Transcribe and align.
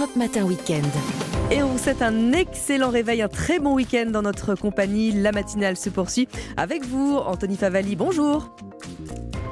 Europe 0.00 0.16
Matin 0.16 0.44
Weekend. 0.44 0.86
Et 1.50 1.62
on 1.62 1.66
vous 1.68 1.78
souhaite 1.78 2.00
un 2.00 2.32
excellent 2.32 2.88
réveil, 2.88 3.20
un 3.20 3.28
très 3.28 3.58
bon 3.58 3.74
week-end 3.74 4.06
dans 4.06 4.22
notre 4.22 4.54
compagnie. 4.54 5.12
La 5.12 5.30
matinale 5.30 5.76
se 5.76 5.90
poursuit 5.90 6.26
avec 6.56 6.86
vous, 6.86 7.18
Anthony 7.18 7.56
Favali. 7.56 7.96
Bonjour. 7.96 8.50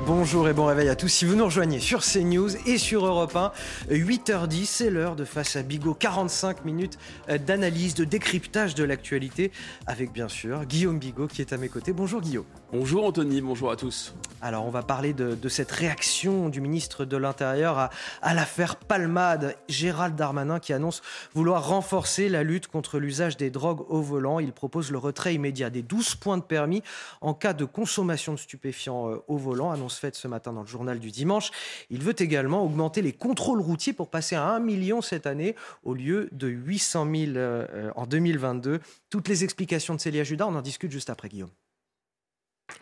Bonjour 0.09 0.49
et 0.49 0.55
bon 0.55 0.65
réveil 0.65 0.89
à 0.89 0.97
tous. 0.97 1.09
Si 1.09 1.27
vous 1.27 1.37
nous 1.37 1.45
rejoignez 1.45 1.81
sur 1.81 2.01
CNews 2.01 2.57
et 2.67 2.79
sur 2.79 3.05
Europe 3.05 3.37
1, 3.37 3.53
8h10, 3.91 4.65
c'est 4.65 4.89
l'heure 4.89 5.17
de 5.17 5.27
Face 5.27 5.55
à 5.57 5.63
Bigot. 5.63 5.93
45 5.93 6.65
minutes 6.65 6.99
d'analyse, 7.47 7.93
de 7.93 8.05
décryptage 8.05 8.75
de 8.75 8.85
l'actualité 8.85 9.53
avec 9.87 10.11
bien 10.11 10.29
sûr 10.29 10.65
Guillaume 10.65 10.99
Bigot 10.99 11.27
qui 11.27 11.43
est 11.43 11.53
à 11.53 11.59
mes 11.59 11.69
côtés. 11.69 11.93
Bonjour 11.93 12.23
Guillaume. 12.23 12.47
Bonjour 12.73 13.05
Anthony, 13.05 13.43
bonjour 13.43 13.71
à 13.71 13.77
tous. 13.77 14.15
Alors 14.41 14.65
on 14.65 14.71
va 14.71 14.83
parler 14.83 15.13
de, 15.13 15.49
cette 15.49 15.71
réaction 15.73 16.49
du 16.49 16.63
ministre 16.63 17.05
de 17.05 17.17
l'Intérieur 17.17 17.77
à, 17.77 17.91
à 18.23 18.33
l'affaire 18.33 18.77
Palmade. 18.77 19.57
Gérald 19.69 20.17
Darmanin 20.17 20.59
qui 20.59 20.73
annonce 20.73 21.03
vouloir 21.35 21.69
renforcer 21.69 22.31
la 22.31 22.45
lutte 22.45 22.67
contre 22.67 22.99
l'usage 22.99 23.37
des 23.37 23.51
drogues 23.51 23.85
au 23.91 24.01
volant. 24.01 24.39
Il 24.39 24.53
propose 24.53 24.91
le 24.91 24.97
retrait 24.97 25.35
immédiat 25.35 25.69
des 25.69 25.83
12 25.83 26.15
points 26.15 26.39
de 26.39 26.43
permis 26.43 26.83
en 27.21 27.35
cas 27.35 27.53
de 27.53 27.67
consommation 27.67 28.33
de 28.33 28.39
stupéfiants 28.39 29.11
euh, 29.11 29.23
au 29.29 29.37
volant. 29.37 29.71
Faite 29.99 30.15
ce 30.15 30.29
matin 30.29 30.53
dans 30.53 30.63
le 30.63 30.67
journal 30.67 30.99
du 30.99 31.11
dimanche. 31.11 31.51
Il 31.91 32.03
veut 32.03 32.15
également 32.19 32.65
augmenter 32.65 33.03
les 33.03 33.13
contrôles 33.13 33.61
routiers 33.61 33.93
pour 33.93 34.11
passer 34.11 34.37
à 34.37 34.49
1 34.49 34.61
million 34.61 35.03
cette 35.03 35.27
année 35.27 35.55
au 35.85 35.95
lieu 35.95 36.29
de 36.33 36.49
800 36.49 37.07
000 37.15 37.33
euh, 37.37 37.91
en 37.97 38.07
2022. 38.07 38.81
Toutes 39.11 39.29
les 39.29 39.45
explications 39.45 39.95
de 39.95 40.01
Célia 40.01 40.25
Judas, 40.25 40.47
on 40.49 40.55
en 40.55 40.63
discute 40.63 40.91
juste 40.91 41.11
après 41.11 41.29
Guillaume. 41.29 41.51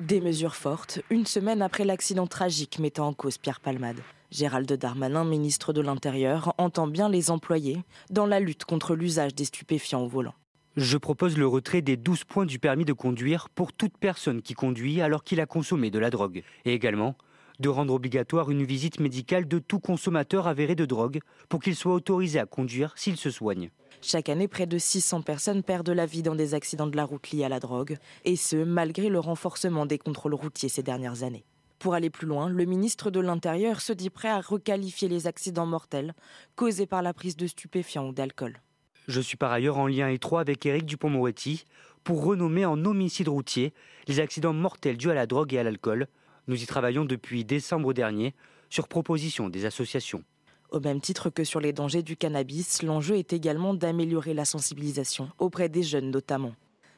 Des 0.00 0.20
mesures 0.20 0.56
fortes, 0.56 1.00
une 1.10 1.26
semaine 1.26 1.62
après 1.62 1.84
l'accident 1.84 2.26
tragique 2.26 2.78
mettant 2.78 3.06
en 3.06 3.12
cause 3.12 3.38
Pierre 3.38 3.60
Palmade. 3.60 4.00
Gérald 4.30 4.70
Darmanin, 4.70 5.24
ministre 5.24 5.72
de 5.72 5.80
l'Intérieur, 5.80 6.52
entend 6.58 6.86
bien 6.86 7.08
les 7.08 7.30
employer 7.30 7.78
dans 8.10 8.26
la 8.26 8.40
lutte 8.40 8.64
contre 8.64 8.96
l'usage 8.96 9.34
des 9.34 9.44
stupéfiants 9.44 10.02
au 10.02 10.08
volant. 10.08 10.34
Je 10.76 10.98
propose 10.98 11.38
le 11.38 11.46
retrait 11.46 11.80
des 11.80 11.96
12 11.96 12.24
points 12.24 12.44
du 12.44 12.58
permis 12.58 12.84
de 12.84 12.92
conduire 12.92 13.48
pour 13.48 13.72
toute 13.72 13.96
personne 13.96 14.42
qui 14.42 14.52
conduit 14.52 15.00
alors 15.00 15.24
qu'il 15.24 15.40
a 15.40 15.46
consommé 15.46 15.90
de 15.90 15.98
la 15.98 16.10
drogue. 16.10 16.42
Et 16.66 16.74
également 16.74 17.16
de 17.58 17.70
rendre 17.70 17.94
obligatoire 17.94 18.50
une 18.50 18.64
visite 18.64 19.00
médicale 19.00 19.48
de 19.48 19.58
tout 19.58 19.80
consommateur 19.80 20.46
avéré 20.46 20.74
de 20.74 20.84
drogue 20.84 21.20
pour 21.48 21.62
qu'il 21.62 21.74
soit 21.74 21.94
autorisé 21.94 22.38
à 22.38 22.44
conduire 22.44 22.92
s'il 22.96 23.16
se 23.16 23.30
soigne. 23.30 23.70
Chaque 24.02 24.28
année, 24.28 24.48
près 24.48 24.66
de 24.66 24.76
600 24.76 25.22
personnes 25.22 25.62
perdent 25.62 25.88
la 25.88 26.04
vie 26.04 26.22
dans 26.22 26.34
des 26.34 26.52
accidents 26.52 26.86
de 26.86 26.96
la 26.96 27.06
route 27.06 27.30
liés 27.30 27.44
à 27.44 27.48
la 27.48 27.58
drogue, 27.58 27.96
et 28.26 28.36
ce, 28.36 28.56
malgré 28.56 29.08
le 29.08 29.18
renforcement 29.18 29.86
des 29.86 29.96
contrôles 29.96 30.34
routiers 30.34 30.68
ces 30.68 30.82
dernières 30.82 31.22
années. 31.22 31.46
Pour 31.78 31.94
aller 31.94 32.10
plus 32.10 32.26
loin, 32.26 32.50
le 32.50 32.64
ministre 32.66 33.10
de 33.10 33.20
l'Intérieur 33.20 33.80
se 33.80 33.94
dit 33.94 34.10
prêt 34.10 34.28
à 34.28 34.42
requalifier 34.42 35.08
les 35.08 35.26
accidents 35.26 35.64
mortels 35.64 36.14
causés 36.54 36.86
par 36.86 37.00
la 37.00 37.14
prise 37.14 37.38
de 37.38 37.46
stupéfiants 37.46 38.08
ou 38.08 38.12
d'alcool. 38.12 38.60
Je 39.08 39.20
suis 39.20 39.36
par 39.36 39.52
ailleurs 39.52 39.78
en 39.78 39.86
lien 39.86 40.08
étroit 40.08 40.40
avec 40.40 40.66
Éric 40.66 40.84
Dupont-Moretti 40.84 41.64
pour 42.02 42.24
renommer 42.24 42.64
en 42.64 42.84
homicide 42.84 43.28
routier 43.28 43.72
les 44.08 44.18
accidents 44.18 44.52
mortels 44.52 44.96
dus 44.96 45.10
à 45.10 45.14
la 45.14 45.26
drogue 45.26 45.54
et 45.54 45.58
à 45.58 45.62
l'alcool. 45.62 46.08
Nous 46.48 46.60
y 46.60 46.66
travaillons 46.66 47.04
depuis 47.04 47.44
décembre 47.44 47.92
dernier 47.92 48.34
sur 48.68 48.88
proposition 48.88 49.48
des 49.48 49.64
associations. 49.64 50.24
Au 50.70 50.80
même 50.80 51.00
titre 51.00 51.30
que 51.30 51.44
sur 51.44 51.60
les 51.60 51.72
dangers 51.72 52.02
du 52.02 52.16
cannabis, 52.16 52.82
l'enjeu 52.82 53.16
est 53.16 53.32
également 53.32 53.74
d'améliorer 53.74 54.34
la 54.34 54.44
sensibilisation 54.44 55.30
auprès 55.38 55.68
des 55.68 55.84
jeunes 55.84 56.10
notamment. 56.10 56.54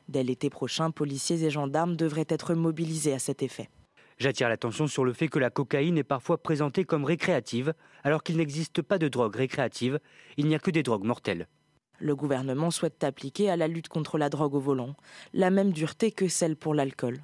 Dès 0.09 0.23
l'été 0.23 0.49
prochain, 0.49 0.91
policiers 0.91 1.45
et 1.45 1.51
gendarmes 1.51 1.95
devraient 1.95 2.25
être 2.31 2.55
mobilisés 2.55 3.13
à 3.13 3.19
cet 3.19 3.43
effet. 3.43 3.69
J'attire 4.17 4.49
l'attention 4.49 4.87
sur 4.87 5.05
le 5.05 5.13
fait 5.13 5.29
que 5.29 5.39
la 5.39 5.51
cocaïne 5.51 5.99
est 5.99 6.05
parfois 6.05 6.39
présentée 6.43 6.85
comme 6.85 7.05
récréative, 7.05 7.75
alors 8.03 8.23
qu'il 8.23 8.39
n'existe 8.39 8.81
pas 8.81 8.99
de 8.99 9.09
drogue 9.09 9.37
récréative, 9.37 10.01
il 10.39 10.47
n'y 10.47 10.55
a 10.55 10.59
que 10.59 10.71
des 10.71 10.83
drogues 10.83 11.05
mortelles. 11.05 11.47
Le 11.99 12.15
gouvernement 12.15 12.71
souhaite 12.71 13.03
appliquer 13.03 13.51
à 13.51 13.57
la 13.57 13.69
lutte 13.69 13.89
contre 13.89 14.19
la 14.19 14.29
drogue 14.29 14.55
au 14.55 14.61
volant 14.61 14.95
la 15.33 15.51
même 15.51 15.73
dureté 15.73 16.13
que 16.13 16.29
celle 16.29 16.57
pour 16.57 16.75
l'alcool 16.75 17.21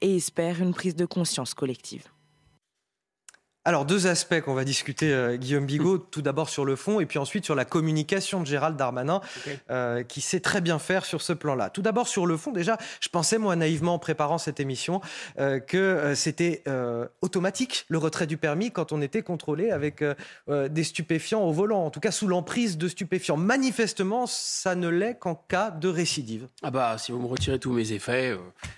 et 0.00 0.16
espère 0.16 0.60
une 0.60 0.74
prise 0.74 0.96
de 0.96 1.06
conscience 1.06 1.54
collective. 1.54 2.04
Alors, 3.68 3.84
deux 3.84 4.06
aspects 4.06 4.40
qu'on 4.40 4.54
va 4.54 4.64
discuter, 4.64 5.12
euh, 5.12 5.36
Guillaume 5.36 5.66
Bigot. 5.66 5.98
Tout 5.98 6.22
d'abord 6.22 6.48
sur 6.48 6.64
le 6.64 6.74
fond, 6.74 7.00
et 7.00 7.04
puis 7.04 7.18
ensuite 7.18 7.44
sur 7.44 7.54
la 7.54 7.66
communication 7.66 8.40
de 8.40 8.46
Gérald 8.46 8.78
Darmanin, 8.78 9.20
euh, 9.68 10.02
qui 10.04 10.22
sait 10.22 10.40
très 10.40 10.62
bien 10.62 10.78
faire 10.78 11.04
sur 11.04 11.20
ce 11.20 11.34
plan-là. 11.34 11.68
Tout 11.68 11.82
d'abord 11.82 12.08
sur 12.08 12.24
le 12.24 12.38
fond, 12.38 12.50
déjà, 12.50 12.78
je 13.02 13.10
pensais, 13.10 13.36
moi, 13.36 13.56
naïvement, 13.56 13.92
en 13.92 13.98
préparant 13.98 14.38
cette 14.38 14.58
émission, 14.58 15.02
euh, 15.38 15.60
que 15.60 16.14
c'était 16.14 16.64
automatique, 17.20 17.84
le 17.88 17.98
retrait 17.98 18.26
du 18.26 18.38
permis, 18.38 18.70
quand 18.70 18.92
on 18.92 19.02
était 19.02 19.20
contrôlé 19.20 19.70
avec 19.70 20.02
des 20.48 20.84
stupéfiants 20.84 21.42
au 21.42 21.52
volant, 21.52 21.84
en 21.84 21.90
tout 21.90 22.00
cas 22.00 22.10
sous 22.10 22.26
l'emprise 22.26 22.78
de 22.78 22.88
stupéfiants. 22.88 23.36
Manifestement, 23.36 24.26
ça 24.26 24.76
ne 24.76 24.88
l'est 24.88 25.18
qu'en 25.18 25.34
cas 25.34 25.70
de 25.70 25.88
récidive. 25.88 26.48
Ah 26.62 26.70
bah, 26.70 26.96
si 26.96 27.12
vous 27.12 27.18
me 27.18 27.26
retirez 27.26 27.58
tous 27.58 27.72
mes 27.72 27.92
effets, 27.92 28.34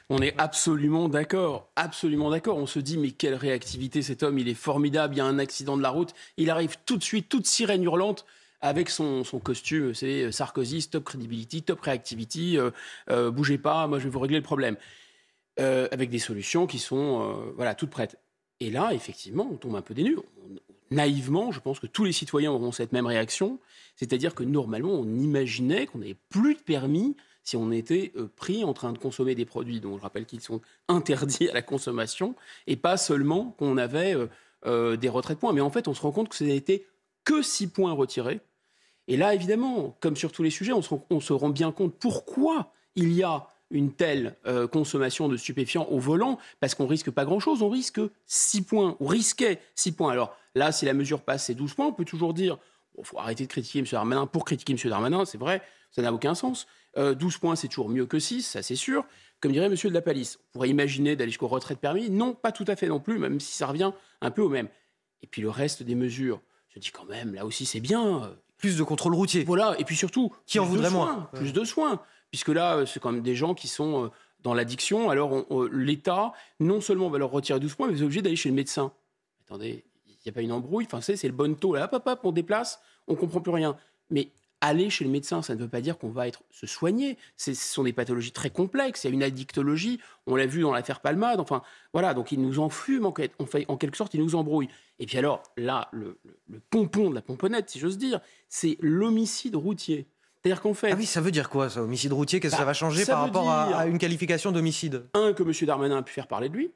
on 0.08 0.18
est 0.18 0.34
absolument 0.38 1.08
d'accord. 1.08 1.68
Absolument 1.76 2.30
d'accord. 2.30 2.56
On 2.56 2.66
se 2.66 2.80
dit, 2.80 2.98
mais 2.98 3.12
quelle 3.12 3.34
réactivité 3.34 4.02
cet 4.02 4.24
homme, 4.24 4.38
il 4.38 4.48
est 4.48 4.54
formidable 4.54 4.79
il 4.88 4.94
y 4.94 5.20
a 5.20 5.24
un 5.24 5.38
accident 5.38 5.76
de 5.76 5.82
la 5.82 5.90
route, 5.90 6.14
il 6.36 6.50
arrive 6.50 6.76
tout 6.86 6.96
de 6.96 7.02
suite, 7.02 7.28
toute 7.28 7.46
sirène 7.46 7.82
hurlante, 7.82 8.24
avec 8.60 8.90
son, 8.90 9.24
costume, 9.42 9.94
c'est 9.94 10.24
euh, 10.24 10.32
Sarkozy, 10.32 10.82
stop 10.82 11.04
credibility, 11.04 11.62
top 11.62 11.80
reactivity, 11.80 12.58
euh, 12.58 12.70
euh, 13.10 13.30
bougez 13.30 13.58
pas, 13.58 13.86
moi 13.86 13.98
je 13.98 14.04
vais 14.04 14.10
vous 14.10 14.18
régler 14.18 14.36
le 14.36 14.42
problème. 14.42 14.76
avec 15.58 16.08
des 16.08 16.18
solutions 16.18 16.66
qui 16.66 16.78
sont 16.78 17.52
voilà, 17.54 17.74
toutes 17.74 17.90
prêtes. 17.90 18.16
Et 18.60 18.70
là, 18.70 18.94
effectivement, 18.94 19.46
on 19.52 19.56
tombe 19.56 19.76
un 19.76 19.82
peu 19.82 19.92
des 19.92 20.04
nues. 20.04 20.16
Naïvement, 20.90 21.52
je 21.52 21.60
pense 21.60 21.78
que 21.80 21.86
tous 21.86 22.04
les 22.04 22.12
citoyens 22.12 22.50
auront 22.50 22.72
cette 22.72 22.92
même 22.92 23.04
réaction, 23.04 23.58
c'est-à-dire 23.94 24.34
que 24.34 24.42
normalement, 24.42 24.92
on 24.92 25.04
imaginait 25.18 25.84
qu'on 25.86 25.98
n'avait 25.98 26.16
plus 26.30 26.54
de 26.54 26.60
permis 26.60 27.14
si 27.42 27.56
on 27.58 27.70
était 27.72 28.14
pris 28.36 28.64
en 28.64 28.72
train 28.72 28.92
de 28.94 28.98
consommer 28.98 29.34
des 29.34 29.44
produits 29.44 29.80
dont 29.80 29.98
je 29.98 30.02
rappelle 30.02 30.24
qu'ils 30.24 30.40
sont 30.40 30.62
interdits 30.88 31.50
à 31.50 31.52
la 31.52 31.62
consommation, 31.62 32.34
et 32.66 32.76
pas 32.76 32.96
seulement 32.96 33.54
qu'on 33.58 33.76
avait 33.76 34.16
euh, 34.66 34.96
des 34.96 35.08
retraits 35.08 35.36
de 35.36 35.40
points. 35.40 35.52
Mais 35.52 35.60
en 35.60 35.70
fait, 35.70 35.88
on 35.88 35.94
se 35.94 36.02
rend 36.02 36.12
compte 36.12 36.28
que 36.28 36.36
ce 36.36 36.44
n'était 36.44 36.86
que 37.24 37.42
6 37.42 37.68
points 37.68 37.92
retirés. 37.92 38.40
Et 39.08 39.16
là, 39.16 39.34
évidemment, 39.34 39.96
comme 40.00 40.16
sur 40.16 40.32
tous 40.32 40.42
les 40.42 40.50
sujets, 40.50 40.72
on 40.72 40.82
se, 40.82 41.32
rend 41.32 41.48
bien 41.48 41.72
compte 41.72 41.94
pourquoi 41.98 42.72
il 42.94 43.12
y 43.12 43.22
a 43.22 43.48
une 43.70 43.92
telle 43.92 44.36
euh, 44.46 44.66
consommation 44.66 45.28
de 45.28 45.36
stupéfiants 45.36 45.86
au 45.90 45.98
volant, 45.98 46.38
parce 46.60 46.74
qu'on 46.74 46.86
risque 46.86 47.10
pas 47.10 47.24
grand-chose, 47.24 47.62
on 47.62 47.68
risque 47.68 48.00
6 48.26 48.62
points, 48.62 48.96
on 49.00 49.06
risquait 49.06 49.60
6 49.76 49.92
points. 49.92 50.12
Alors 50.12 50.36
là, 50.54 50.72
si 50.72 50.84
la 50.84 50.92
mesure 50.92 51.22
passe, 51.22 51.46
c'est 51.46 51.54
12 51.54 51.74
points, 51.74 51.86
on 51.86 51.92
peut 51.92 52.04
toujours 52.04 52.34
dire, 52.34 52.58
il 52.98 53.04
faut 53.04 53.18
arrêter 53.18 53.44
de 53.44 53.48
critiquer 53.48 53.78
M. 53.78 53.86
Darmanin 53.90 54.26
pour 54.26 54.44
critiquer 54.44 54.72
M. 54.72 54.90
Darmanin, 54.90 55.24
c'est 55.24 55.38
vrai, 55.38 55.62
ça 55.92 56.02
n'a 56.02 56.12
aucun 56.12 56.34
sens. 56.34 56.66
12 56.96 56.98
euh, 56.98 57.38
points, 57.40 57.56
c'est 57.56 57.68
toujours 57.68 57.88
mieux 57.88 58.06
que 58.06 58.18
6, 58.18 58.42
ça 58.42 58.62
c'est 58.62 58.76
sûr. 58.76 59.04
Comme 59.40 59.52
dirait 59.52 59.66
M. 59.66 59.74
de 59.74 59.88
la 59.88 60.02
Palisse, 60.02 60.38
on 60.38 60.52
pourrait 60.52 60.68
imaginer 60.68 61.16
d'aller 61.16 61.30
jusqu'au 61.30 61.48
retrait 61.48 61.74
de 61.74 61.80
permis. 61.80 62.10
Non, 62.10 62.34
pas 62.34 62.52
tout 62.52 62.64
à 62.68 62.76
fait 62.76 62.88
non 62.88 63.00
plus, 63.00 63.18
même 63.18 63.40
si 63.40 63.52
ça 63.52 63.66
revient 63.66 63.92
un 64.20 64.30
peu 64.30 64.42
au 64.42 64.48
même. 64.48 64.68
Et 65.22 65.26
puis 65.26 65.40
le 65.42 65.50
reste 65.50 65.82
des 65.82 65.94
mesures, 65.94 66.40
je 66.68 66.78
dis 66.78 66.90
quand 66.90 67.06
même, 67.06 67.34
là 67.34 67.46
aussi 67.46 67.66
c'est 67.66 67.80
bien. 67.80 68.36
Plus 68.58 68.76
de 68.76 68.82
contrôle 68.82 69.14
routier. 69.14 69.44
Voilà, 69.44 69.74
et 69.78 69.84
puis 69.84 69.96
surtout, 69.96 70.30
qui 70.46 70.58
en 70.58 70.66
voudrait 70.66 70.90
moins 70.90 71.30
Plus 71.32 71.54
de 71.54 71.64
soins, 71.64 72.02
puisque 72.30 72.48
là, 72.48 72.84
c'est 72.84 73.00
quand 73.00 73.12
même 73.12 73.22
des 73.22 73.34
gens 73.34 73.54
qui 73.54 73.68
sont 73.68 74.04
euh, 74.04 74.08
dans 74.42 74.52
l'addiction. 74.52 75.08
Alors 75.08 75.46
l'État, 75.72 76.32
non 76.58 76.82
seulement 76.82 77.08
va 77.08 77.18
leur 77.18 77.30
retirer 77.30 77.58
12 77.58 77.74
points, 77.74 77.86
mais 77.86 77.94
vous 77.94 78.00
êtes 78.00 78.04
obligé 78.04 78.22
d'aller 78.22 78.36
chez 78.36 78.50
le 78.50 78.54
médecin. 78.54 78.92
Attendez, 79.46 79.84
il 80.06 80.16
n'y 80.26 80.28
a 80.28 80.32
pas 80.32 80.42
une 80.42 80.52
embrouille? 80.52 80.84
Enfin, 80.84 81.00
c'est 81.00 81.22
le 81.22 81.32
bon 81.32 81.56
taux. 81.56 81.74
Là, 81.74 81.84
hop, 81.84 81.94
hop, 81.94 82.02
hop, 82.06 82.20
on 82.24 82.32
déplace, 82.32 82.80
on 83.08 83.14
comprend 83.14 83.40
plus 83.40 83.52
rien. 83.52 83.76
Mais 84.10 84.30
aller 84.60 84.90
chez 84.90 85.04
le 85.04 85.10
médecin, 85.10 85.42
ça 85.42 85.54
ne 85.54 85.60
veut 85.60 85.68
pas 85.68 85.80
dire 85.80 85.98
qu'on 85.98 86.10
va 86.10 86.28
être 86.28 86.42
se 86.50 86.66
soigner. 86.66 87.16
Ce 87.36 87.54
sont 87.54 87.84
des 87.84 87.92
pathologies 87.92 88.32
très 88.32 88.50
complexes. 88.50 89.04
Il 89.04 89.08
y 89.08 89.10
a 89.10 89.14
une 89.14 89.22
addictologie. 89.22 90.00
On 90.26 90.36
l'a 90.36 90.46
vu 90.46 90.62
dans 90.62 90.72
l'affaire 90.72 91.00
Palmade. 91.00 91.40
Enfin, 91.40 91.62
voilà. 91.92 92.14
Donc, 92.14 92.32
ils 92.32 92.40
nous 92.40 92.58
enfument 92.58 93.06
en, 93.38 93.46
fait, 93.46 93.64
en 93.68 93.76
quelque 93.76 93.96
sorte, 93.96 94.14
ils 94.14 94.20
nous 94.20 94.34
embrouillent. 94.34 94.68
Et 94.98 95.06
puis 95.06 95.18
alors, 95.18 95.42
là, 95.56 95.88
le, 95.92 96.18
pompon 96.70 97.10
de 97.10 97.14
la 97.14 97.22
pomponnette, 97.22 97.70
si 97.70 97.78
j'ose 97.78 97.98
dire, 97.98 98.20
c'est 98.48 98.76
l'homicide 98.80 99.56
routier. 99.56 100.06
C'est-à-dire 100.42 100.62
qu'en 100.62 100.74
fait. 100.74 100.92
Ah 100.92 100.96
oui, 100.96 101.06
ça 101.06 101.20
veut 101.20 101.30
dire 101.30 101.50
quoi, 101.50 101.68
ça, 101.68 101.82
homicide 101.82 102.12
routier? 102.12 102.40
Qu'est-ce 102.40 102.52
que 102.52 102.58
ça 102.58 102.62
bah, 102.62 102.66
va 102.66 102.74
changer 102.74 103.04
par 103.04 103.20
rapport 103.20 103.50
à, 103.50 103.86
une 103.86 103.98
qualification 103.98 104.52
d'homicide? 104.52 105.04
Un, 105.14 105.32
que 105.32 105.42
M. 105.42 105.52
Darmanin 105.66 105.98
a 105.98 106.02
pu 106.02 106.12
faire 106.12 106.26
parler 106.26 106.48
de 106.48 106.56
lui. 106.56 106.70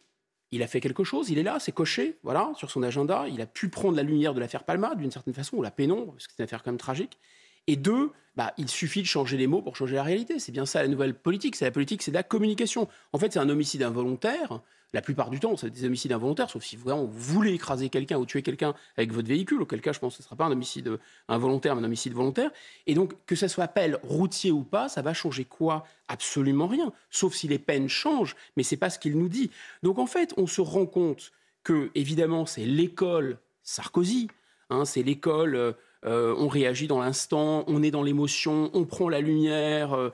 Il 0.51 0.63
a 0.63 0.67
fait 0.67 0.81
quelque 0.81 1.03
chose, 1.03 1.31
il 1.31 1.39
est 1.39 1.43
là, 1.43 1.59
c'est 1.59 1.73
coché, 1.73 2.19
voilà, 2.23 2.53
sur 2.55 2.71
son 2.71 2.83
agenda. 2.85 3.27
Il 3.29 3.41
a 3.41 3.47
pu 3.47 3.69
prendre 3.71 3.97
la 3.97 4.05
lumière 4.05 4.35
de 4.35 4.41
l'affaire 4.41 4.63
Palmade, 4.63 4.99
d'une 4.99 5.11
certaine 5.11 5.35
façon, 5.35 5.57
ou 5.57 5.63
la 5.63 5.73
pénombre, 5.73 6.13
parce 6.13 6.29
que 6.29 6.35
c'est 6.37 6.43
une 6.43 6.45
affaire 6.45 6.63
quand 6.63 6.71
même 6.71 6.79
tragique. 6.79 7.19
Et 7.67 7.77
deux, 7.77 8.11
bah, 8.37 8.53
il 8.59 8.69
suffit 8.69 9.01
de 9.01 9.07
changer 9.07 9.37
les 9.37 9.47
mots 9.47 9.63
pour 9.63 9.77
changer 9.77 9.95
la 9.95 10.03
réalité. 10.03 10.39
C'est 10.39 10.53
bien 10.53 10.67
ça 10.67 10.83
la 10.83 10.89
nouvelle 10.89 11.15
politique. 11.15 11.57
C'est 11.57 11.65
la 11.65 11.71
politique, 11.71 12.03
c'est 12.03 12.11
la 12.11 12.23
communication. 12.23 12.89
En 13.13 13.19
fait, 13.19 13.33
c'est 13.33 13.39
un 13.39 13.49
homicide 13.49 13.83
involontaire. 13.83 14.61
La 14.93 15.03
plupart 15.03 15.31
du 15.31 15.41
temps, 15.41 15.57
c'est 15.57 15.71
des 15.71 15.85
homicides 15.85 16.13
involontaires, 16.13 16.49
sauf 16.49 16.63
si 16.63 16.77
vraiment 16.77 17.05
vous 17.05 17.19
voulez 17.19 17.53
écraser 17.53 17.89
quelqu'un 17.89 18.17
ou 18.17 18.27
tuer 18.27 18.43
quelqu'un 18.43 18.75
avec 18.97 19.13
votre 19.13 19.27
véhicule, 19.27 19.61
auquel 19.61 19.81
cas 19.81 19.93
je 19.93 19.99
pense 19.99 20.13
que 20.13 20.19
ce 20.19 20.23
ne 20.23 20.27
sera 20.27 20.37
pas 20.37 20.45
un 20.45 20.53
homicide 20.53 21.01
involontaire, 21.27 21.75
mais 21.75 21.83
un 21.83 21.85
homicide 21.85 22.13
volontaire. 22.13 22.53
Et 22.87 22.95
donc, 22.95 23.15
que 23.27 23.35
ça 23.35 23.49
soit 23.49 23.65
appel 23.65 23.99
routier 24.05 24.53
ou 24.53 24.63
pas, 24.63 24.89
ça 24.89 25.03
va 25.03 25.13
changer 25.13 25.45
quoi? 25.45 25.85
Absolument 26.07 26.69
rien, 26.69 26.93
sauf 27.11 27.35
si 27.35 27.49
les 27.49 27.59
peines 27.59 27.89
changent, 27.89 28.37
mais 28.57 28.63
ce 28.63 28.75
n'est 28.75 28.79
pas 28.79 28.89
ce 28.89 29.01
qu'il 29.01 29.19
nous 29.19 29.29
dit. 29.29 29.51
Donc 29.83 29.99
en 29.99 30.07
fait, 30.07 30.33
on 30.37 30.47
se 30.47 30.61
rend 30.61 30.87
compte 30.87 31.33
que, 31.65 31.91
évidemment, 31.97 32.47
c'est 32.47 32.65
l'école 32.65 33.39
Sarkozy, 33.65 34.29
hein, 34.71 34.85
c'est 34.85 35.03
l'école... 35.03 35.75
Euh, 36.05 36.35
on 36.39 36.49
réagit 36.49 36.87
dans 36.87 37.01
l'instant, 37.01 37.65
on 37.67 37.83
est 37.83 37.91
dans 37.91 38.03
l'émotion, 38.03 38.71
on 38.75 38.85
prend 38.85 39.09
la 39.09 39.21
lumière. 39.21 39.95
Euh. 39.95 40.11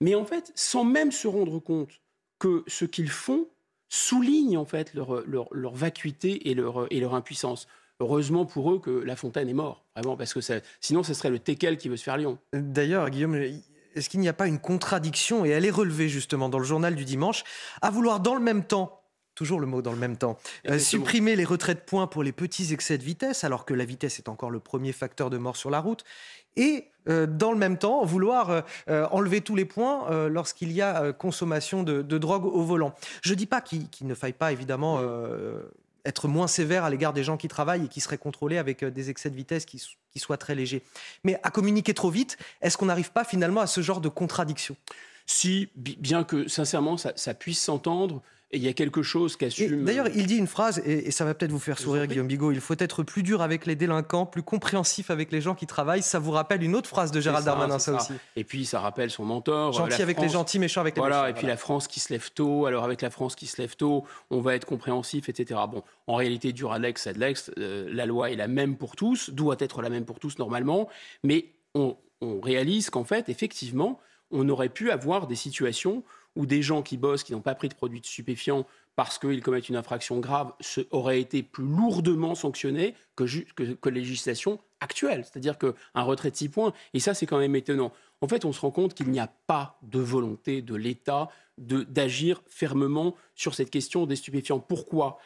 mais 0.00 0.14
en 0.14 0.24
fait, 0.24 0.52
sans 0.54 0.84
même 0.84 1.12
se 1.12 1.26
rendre 1.28 1.58
compte 1.58 2.00
que 2.38 2.64
ce 2.66 2.84
qu'ils 2.84 3.10
font 3.10 3.48
souligne 3.88 4.56
en 4.56 4.64
fait 4.64 4.94
leur, 4.94 5.22
leur, 5.26 5.74
vacuité 5.74 6.50
et 6.50 6.54
leur, 6.54 6.86
et 6.90 7.00
leur 7.00 7.14
impuissance. 7.14 7.68
Heureusement 8.00 8.46
pour 8.46 8.72
eux 8.72 8.80
que 8.80 8.90
La 8.90 9.16
Fontaine 9.16 9.48
est 9.48 9.54
mort, 9.54 9.84
vraiment, 9.94 10.16
parce 10.16 10.34
que 10.34 10.40
sinon 10.80 11.02
ce 11.02 11.14
serait 11.14 11.30
le 11.30 11.38
Tekel 11.38 11.76
qui 11.76 11.88
veut 11.88 11.96
se 11.96 12.02
faire 12.02 12.16
lion. 12.16 12.38
D'ailleurs, 12.52 13.10
Guillaume, 13.10 13.34
est-ce 13.94 14.08
qu'il 14.08 14.20
n'y 14.20 14.28
a 14.28 14.32
pas 14.32 14.48
une 14.48 14.58
contradiction, 14.58 15.44
et 15.44 15.50
elle 15.50 15.64
est 15.64 15.70
relevée 15.70 16.08
justement 16.08 16.48
dans 16.48 16.58
le 16.58 16.64
journal 16.64 16.94
du 16.94 17.04
dimanche, 17.04 17.44
à 17.80 17.90
vouloir 17.90 18.20
dans 18.20 18.34
le 18.34 18.40
même 18.40 18.64
temps 18.64 19.01
toujours 19.34 19.60
le 19.60 19.66
mot 19.66 19.82
dans 19.82 19.92
le 19.92 19.98
même 19.98 20.16
temps, 20.16 20.38
euh, 20.68 20.78
supprimer 20.78 21.36
les 21.36 21.44
retraits 21.44 21.78
de 21.78 21.84
points 21.84 22.06
pour 22.06 22.22
les 22.22 22.32
petits 22.32 22.72
excès 22.72 22.98
de 22.98 23.02
vitesse, 23.02 23.44
alors 23.44 23.64
que 23.64 23.74
la 23.74 23.84
vitesse 23.84 24.18
est 24.18 24.28
encore 24.28 24.50
le 24.50 24.60
premier 24.60 24.92
facteur 24.92 25.30
de 25.30 25.38
mort 25.38 25.56
sur 25.56 25.70
la 25.70 25.80
route, 25.80 26.04
et 26.56 26.88
euh, 27.08 27.26
dans 27.26 27.52
le 27.52 27.58
même 27.58 27.78
temps 27.78 28.04
vouloir 28.04 28.64
euh, 28.88 29.06
enlever 29.10 29.40
tous 29.40 29.56
les 29.56 29.64
points 29.64 30.28
lorsqu'il 30.28 30.72
y 30.72 30.82
a 30.82 31.12
consommation 31.12 31.82
de, 31.82 32.02
drogue 32.18 32.44
au 32.44 32.62
volant. 32.62 32.94
Je 33.22 33.30
ne 33.30 33.34
dis 33.36 33.46
pas 33.46 33.60
qu'il 33.60 33.88
ne 34.02 34.14
faille 34.14 34.32
pas 34.32 34.52
évidemment 34.52 35.00
être 36.04 36.28
moins 36.28 36.46
sévère 36.46 36.84
à 36.84 36.90
l'égard 36.90 37.12
des 37.12 37.24
gens 37.24 37.36
qui 37.36 37.48
travaillent 37.48 37.86
et 37.86 37.88
qui 37.88 38.00
seraient 38.00 38.18
contrôlés 38.18 38.58
avec 38.58 38.84
des 38.84 39.10
excès 39.10 39.30
de 39.30 39.36
vitesse 39.36 39.64
qui, 39.64 39.80
soient 40.16 40.36
très 40.36 40.54
légers. 40.54 40.82
Mais 41.24 41.40
à 41.42 41.50
communiquer 41.50 41.94
trop 41.94 42.10
vite, 42.10 42.36
est-ce 42.60 42.76
qu'on 42.76 42.86
n'arrive 42.86 43.12
pas 43.12 43.24
finalement 43.24 43.62
à 43.62 43.66
ce 43.66 43.80
genre 43.80 44.00
de 44.00 44.08
contradiction? 44.08 44.76
Si, 45.26 45.70
bien 45.74 46.24
que 46.24 46.48
sincèrement 46.48 46.96
ça 46.96 47.34
puisse 47.34 47.62
s'entendre, 47.62 48.22
et 48.52 48.58
il 48.58 48.62
y 48.62 48.68
a 48.68 48.74
quelque 48.74 49.02
chose 49.02 49.36
qu'assume. 49.36 49.84
D'ailleurs, 49.84 50.08
il 50.14 50.26
dit 50.26 50.36
une 50.36 50.46
phrase, 50.46 50.82
et, 50.84 51.10
ça 51.10 51.24
va 51.24 51.32
peut-être 51.32 51.50
vous 51.50 51.58
faire 51.58 51.78
sourire, 51.78 52.06
Guillaume 52.06 52.26
Bigot. 52.26 52.52
Il 52.52 52.60
faut 52.60 52.74
être 52.78 53.02
plus 53.02 53.22
dur 53.22 53.40
avec 53.40 53.64
les 53.64 53.76
délinquants, 53.76 54.26
plus 54.26 54.42
compréhensif 54.42 55.10
avec 55.10 55.32
les 55.32 55.40
gens 55.40 55.54
qui 55.54 55.66
travaillent. 55.66 56.02
Ça 56.02 56.18
vous 56.18 56.32
rappelle 56.32 56.62
une 56.62 56.76
autre 56.76 56.88
phrase 56.88 57.12
de 57.12 57.20
Gérald 57.20 57.46
Darmanin, 57.46 57.78
ça, 57.78 57.94
aussi. 57.96 58.12
Et 58.36 58.44
puis, 58.44 58.66
ça 58.66 58.80
rappelle 58.80 59.10
son 59.10 59.24
mentor. 59.24 59.72
Gentil 59.72 60.02
avec 60.02 60.20
les 60.20 60.28
gentils, 60.28 60.58
méchant 60.58 60.82
avec 60.82 60.96
les 60.96 61.00
voilà, 61.00 61.22
méchants. 61.22 61.30
Et 61.30 61.38
puis 61.38 61.46
la 61.46 61.56
France 61.56 61.88
qui 61.88 61.98
se 61.98 62.12
lève 62.12 62.30
tôt. 62.32 62.66
Alors, 62.66 62.84
avec 62.84 63.00
la 63.00 63.08
France 63.08 63.36
qui 63.36 63.46
se 63.46 63.60
lève 63.60 63.74
tôt, 63.74 64.04
on 64.30 64.40
va 64.40 64.54
être 64.54 64.66
compréhensif, 64.66 65.30
etc. 65.30 65.58
Bon, 65.70 65.82
en 66.06 66.16
réalité, 66.16 66.52
dur 66.52 66.72
Alex, 66.72 67.06
Adlex, 67.06 67.50
euh, 67.58 67.88
la 67.90 68.04
loi 68.04 68.30
est 68.30 68.36
la 68.36 68.48
même 68.48 68.76
pour 68.76 68.96
tous, 68.96 69.30
doit 69.30 69.56
être 69.60 69.80
la 69.80 69.88
même 69.88 70.04
pour 70.04 70.18
tous 70.18 70.38
normalement. 70.38 70.90
Mais 71.22 71.46
on, 71.74 71.96
on 72.20 72.38
réalise 72.38 72.90
qu'en 72.90 73.04
fait, 73.04 73.30
effectivement, 73.30 73.98
on 74.30 74.48
aurait 74.48 74.68
pu 74.68 74.90
avoir 74.90 75.26
des 75.26 75.36
situations 75.36 76.02
où 76.36 76.46
des 76.46 76.62
gens 76.62 76.82
qui 76.82 76.96
bossent, 76.96 77.24
qui 77.24 77.32
n'ont 77.32 77.40
pas 77.40 77.54
pris 77.54 77.68
de 77.68 77.74
produits 77.74 78.00
stupéfiants, 78.02 78.66
parce 78.96 79.18
qu'ils 79.18 79.42
commettent 79.42 79.68
une 79.68 79.76
infraction 79.76 80.18
grave, 80.20 80.52
auraient 80.90 81.20
été 81.20 81.42
plus 81.42 81.64
lourdement 81.64 82.34
sanctionnés 82.34 82.94
que, 83.16 83.24
que, 83.54 83.88
législation 83.88 84.58
actuelle. 84.80 85.24
C'est-à-dire 85.24 85.56
qu'un 85.58 86.02
retrait 86.02 86.30
de 86.30 86.36
6 86.36 86.48
points, 86.50 86.72
et 86.92 87.00
ça 87.00 87.14
c'est 87.14 87.26
quand 87.26 87.38
même 87.38 87.56
étonnant. 87.56 87.92
En 88.20 88.28
fait, 88.28 88.44
on 88.44 88.52
se 88.52 88.60
rend 88.60 88.70
compte 88.70 88.94
qu'il 88.94 89.10
n'y 89.10 89.20
a 89.20 89.32
pas 89.46 89.78
de 89.82 89.98
volonté 89.98 90.62
de 90.62 90.74
l'État 90.74 91.28
d'agir 91.58 92.42
fermement 92.46 93.14
sur 93.34 93.54
cette 93.54 93.70
question 93.70 94.06
des 94.06 94.16
stupéfiants. 94.16 94.58
Pourquoi? 94.58 95.18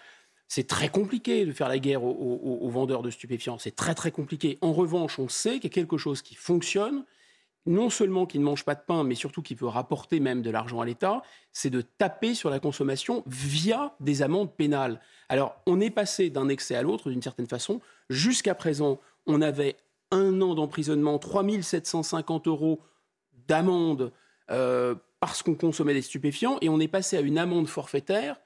C'est 0.48 0.66
très 0.66 0.88
compliqué 0.88 1.44
de 1.44 1.52
faire 1.52 1.68
la 1.68 1.78
guerre 1.78 2.04
aux 2.04 2.70
vendeurs 2.70 3.02
de 3.02 3.10
stupéfiants. 3.10 3.58
C'est 3.58 3.74
très 3.74 3.94
très 3.94 4.12
compliqué. 4.12 4.58
En 4.60 4.72
revanche, 4.72 5.18
on 5.18 5.28
sait 5.28 5.54
qu'il 5.54 5.64
y 5.64 5.66
a 5.66 5.70
quelque 5.70 5.98
chose 5.98 6.22
qui 6.22 6.36
fonctionne 6.36 7.04
non 7.66 7.90
seulement 7.90 8.26
qui 8.26 8.38
ne 8.38 8.44
mange 8.44 8.64
pas 8.64 8.74
de 8.74 8.80
pain, 8.86 9.04
mais 9.04 9.14
surtout 9.14 9.42
qui 9.42 9.54
peut 9.54 9.66
rapporter 9.66 10.20
même 10.20 10.42
de 10.42 10.50
l'argent 10.50 10.80
à 10.80 10.86
l'État, 10.86 11.22
c'est 11.52 11.70
de 11.70 11.80
taper 11.80 12.34
sur 12.34 12.50
la 12.50 12.60
consommation 12.60 13.22
via 13.26 13.94
des 14.00 14.22
amendes 14.22 14.52
pénales. 14.52 15.00
Alors, 15.28 15.56
on 15.66 15.80
est 15.80 15.90
passé 15.90 16.30
d'un 16.30 16.48
excès 16.48 16.76
à 16.76 16.82
l'autre 16.82 17.10
d'une 17.10 17.22
certaine 17.22 17.48
façon. 17.48 17.80
Jusqu'à 18.08 18.54
présent, 18.54 19.00
on 19.26 19.42
avait 19.42 19.76
un 20.10 20.40
an 20.40 20.54
d'emprisonnement, 20.54 21.18
3750 21.18 22.46
euros 22.46 22.80
d'amende 23.48 24.12
euh, 24.50 24.94
parce 25.20 25.42
qu'on 25.42 25.54
consommait 25.54 25.94
des 25.94 26.02
stupéfiants, 26.02 26.58
et 26.60 26.68
on 26.68 26.78
est 26.78 26.88
passé 26.88 27.16
à 27.16 27.20
une 27.20 27.38
amende 27.38 27.66
forfaitaire, 27.66 28.36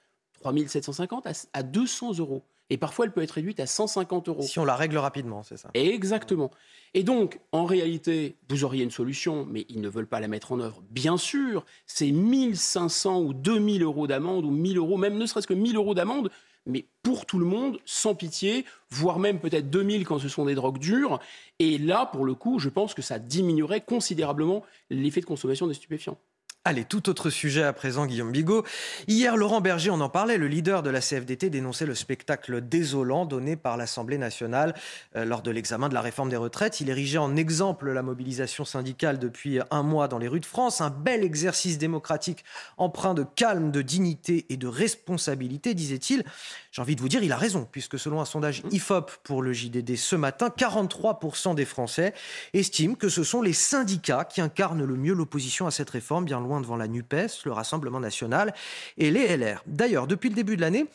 3750 0.40 1.26
à 1.52 1.62
200 1.62 2.18
euros. 2.18 2.42
Et 2.70 2.78
parfois, 2.78 3.04
elle 3.04 3.12
peut 3.12 3.22
être 3.22 3.32
réduite 3.32 3.58
à 3.60 3.66
150 3.66 4.28
euros. 4.28 4.42
Si 4.42 4.60
on 4.60 4.64
la 4.64 4.76
règle 4.76 4.96
rapidement, 4.96 5.42
c'est 5.42 5.56
ça 5.56 5.70
Exactement. 5.74 6.50
Et 6.94 7.02
donc, 7.02 7.40
en 7.50 7.64
réalité, 7.64 8.36
vous 8.48 8.64
auriez 8.64 8.84
une 8.84 8.92
solution, 8.92 9.44
mais 9.50 9.66
ils 9.68 9.80
ne 9.80 9.88
veulent 9.88 10.06
pas 10.06 10.20
la 10.20 10.28
mettre 10.28 10.52
en 10.52 10.60
œuvre. 10.60 10.82
Bien 10.90 11.16
sûr, 11.16 11.64
c'est 11.86 12.10
1500 12.10 13.20
ou 13.20 13.34
2000 13.34 13.82
euros 13.82 14.06
d'amende, 14.06 14.44
ou 14.44 14.50
1000 14.50 14.78
euros, 14.78 14.96
même 14.96 15.18
ne 15.18 15.26
serait-ce 15.26 15.48
que 15.48 15.54
1000 15.54 15.76
euros 15.76 15.94
d'amende, 15.94 16.30
mais 16.66 16.86
pour 17.02 17.26
tout 17.26 17.38
le 17.38 17.44
monde, 17.44 17.80
sans 17.84 18.14
pitié, 18.14 18.64
voire 18.90 19.18
même 19.18 19.40
peut-être 19.40 19.70
2000 19.70 20.06
quand 20.06 20.18
ce 20.18 20.28
sont 20.28 20.44
des 20.44 20.54
drogues 20.54 20.78
dures. 20.78 21.18
Et 21.58 21.78
là, 21.78 22.06
pour 22.06 22.24
le 22.24 22.34
coup, 22.34 22.58
je 22.58 22.68
pense 22.68 22.94
que 22.94 23.02
ça 23.02 23.18
diminuerait 23.18 23.80
considérablement 23.80 24.62
l'effet 24.90 25.20
de 25.20 25.26
consommation 25.26 25.66
des 25.66 25.74
stupéfiants. 25.74 26.18
Allez, 26.66 26.84
tout 26.84 27.08
autre 27.08 27.30
sujet 27.30 27.62
à 27.62 27.72
présent, 27.72 28.04
Guillaume 28.04 28.32
Bigot. 28.32 28.66
Hier, 29.08 29.34
Laurent 29.34 29.62
Berger, 29.62 29.88
on 29.88 30.00
en 30.02 30.10
parlait, 30.10 30.36
le 30.36 30.46
leader 30.46 30.82
de 30.82 30.90
la 30.90 31.00
CFDT 31.00 31.48
dénonçait 31.48 31.86
le 31.86 31.94
spectacle 31.94 32.60
désolant 32.60 33.24
donné 33.24 33.56
par 33.56 33.78
l'Assemblée 33.78 34.18
nationale 34.18 34.74
euh, 35.16 35.24
lors 35.24 35.40
de 35.40 35.50
l'examen 35.50 35.88
de 35.88 35.94
la 35.94 36.02
réforme 36.02 36.28
des 36.28 36.36
retraites. 36.36 36.82
Il 36.82 36.90
érigeait 36.90 37.16
en 37.16 37.34
exemple 37.34 37.90
la 37.90 38.02
mobilisation 38.02 38.66
syndicale 38.66 39.18
depuis 39.18 39.58
un 39.70 39.82
mois 39.82 40.06
dans 40.06 40.18
les 40.18 40.28
rues 40.28 40.40
de 40.40 40.44
France, 40.44 40.82
un 40.82 40.90
bel 40.90 41.24
exercice 41.24 41.78
démocratique 41.78 42.44
empreint 42.76 43.14
de 43.14 43.24
calme, 43.24 43.70
de 43.70 43.80
dignité 43.80 44.44
et 44.50 44.58
de 44.58 44.66
responsabilité, 44.66 45.72
disait-il. 45.72 46.24
J'ai 46.72 46.82
envie 46.82 46.94
de 46.94 47.00
vous 47.00 47.08
dire, 47.08 47.22
il 47.22 47.32
a 47.32 47.38
raison, 47.38 47.66
puisque 47.72 47.98
selon 47.98 48.20
un 48.20 48.26
sondage 48.26 48.64
IFOP 48.70 49.12
pour 49.24 49.40
le 49.40 49.54
JDD 49.54 49.96
ce 49.96 50.14
matin, 50.14 50.50
43% 50.54 51.54
des 51.54 51.64
Français 51.64 52.12
estiment 52.52 52.96
que 52.96 53.08
ce 53.08 53.24
sont 53.24 53.40
les 53.40 53.54
syndicats 53.54 54.26
qui 54.26 54.42
incarnent 54.42 54.84
le 54.84 54.96
mieux 54.96 55.14
l'opposition 55.14 55.66
à 55.66 55.70
cette 55.70 55.88
réforme, 55.88 56.26
bien 56.26 56.38
loin 56.38 56.49
devant 56.58 56.76
la 56.76 56.88
NUPES, 56.88 57.44
le 57.44 57.52
Rassemblement 57.52 58.00
national 58.00 58.52
et 58.98 59.12
les 59.12 59.36
LR. 59.36 59.62
D'ailleurs, 59.66 60.08
depuis 60.08 60.30
le 60.30 60.34
début 60.34 60.56
de 60.56 60.62
l'année, 60.62 60.86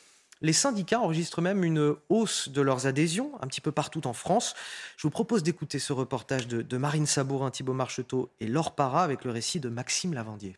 les 0.42 0.54
syndicats 0.54 1.00
enregistrent 1.00 1.42
même 1.42 1.64
une 1.64 1.96
hausse 2.10 2.50
de 2.50 2.62
leurs 2.62 2.88
adhésions 2.88 3.32
un 3.42 3.48
petit 3.48 3.62
peu 3.62 3.72
partout 3.72 4.06
en 4.08 4.14
France. 4.14 4.54
Je 4.98 5.04
vous 5.04 5.12
propose 5.12 5.44
d'écouter 5.44 5.80
ce 5.80 5.94
reportage 5.94 6.48
de, 6.48 6.78
Marine 6.78 7.06
Sabourin, 7.06 7.52
Thibault 7.52 7.74
Marcheteau 7.74 8.30
et 8.40 8.48
Laure 8.48 8.76
Para 8.76 9.04
avec 9.04 9.24
le 9.24 9.32
récit 9.32 9.60
de 9.60 9.70
Maxime 9.70 10.14
Lavandier. 10.14 10.58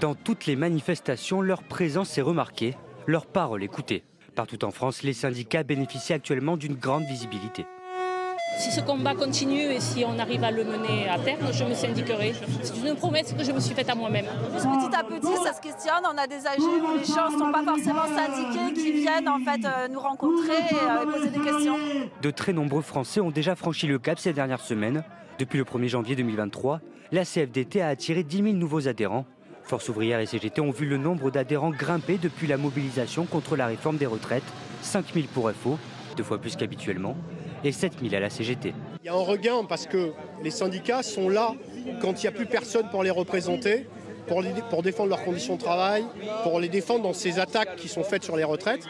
Dans 0.00 0.14
toutes 0.14 0.44
les 0.44 0.56
manifestations, 0.56 1.40
leur 1.40 1.62
présence 1.62 2.18
est 2.18 2.22
remarquée 2.22 2.76
leur 3.06 3.26
parole 3.26 3.62
écoutée. 3.62 4.04
Partout 4.34 4.64
en 4.64 4.70
France, 4.70 5.02
les 5.02 5.12
syndicats 5.12 5.62
bénéficient 5.62 6.12
actuellement 6.12 6.56
d'une 6.56 6.74
grande 6.74 7.04
visibilité. 7.04 7.66
Si 8.58 8.70
ce 8.70 8.80
combat 8.80 9.14
continue 9.14 9.62
et 9.72 9.80
si 9.80 10.04
on 10.06 10.18
arrive 10.18 10.44
à 10.44 10.50
le 10.50 10.64
mener 10.64 11.08
à 11.08 11.18
terme, 11.18 11.52
je 11.52 11.64
me 11.64 11.74
syndiquerai. 11.74 12.32
C'est 12.62 12.76
une 12.76 12.94
promesse 12.94 13.32
que 13.32 13.44
je 13.44 13.52
me 13.52 13.60
suis 13.60 13.74
faite 13.74 13.90
à 13.90 13.94
moi-même. 13.94 14.26
Petit 14.26 14.96
à 14.96 15.02
petit, 15.02 15.36
ça 15.42 15.52
se 15.52 15.60
questionne. 15.60 16.02
On 16.04 16.16
a 16.16 16.26
des 16.26 16.46
AG 16.46 16.60
où 16.60 16.98
les 16.98 17.04
gens 17.04 17.30
ne 17.30 17.38
sont 17.38 17.52
pas 17.52 17.62
forcément 17.64 18.06
syndiqués, 18.06 18.74
qui 18.74 18.92
viennent 18.92 19.28
en 19.28 19.40
fait 19.40 19.64
euh, 19.64 19.88
nous 19.88 20.00
rencontrer 20.00 20.52
euh, 20.52 21.02
et 21.02 21.12
poser 21.12 21.30
des 21.30 21.40
questions. 21.40 21.76
De 22.22 22.30
très 22.30 22.52
nombreux 22.52 22.82
Français 22.82 23.20
ont 23.20 23.30
déjà 23.30 23.54
franchi 23.56 23.86
le 23.86 23.98
cap 23.98 24.18
ces 24.18 24.32
dernières 24.32 24.60
semaines. 24.60 25.04
Depuis 25.38 25.58
le 25.58 25.64
1er 25.64 25.88
janvier 25.88 26.16
2023, 26.16 26.80
la 27.12 27.24
CFDT 27.24 27.82
a 27.82 27.88
attiré 27.88 28.22
10 28.22 28.36
000 28.42 28.48
nouveaux 28.54 28.86
adhérents 28.88 29.26
Force 29.64 29.88
ouvrière 29.88 30.20
et 30.20 30.26
CGT 30.26 30.60
ont 30.60 30.70
vu 30.70 30.84
le 30.84 30.98
nombre 30.98 31.30
d'adhérents 31.30 31.70
grimper 31.70 32.18
depuis 32.18 32.46
la 32.46 32.58
mobilisation 32.58 33.24
contre 33.24 33.56
la 33.56 33.66
réforme 33.66 33.96
des 33.96 34.04
retraites. 34.04 34.44
5000 34.82 35.26
pour 35.28 35.50
FO, 35.50 35.78
deux 36.18 36.22
fois 36.22 36.38
plus 36.38 36.54
qu'habituellement, 36.54 37.16
et 37.64 37.72
7000 37.72 38.14
à 38.14 38.20
la 38.20 38.30
CGT. 38.30 38.74
Il 39.02 39.06
y 39.06 39.08
a 39.08 39.14
un 39.14 39.16
regain 39.16 39.64
parce 39.68 39.86
que 39.86 40.12
les 40.42 40.50
syndicats 40.50 41.02
sont 41.02 41.28
là 41.28 41.54
quand 42.00 42.22
il 42.22 42.26
n'y 42.26 42.28
a 42.28 42.32
plus 42.32 42.46
personne 42.46 42.88
pour 42.90 43.02
les 43.02 43.10
représenter, 43.10 43.86
pour, 44.26 44.42
pour 44.70 44.82
défendre 44.82 45.10
leurs 45.10 45.24
conditions 45.24 45.56
de 45.56 45.60
travail, 45.60 46.04
pour 46.42 46.60
les 46.60 46.68
défendre 46.68 47.02
dans 47.02 47.12
ces 47.12 47.38
attaques 47.38 47.76
qui 47.76 47.88
sont 47.88 48.04
faites 48.04 48.24
sur 48.24 48.36
les 48.36 48.44
retraites. 48.44 48.86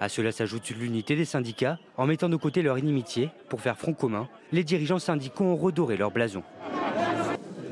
À 0.00 0.08
cela 0.08 0.30
s'ajoute 0.30 0.70
l'unité 0.70 1.16
des 1.16 1.24
syndicats. 1.24 1.78
En 1.96 2.06
mettant 2.06 2.28
de 2.28 2.36
côté 2.36 2.62
leur 2.62 2.78
inimitié 2.78 3.30
pour 3.48 3.60
faire 3.60 3.76
front 3.76 3.94
commun, 3.94 4.28
les 4.52 4.62
dirigeants 4.62 5.00
syndicaux 5.00 5.44
ont 5.44 5.56
redoré 5.56 5.96
leur 5.96 6.12
blason. 6.12 6.42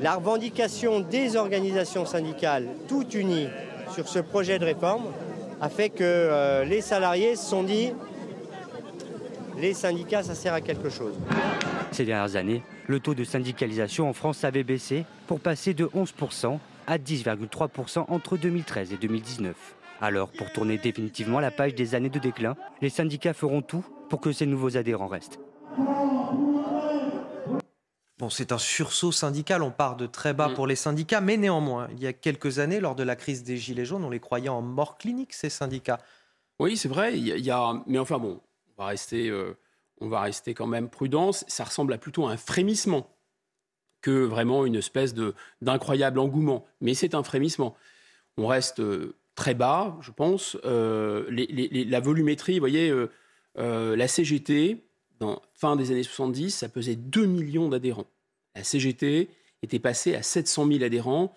La 0.01 0.15
revendication 0.15 0.99
des 0.99 1.37
organisations 1.37 2.05
syndicales, 2.05 2.67
toutes 2.87 3.13
unies 3.13 3.47
sur 3.93 4.07
ce 4.07 4.19
projet 4.19 4.59
de 4.59 4.65
réforme, 4.65 5.05
a 5.59 5.69
fait 5.69 5.89
que 5.89 6.03
euh, 6.03 6.65
les 6.65 6.81
salariés 6.81 7.35
se 7.35 7.49
sont 7.49 7.63
dit 7.63 7.93
les 9.57 9.73
syndicats, 9.73 10.23
ça 10.23 10.35
sert 10.35 10.53
à 10.53 10.61
quelque 10.61 10.89
chose. 10.89 11.15
Ces 11.91 12.05
dernières 12.05 12.35
années, 12.35 12.63
le 12.87 12.99
taux 12.99 13.15
de 13.15 13.23
syndicalisation 13.23 14.09
en 14.09 14.13
France 14.13 14.43
avait 14.43 14.63
baissé 14.63 15.05
pour 15.25 15.39
passer 15.39 15.73
de 15.73 15.85
11% 15.85 16.59
à 16.85 16.97
10,3% 16.97 18.05
entre 18.07 18.37
2013 18.37 18.93
et 18.93 18.97
2019. 18.97 19.55
Alors, 19.99 20.29
pour 20.29 20.51
tourner 20.51 20.77
définitivement 20.77 21.39
la 21.39 21.51
page 21.51 21.73
des 21.73 21.95
années 21.95 22.09
de 22.09 22.19
déclin, 22.19 22.55
les 22.81 22.89
syndicats 22.89 23.33
feront 23.33 23.61
tout 23.61 23.83
pour 24.09 24.21
que 24.21 24.31
ces 24.31 24.45
nouveaux 24.45 24.77
adhérents 24.77 25.07
restent. 25.07 25.39
Bon, 28.19 28.29
c'est 28.29 28.51
un 28.51 28.57
sursaut 28.57 29.11
syndical, 29.11 29.61
on 29.61 29.69
part 29.69 29.95
de 29.95 30.07
très 30.07 30.33
bas 30.33 30.49
mm. 30.49 30.53
pour 30.53 30.65
les 30.65 30.75
syndicats, 30.75 31.21
mais 31.21 31.37
néanmoins, 31.37 31.87
il 31.91 31.99
y 31.99 32.07
a 32.07 32.13
quelques 32.13 32.59
années, 32.59 32.79
lors 32.79 32.95
de 32.95 33.03
la 33.03 33.15
crise 33.15 33.43
des 33.43 33.57
Gilets 33.57 33.85
jaunes, 33.85 34.03
on 34.03 34.09
les 34.09 34.19
croyait 34.19 34.49
en 34.49 34.61
mort 34.61 34.97
clinique, 34.97 35.33
ces 35.33 35.49
syndicats. 35.49 35.99
Oui, 36.59 36.77
c'est 36.77 36.87
vrai, 36.87 37.17
il 37.17 37.27
y, 37.27 37.51
a, 37.51 37.73
mais 37.85 37.99
enfin 37.99 38.17
bon, 38.17 38.39
on 38.77 38.83
va 38.83 38.89
rester, 38.89 39.29
euh, 39.29 39.57
on 39.99 40.07
va 40.07 40.21
rester 40.21 40.53
quand 40.53 40.67
même 40.67 40.89
prudent, 40.89 41.31
ça 41.31 41.63
ressemble 41.63 41.93
à 41.93 41.97
plutôt 41.97 42.27
un 42.27 42.37
frémissement 42.37 43.09
que 44.01 44.23
vraiment 44.23 44.65
une 44.65 44.75
espèce 44.75 45.15
d'incroyable 45.61 46.19
engouement. 46.19 46.65
Mais 46.81 46.93
c'est 46.93 47.15
un 47.15 47.23
frémissement. 47.23 47.75
On 48.37 48.47
reste 48.47 48.79
euh, 48.79 49.15
très 49.35 49.55
bas, 49.55 49.97
je 50.01 50.11
pense. 50.11 50.57
Euh, 50.65 51.25
la 51.29 51.99
volumétrie, 51.99 52.53
vous 52.53 52.59
voyez, 52.59 52.93
la 53.55 54.07
CGT, 54.07 54.83
dans 55.19 55.41
fin 55.55 55.75
des 55.75 55.91
années 55.91 56.03
70, 56.03 56.51
ça 56.51 56.69
pesait 56.69 56.95
2 56.95 57.25
millions 57.25 57.69
d'adhérents. 57.69 58.07
La 58.55 58.63
CGT 58.63 59.29
était 59.63 59.79
passée 59.79 60.15
à 60.15 60.21
700 60.21 60.67
000 60.67 60.83
adhérents. 60.83 61.33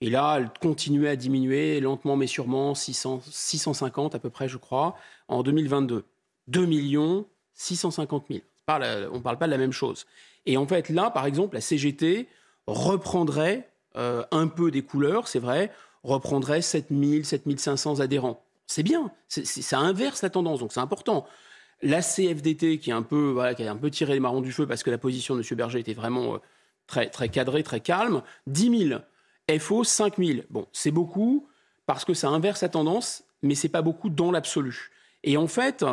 Et 0.00 0.10
là, 0.10 0.36
elle 0.38 0.50
continuait 0.60 1.08
à 1.08 1.16
diminuer 1.16 1.80
lentement 1.80 2.16
mais 2.16 2.26
sûrement, 2.26 2.74
600, 2.74 3.22
650 3.28 4.14
à 4.14 4.18
peu 4.18 4.30
près, 4.30 4.48
je 4.48 4.56
crois, 4.56 4.96
en 5.28 5.42
2022. 5.42 6.04
2 6.48 6.66
millions 6.66 7.26
650 7.54 8.26
000. 8.28 8.40
on 8.68 8.74
ne 8.74 9.18
parle 9.20 9.38
pas 9.38 9.46
de 9.46 9.50
la 9.50 9.58
même 9.58 9.72
chose. 9.72 10.06
Et 10.46 10.56
en 10.56 10.66
fait, 10.66 10.88
là, 10.88 11.10
par 11.10 11.26
exemple, 11.26 11.54
la 11.54 11.60
CGT 11.60 12.28
reprendrait 12.66 13.70
euh, 13.96 14.24
un 14.30 14.48
peu 14.48 14.70
des 14.70 14.82
couleurs, 14.82 15.28
c'est 15.28 15.38
vrai, 15.38 15.70
reprendrait 16.02 16.62
7000, 16.62 17.24
7500 17.24 18.00
adhérents. 18.00 18.44
C'est 18.66 18.82
bien, 18.82 19.10
ça 19.28 19.78
inverse 19.78 20.22
la 20.22 20.30
tendance, 20.30 20.60
donc 20.60 20.72
c'est 20.72 20.80
important. 20.80 21.26
La 21.82 22.00
CFDT, 22.00 22.78
qui 22.78 22.92
a 22.92 22.96
un 22.96 23.02
peu 23.02 23.90
tiré 23.90 24.14
les 24.14 24.20
marrons 24.20 24.40
du 24.40 24.52
feu 24.52 24.66
parce 24.66 24.82
que 24.82 24.90
la 24.90 24.98
position 24.98 25.36
de 25.36 25.40
M. 25.40 25.56
Berger 25.56 25.80
était 25.80 25.92
vraiment 25.92 26.34
euh, 26.34 26.38
très, 26.86 27.10
très 27.10 27.28
cadrée, 27.28 27.62
très 27.62 27.80
calme, 27.80 28.22
10 28.46 28.88
000. 28.88 29.00
FO, 29.58 29.84
5 29.84 30.16
000. 30.16 30.40
Bon, 30.48 30.66
c'est 30.72 30.90
beaucoup 30.90 31.46
parce 31.86 32.06
que 32.06 32.14
ça 32.14 32.28
inverse 32.28 32.62
la 32.62 32.70
tendance, 32.70 33.24
mais 33.42 33.54
c'est 33.54 33.68
pas 33.68 33.82
beaucoup 33.82 34.08
dans 34.08 34.30
l'absolu. 34.30 34.90
Et 35.22 35.36
en 35.36 35.46
fait, 35.46 35.84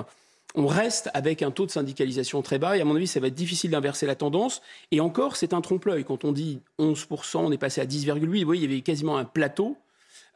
on 0.56 0.68
reste 0.68 1.10
avec 1.14 1.42
un 1.42 1.52
taux 1.52 1.66
de 1.66 1.72
syndicalisation 1.72 2.42
très 2.42 2.60
bas 2.60 2.78
et 2.78 2.82
à 2.82 2.86
mon 2.86 2.96
avis, 2.96 3.08
ça 3.08 3.20
va 3.20 3.28
être 3.28 3.34
difficile 3.34 3.72
d'inverser 3.72 4.06
la 4.06 4.16
tendance. 4.16 4.62
Et 4.92 5.00
encore, 5.00 5.36
c'est 5.36 5.54
un 5.54 5.62
trompe-l'œil. 5.62 6.04
Quand 6.04 6.26
on 6.26 6.32
dit 6.32 6.62
11%, 6.80 7.38
on 7.38 7.52
est 7.52 7.58
passé 7.58 7.82
à 7.82 7.86
10,8%. 7.86 8.40
Vous 8.40 8.46
voyez, 8.46 8.64
il 8.64 8.70
y 8.70 8.74
avait 8.74 8.82
quasiment 8.82 9.18
un 9.18 9.26
plateau. 9.26 9.78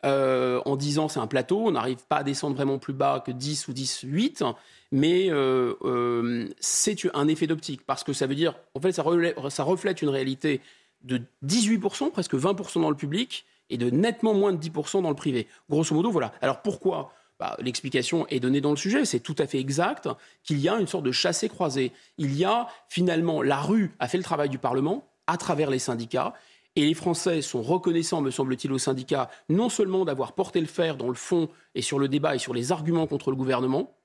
Euh, 0.06 0.62
en 0.66 0.76
10 0.76 1.00
ans, 1.00 1.08
c'est 1.08 1.20
un 1.20 1.28
plateau. 1.28 1.60
On 1.66 1.72
n'arrive 1.72 2.06
pas 2.08 2.18
à 2.18 2.24
descendre 2.24 2.56
vraiment 2.56 2.78
plus 2.78 2.94
bas 2.94 3.22
que 3.26 3.32
10 3.32 3.68
ou 3.68 3.74
10,8. 3.74 4.54
Mais 4.92 5.30
euh, 5.30 5.74
euh, 5.84 6.48
c'est 6.60 6.96
un 7.14 7.28
effet 7.28 7.48
d'optique 7.48 7.86
parce 7.86 8.04
que 8.04 8.14
ça 8.14 8.28
veut 8.28 8.36
dire, 8.36 8.56
en 8.76 8.80
fait, 8.80 8.94
ça 8.94 9.64
reflète 9.64 10.02
une 10.02 10.10
réalité 10.10 10.62
de 11.04 11.22
18%, 11.46 12.12
presque 12.12 12.36
20% 12.36 12.82
dans 12.82 12.90
le 12.90 12.96
public 12.96 13.46
et 13.70 13.78
de 13.78 13.90
nettement 13.90 14.34
moins 14.34 14.54
de 14.54 14.64
10% 14.64 15.02
dans 15.02 15.10
le 15.10 15.16
privé. 15.16 15.48
Grosso 15.70 15.94
modo, 15.94 16.12
voilà. 16.12 16.34
Alors 16.42 16.62
pourquoi 16.62 17.12
bah, 17.40 17.58
l'explication 17.60 18.26
est 18.28 18.40
donnée 18.40 18.62
dans 18.62 18.72
le 18.72 18.78
sujet, 18.78 19.04
c'est 19.04 19.20
tout 19.20 19.36
à 19.40 19.48
fait 19.48 19.60
exact 19.60 20.08
qu'il 20.44 20.60
y 20.60 20.70
a 20.70 20.80
une 20.80 20.88
sorte 20.88 21.04
de 21.04 21.12
chassé-croisé. 21.12 21.92
Il 22.18 22.36
y 22.36 22.46
a 22.46 22.68
finalement, 22.88 23.42
la 23.42 23.60
rue 23.60 23.94
a 24.00 24.08
fait 24.08 24.18
le 24.18 24.24
travail 24.24 24.50
du 24.50 24.58
Parlement 24.58 25.08
à 25.28 25.38
travers 25.38 25.70
les 25.70 25.80
syndicats, 25.80 26.34
et 26.78 26.86
les 26.86 26.94
Français 26.94 27.42
sont 27.42 27.62
reconnaissants, 27.62 28.22
me 28.22 28.32
semble-t-il, 28.32 28.72
aux 28.72 28.78
syndicats, 28.78 29.30
non 29.50 29.70
seulement 29.70 30.06
d'avoir 30.06 30.34
porté 30.34 30.60
le 30.60 30.68
fer 30.68 30.98
dans 30.98 31.08
le 31.08 31.16
fond 31.16 31.50
et 31.74 31.82
sur 31.82 32.00
le 32.00 32.08
débat 32.08 32.36
et 32.36 32.40
sur 32.40 32.54
les 32.54 32.72
arguments 32.72 33.08
contre 33.08 33.32
le 33.32 33.38
gouvernement, 33.38 33.98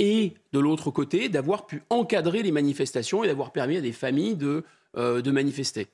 et 0.00 0.34
de 0.52 0.58
l'autre 0.58 0.90
côté, 0.90 1.28
d'avoir 1.28 1.66
pu 1.66 1.82
encadrer 1.90 2.42
les 2.42 2.50
manifestations 2.50 3.22
et 3.22 3.28
d'avoir 3.28 3.52
permis 3.52 3.76
à 3.76 3.80
des 3.80 3.92
familles 3.92 4.34
de, 4.34 4.64
euh, 4.96 5.22
manifester. 5.32 5.88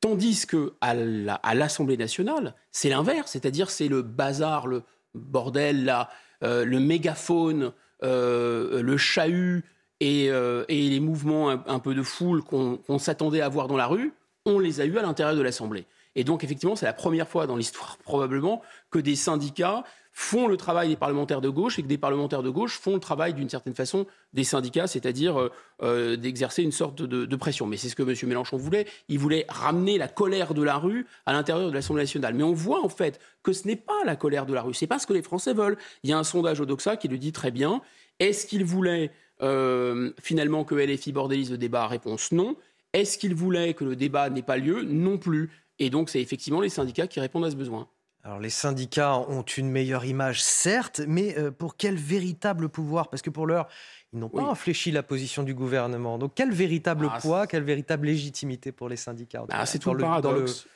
Tandis 0.00 0.46
que 0.46 0.74
à 0.80 1.54
l'Assemblée 1.54 1.96
nationale, 1.96 2.54
c'est 2.72 2.88
l'inverse, 2.88 3.32
c'est-à-dire 3.32 3.70
c'est 3.70 3.88
le 3.88 4.02
bazar, 4.02 4.66
le, 4.66 4.82
bordel 5.14 5.84
là, 5.84 6.08
euh, 6.42 6.64
le 6.64 6.80
mégaphone, 6.80 7.72
euh, 8.02 8.82
le 8.82 8.96
chahut 8.96 9.64
et, 10.00 10.30
euh, 10.30 10.64
les 10.68 11.00
mouvements 11.00 11.50
un, 11.50 11.78
peu 11.78 11.94
de 11.94 12.02
foule 12.02 12.42
qu'on 12.42 12.98
s'attendait 12.98 13.42
à 13.42 13.48
voir 13.48 13.68
dans 13.68 13.76
la 13.76 13.86
rue, 13.86 14.12
on 14.46 14.58
les 14.58 14.80
a 14.80 14.86
eus 14.86 14.98
à 14.98 15.02
l'intérieur 15.02 15.36
de 15.36 15.42
l'Assemblée. 15.42 15.86
Et 16.16 16.24
donc 16.24 16.42
effectivement, 16.42 16.76
c'est 16.76 16.86
la 16.86 16.92
première 16.92 17.28
fois 17.28 17.46
dans 17.46 17.56
l'histoire 17.56 17.98
probablement 17.98 18.62
que 18.90 18.98
des 18.98 19.16
syndicats 19.16 19.84
font 20.20 20.48
le 20.48 20.58
travail 20.58 20.90
des 20.90 20.96
parlementaires 20.96 21.40
de 21.40 21.48
gauche 21.48 21.78
et 21.78 21.82
que 21.82 21.88
des 21.88 21.96
parlementaires 21.96 22.42
de 22.42 22.50
gauche 22.50 22.78
font 22.78 22.92
le 22.92 23.00
travail 23.00 23.32
d'une 23.32 23.48
certaine 23.48 23.74
façon 23.74 24.06
des 24.34 24.44
syndicats, 24.44 24.86
c'est-à-dire 24.86 25.40
euh, 25.40 25.50
euh, 25.82 26.16
d'exercer 26.16 26.62
une 26.62 26.72
sorte 26.72 27.00
de, 27.00 27.36
pression. 27.36 27.66
Mais 27.66 27.78
c'est 27.78 27.88
ce 27.88 27.96
que 27.96 28.02
M. 28.02 28.14
Mélenchon 28.28 28.58
voulait. 28.58 28.86
Il 29.08 29.18
voulait 29.18 29.46
ramener 29.48 29.96
la 29.96 30.08
colère 30.08 30.52
de 30.52 30.62
la 30.62 30.76
rue 30.76 31.06
à 31.24 31.32
l'intérieur 31.32 31.70
de 31.70 31.74
l'Assemblée 31.74 32.02
nationale. 32.02 32.34
Mais 32.34 32.42
on 32.42 32.52
voit 32.52 32.84
en 32.84 32.90
fait 32.90 33.18
que 33.42 33.54
ce 33.54 33.66
n'est 33.66 33.76
pas 33.76 34.04
la 34.04 34.14
colère 34.14 34.44
de 34.44 34.52
la 34.52 34.60
rue, 34.60 34.74
c'est 34.74 34.86
pas 34.86 34.98
ce 34.98 35.06
que 35.06 35.14
les 35.14 35.22
Français 35.22 35.54
veulent. 35.54 35.78
Il 36.02 36.10
y 36.10 36.12
a 36.12 36.18
un 36.18 36.24
sondage 36.24 36.60
au 36.60 36.66
Doxa 36.66 36.98
qui 36.98 37.08
le 37.08 37.16
dit 37.16 37.32
très 37.32 37.50
bien. 37.50 37.80
Est-ce 38.18 38.46
qu'il 38.46 38.66
voulait 38.66 39.12
euh, 39.40 40.12
finalement 40.20 40.64
que 40.64 40.74
LFI 40.74 41.12
bordélise 41.12 41.50
le 41.50 41.56
débat? 41.56 41.86
Réponse 41.86 42.30
non. 42.30 42.56
Est-ce 42.92 43.16
qu'il 43.16 43.34
voulait 43.34 43.72
que 43.72 43.84
le 43.84 43.96
débat 43.96 44.28
n'ait 44.28 44.42
pas 44.42 44.58
lieu? 44.58 44.82
Non 44.82 45.16
plus. 45.16 45.48
Et 45.78 45.88
donc 45.88 46.10
c'est 46.10 46.20
effectivement 46.20 46.60
les 46.60 46.68
syndicats 46.68 47.06
qui 47.06 47.20
répondent 47.20 47.46
à 47.46 47.50
ce 47.50 47.56
besoin. 47.56 47.88
Alors 48.22 48.38
les 48.38 48.50
syndicats 48.50 49.16
ont 49.16 49.42
une 49.42 49.70
meilleure 49.70 50.04
image, 50.04 50.42
certes, 50.42 51.00
mais 51.08 51.38
euh, 51.38 51.50
pour 51.50 51.76
quel 51.76 51.96
véritable 51.96 52.68
pouvoir? 52.68 53.08
Parce 53.08 53.22
que 53.22 53.30
pour 53.30 53.46
l'heure, 53.46 53.66
ils 54.12 54.18
n'ont 54.18 54.28
pas 54.28 54.42
infléchi 54.42 54.90
la 54.90 55.02
position 55.02 55.42
du 55.42 55.54
gouvernement. 55.54 56.18
Donc 56.18 56.32
quel 56.34 56.52
véritable 56.52 57.08
ah, 57.10 57.18
poids, 57.20 57.46
quelle 57.46 57.62
véritable 57.62 58.06
légitimité 58.06 58.72
pour 58.72 58.88
les 58.88 58.96
syndicats 58.96 59.44
ah, 59.48 59.64
C'est 59.64 59.78
tout 59.78 59.94
le 59.94 60.00
paradoxe. 60.00 60.66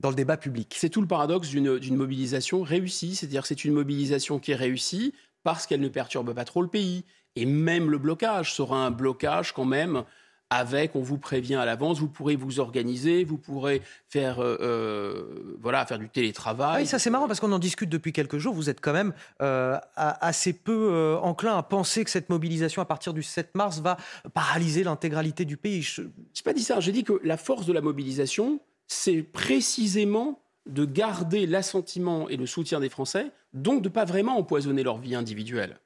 Dans 0.00 0.08
le, 0.08 0.14
débat 0.14 0.38
public? 0.38 0.74
C'est 0.78 0.88
tout 0.88 1.02
le 1.02 1.06
paradoxe 1.06 1.48
d'une 1.48 1.96
mobilisation 1.96 2.62
réussie. 2.62 3.14
C'est-à-dire 3.14 3.42
que 3.42 3.48
c'est 3.48 3.64
une 3.64 3.74
mobilisation 3.74 4.38
qui 4.38 4.52
est 4.52 4.56
réussie 4.56 5.12
parce 5.42 5.66
qu'elle 5.66 5.80
ne 5.80 5.88
perturbe 5.88 6.32
pas 6.32 6.44
trop 6.46 6.62
le 6.62 6.68
pays. 6.68 7.04
Et 7.36 7.44
même 7.44 7.90
le 7.90 7.98
blocage 7.98 8.54
sera 8.54 8.86
un 8.86 8.90
blocage 8.90 9.52
quand 9.52 9.66
même 9.66 10.04
avec, 10.50 10.96
on 10.96 11.00
vous 11.00 11.16
prévient 11.16 11.54
à 11.54 11.64
l'avance, 11.64 12.00
vous 12.00 12.08
pourrez 12.08 12.34
vous 12.34 12.58
organiser, 12.58 13.22
vous 13.22 13.38
pourrez 13.38 13.82
faire, 14.08 14.40
euh, 14.40 14.56
euh, 14.60 15.56
voilà, 15.60 15.86
faire 15.86 15.98
du 15.98 16.08
télétravail. 16.08 16.72
Ah 16.74 16.80
oui, 16.80 16.86
ça 16.86 16.98
c'est 16.98 17.10
marrant 17.10 17.28
parce 17.28 17.38
qu'on 17.38 17.52
en 17.52 17.60
discute 17.60 17.88
depuis 17.88 18.12
quelques 18.12 18.38
jours. 18.38 18.52
Vous 18.52 18.68
êtes 18.68 18.80
quand 18.80 18.92
même 18.92 19.12
euh, 19.40 19.78
assez 19.96 20.52
peu 20.52 21.16
enclin 21.22 21.56
à 21.56 21.62
penser 21.62 22.04
que 22.04 22.10
cette 22.10 22.28
mobilisation 22.28 22.82
à 22.82 22.84
partir 22.84 23.14
du 23.14 23.22
7 23.22 23.54
mars 23.54 23.78
va 23.78 23.96
paralyser 24.34 24.82
l'intégralité 24.82 25.44
du 25.44 25.56
pays. 25.56 25.82
Je 25.82 26.02
n'ai 26.02 26.08
pas 26.44 26.52
dit 26.52 26.64
ça. 26.64 26.80
J'ai 26.80 26.92
dit 26.92 27.04
que 27.04 27.20
la 27.22 27.36
force 27.36 27.64
de 27.66 27.72
la 27.72 27.80
mobilisation, 27.80 28.60
c'est 28.88 29.22
précisément 29.22 30.40
de 30.66 30.84
garder 30.84 31.46
l'assentiment 31.46 32.28
et 32.28 32.36
le 32.36 32.46
soutien 32.46 32.80
des 32.80 32.88
Français, 32.88 33.30
donc 33.54 33.82
de 33.82 33.88
ne 33.88 33.92
pas 33.92 34.04
vraiment 34.04 34.36
empoisonner 34.36 34.82
leur 34.82 34.98
vie 34.98 35.14
individuelle. 35.14 35.78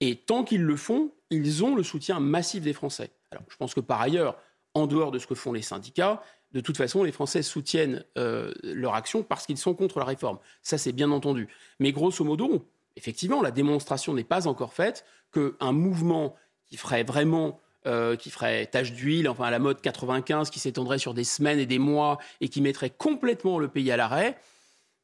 Et 0.00 0.16
tant 0.16 0.44
qu'ils 0.44 0.62
le 0.62 0.76
font, 0.76 1.10
ils 1.30 1.64
ont 1.64 1.74
le 1.74 1.82
soutien 1.82 2.20
massif 2.20 2.62
des 2.62 2.72
Français. 2.72 3.10
Alors, 3.30 3.44
je 3.48 3.56
pense 3.56 3.74
que 3.74 3.80
par 3.80 4.00
ailleurs, 4.00 4.36
en 4.74 4.86
dehors 4.86 5.10
de 5.10 5.18
ce 5.18 5.26
que 5.26 5.34
font 5.34 5.52
les 5.52 5.62
syndicats, 5.62 6.22
de 6.52 6.60
toute 6.60 6.76
façon, 6.76 7.02
les 7.02 7.12
Français 7.12 7.42
soutiennent 7.42 8.04
euh, 8.16 8.52
leur 8.62 8.94
action 8.94 9.22
parce 9.22 9.46
qu'ils 9.46 9.58
sont 9.58 9.74
contre 9.74 9.98
la 9.98 10.04
réforme. 10.06 10.38
Ça, 10.62 10.78
c'est 10.78 10.92
bien 10.92 11.10
entendu. 11.10 11.48
Mais 11.78 11.92
grosso 11.92 12.24
modo, 12.24 12.66
effectivement, 12.96 13.42
la 13.42 13.50
démonstration 13.50 14.14
n'est 14.14 14.24
pas 14.24 14.46
encore 14.46 14.72
faite 14.72 15.04
qu'un 15.32 15.72
mouvement 15.72 16.34
qui 16.66 16.76
ferait 16.76 17.02
vraiment 17.02 17.60
euh, 17.86 18.16
qui 18.16 18.30
ferait 18.30 18.66
tache 18.66 18.92
d'huile, 18.92 19.28
enfin 19.28 19.44
à 19.44 19.50
la 19.50 19.58
mode 19.58 19.80
95, 19.80 20.50
qui 20.50 20.58
s'étendrait 20.58 20.98
sur 20.98 21.14
des 21.14 21.24
semaines 21.24 21.58
et 21.58 21.66
des 21.66 21.78
mois 21.78 22.18
et 22.40 22.48
qui 22.48 22.60
mettrait 22.60 22.90
complètement 22.90 23.58
le 23.58 23.68
pays 23.68 23.90
à 23.92 23.96
l'arrêt, 23.96 24.38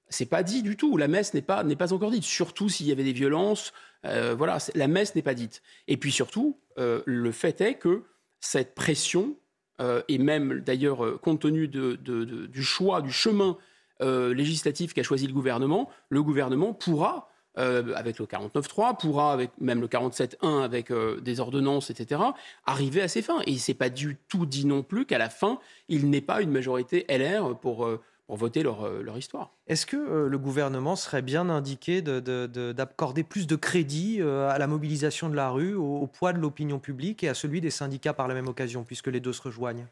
c'est 0.09 0.27
pas 0.27 0.43
dit 0.43 0.63
du 0.63 0.77
tout. 0.77 0.97
La 0.97 1.09
messe 1.09 1.35
n'est 1.35 1.43
pas, 1.43 1.63
n'est 1.63 1.77
pas 1.77 1.93
encore 1.93 2.11
dite. 2.11 2.25
Surtout 2.25 2.69
s'il 2.69 2.87
y 2.87 2.93
avait 2.93 3.05
des 3.05 3.13
violences, 3.13 3.73
euh, 4.05 4.35
voilà, 4.37 4.59
la 4.75 4.89
messe 4.89 5.15
n'est 5.15 5.23
pas 5.23 5.35
dite. 5.35 5.63
Et 5.89 5.97
puis 5.97 6.11
surtout, 6.11 6.59
le 6.77 7.33
fait 7.33 7.61
est 7.61 7.75
que 7.75 8.03
cette 8.45 8.75
pression, 8.75 9.37
euh, 9.81 10.03
et 10.09 10.19
même 10.19 10.61
d'ailleurs 10.61 11.05
euh, 11.05 11.19
compte 11.21 11.41
tenu 11.41 11.67
du 11.67 12.63
choix, 12.63 13.01
du 13.01 13.11
chemin 13.11 13.57
euh, 14.03 14.35
législatif 14.35 14.93
qu'a 14.93 15.03
choisi 15.03 15.27
le 15.27 15.33
gouvernement, 15.33 15.89
le 16.11 16.23
gouvernement 16.23 16.75
pourra, 16.75 17.31
avec 17.57 18.19
le 18.19 18.27
49.3, 18.27 18.99
pourra, 18.99 19.33
avec 19.33 19.53
même 19.61 19.81
le 19.81 19.87
47.1, 19.87 20.65
avec 20.65 20.93
des 21.23 21.39
ordonnances, 21.39 21.89
etc., 21.89 22.21
arriver 22.67 23.01
à 23.01 23.07
ses 23.07 23.23
fins. 23.23 23.43
Et 23.47 23.53
il 23.53 23.61
s'est 23.61 23.75
pas 23.75 23.91
du 23.91 24.19
tout 24.29 24.45
dit 24.45 24.67
non 24.67 24.83
plus 24.83 25.07
qu'à 25.07 25.19
la 25.19 25.31
fin, 25.31 25.61
il 25.89 26.11
n'est 26.11 26.21
pas 26.21 26.43
une 26.43 26.51
majorité 26.51 27.07
LR 27.09 27.57
pour 27.61 27.89
pour 28.27 28.37
voter 28.37 28.63
leur, 28.63 28.87
euh, 28.87 29.03
leur 29.03 29.19
histoire. 29.19 29.53
Est-ce 29.67 29.87
que 29.87 29.97
euh, 29.97 30.29
le 30.29 30.39
gouvernement 30.39 30.97
serait 30.97 31.23
bien 31.23 31.51
indiqué 31.51 32.01
d'accorder 32.01 33.23
plus 33.23 33.47
de 33.47 33.57
crédit 33.57 34.19
euh, 34.21 34.49
à 34.49 34.59
la 34.59 34.67
mobilisation 34.67 35.29
de 35.29 35.37
la 35.37 35.51
rue, 35.51 35.75
au, 35.75 36.07
poids 36.07 36.33
de 36.33 36.39
l'opinion 36.39 36.79
publique 36.79 37.23
et 37.23 37.29
à 37.29 37.35
celui 37.35 37.61
des 37.61 37.71
syndicats 37.71 38.15
par 38.15 38.29
la 38.29 38.35
même 38.35 38.49
occasion, 38.49 38.85
puisque 38.85 39.09
les 39.09 39.21
deux 39.21 39.33
se 39.33 39.43
rejoignent? 39.43 39.87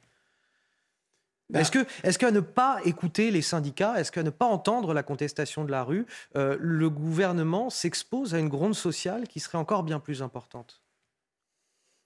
Bah. 1.50 1.60
Est-ce 1.60 1.70
que, 1.70 1.84
est 2.02 2.16
qu'à 2.16 2.30
ne 2.30 2.40
pas 2.40 2.78
écouter 2.84 3.30
les 3.30 3.42
syndicats, 3.42 4.00
est-ce 4.00 4.10
qu'à 4.10 4.22
ne 4.22 4.30
pas 4.30 4.46
entendre 4.46 4.94
la 4.94 5.02
contestation 5.02 5.64
de 5.64 5.70
la 5.70 5.82
rue, 5.82 6.06
le 6.34 6.88
gouvernement 6.88 7.68
s'expose 7.68 8.34
à 8.34 8.38
une 8.38 8.48
gronde 8.48 8.74
sociale 8.74 9.28
qui 9.28 9.40
serait 9.40 9.58
encore 9.58 9.82
bien 9.82 10.00
plus 10.00 10.22
importante? 10.22 10.80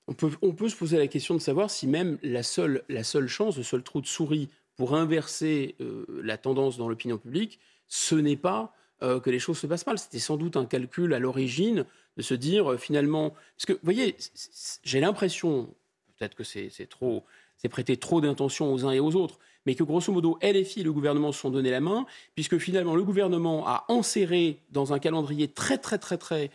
On 0.09 0.15
peut, 0.15 0.31
on 0.43 0.53
peut, 0.53 0.69
se 0.69 0.77
poser 0.77 0.99
la 0.99 1.07
question 1.07 1.35
de 1.35 1.41
savoir 1.41 1.71
si 1.71 1.87
même 1.87 2.19
la 2.23 2.43
seule, 2.43 2.83
la 2.89 3.05
seule 3.05 3.29
chance, 3.29 3.57
le 3.57 3.63
seul 3.63 3.83
trou 3.83 4.01
de 4.01 4.07
souris 4.07 4.49
pour 4.77 4.95
inverser 4.95 5.75
euh, 5.81 6.05
la 6.23 6.37
tendance 6.37 6.77
dans 6.77 6.89
l'opinion 6.89 7.19
publique, 7.19 7.59
ce 7.89 8.15
n'est 8.15 8.37
pas 8.37 8.75
euh, 9.03 9.21
que 9.21 9.31
les 9.31 9.39
choses 9.39 9.59
se 9.59 9.67
passent 9.67 9.87
mal. 9.87 9.99
C'était 9.99 10.19
sans 10.19 10.37
doute 10.37 10.57
un 10.57 10.67
calcul 10.67 11.15
à 11.15 11.19
l'origine 11.19 11.85
de 12.17 12.23
se 12.23 12.35
dire 12.35 12.73
euh, 12.73 12.77
finalement. 12.77 13.31
Parce 13.57 13.67
que, 13.67 13.73
vous 13.73 13.81
voyez, 13.83 14.17
j'ai 14.85 15.01
l'impression, 15.01 15.75
peut-être 16.19 16.35
que 16.35 16.45
c'est 16.45 16.71
trop. 16.89 17.25
C'est 17.57 17.71
prêter 17.71 17.97
trop 17.97 18.21
d'intention 18.21 18.71
aux 18.71 18.85
uns 18.85 18.93
et 18.93 19.01
aux 19.01 19.17
autres, 19.17 19.39
mais 19.65 19.75
que 19.75 19.83
grosso 19.83 20.13
modo, 20.13 20.39
LFI 20.43 20.81
et 20.81 20.85
le 20.85 20.93
gouvernement 20.93 21.33
se 21.33 21.41
sont 21.41 21.51
donné 21.51 21.71
la 21.71 21.81
main, 21.81 22.05
puisque 22.35 22.59
finalement 22.59 22.95
le 22.95 23.03
gouvernement 23.03 23.67
a 23.67 23.87
enserré 23.89 24.59
dans 24.73 24.93
un 24.93 24.99
calendrier 24.99 25.49
très 25.49 25.79
très 25.79 25.97
très 25.97 26.19
très 26.19 26.51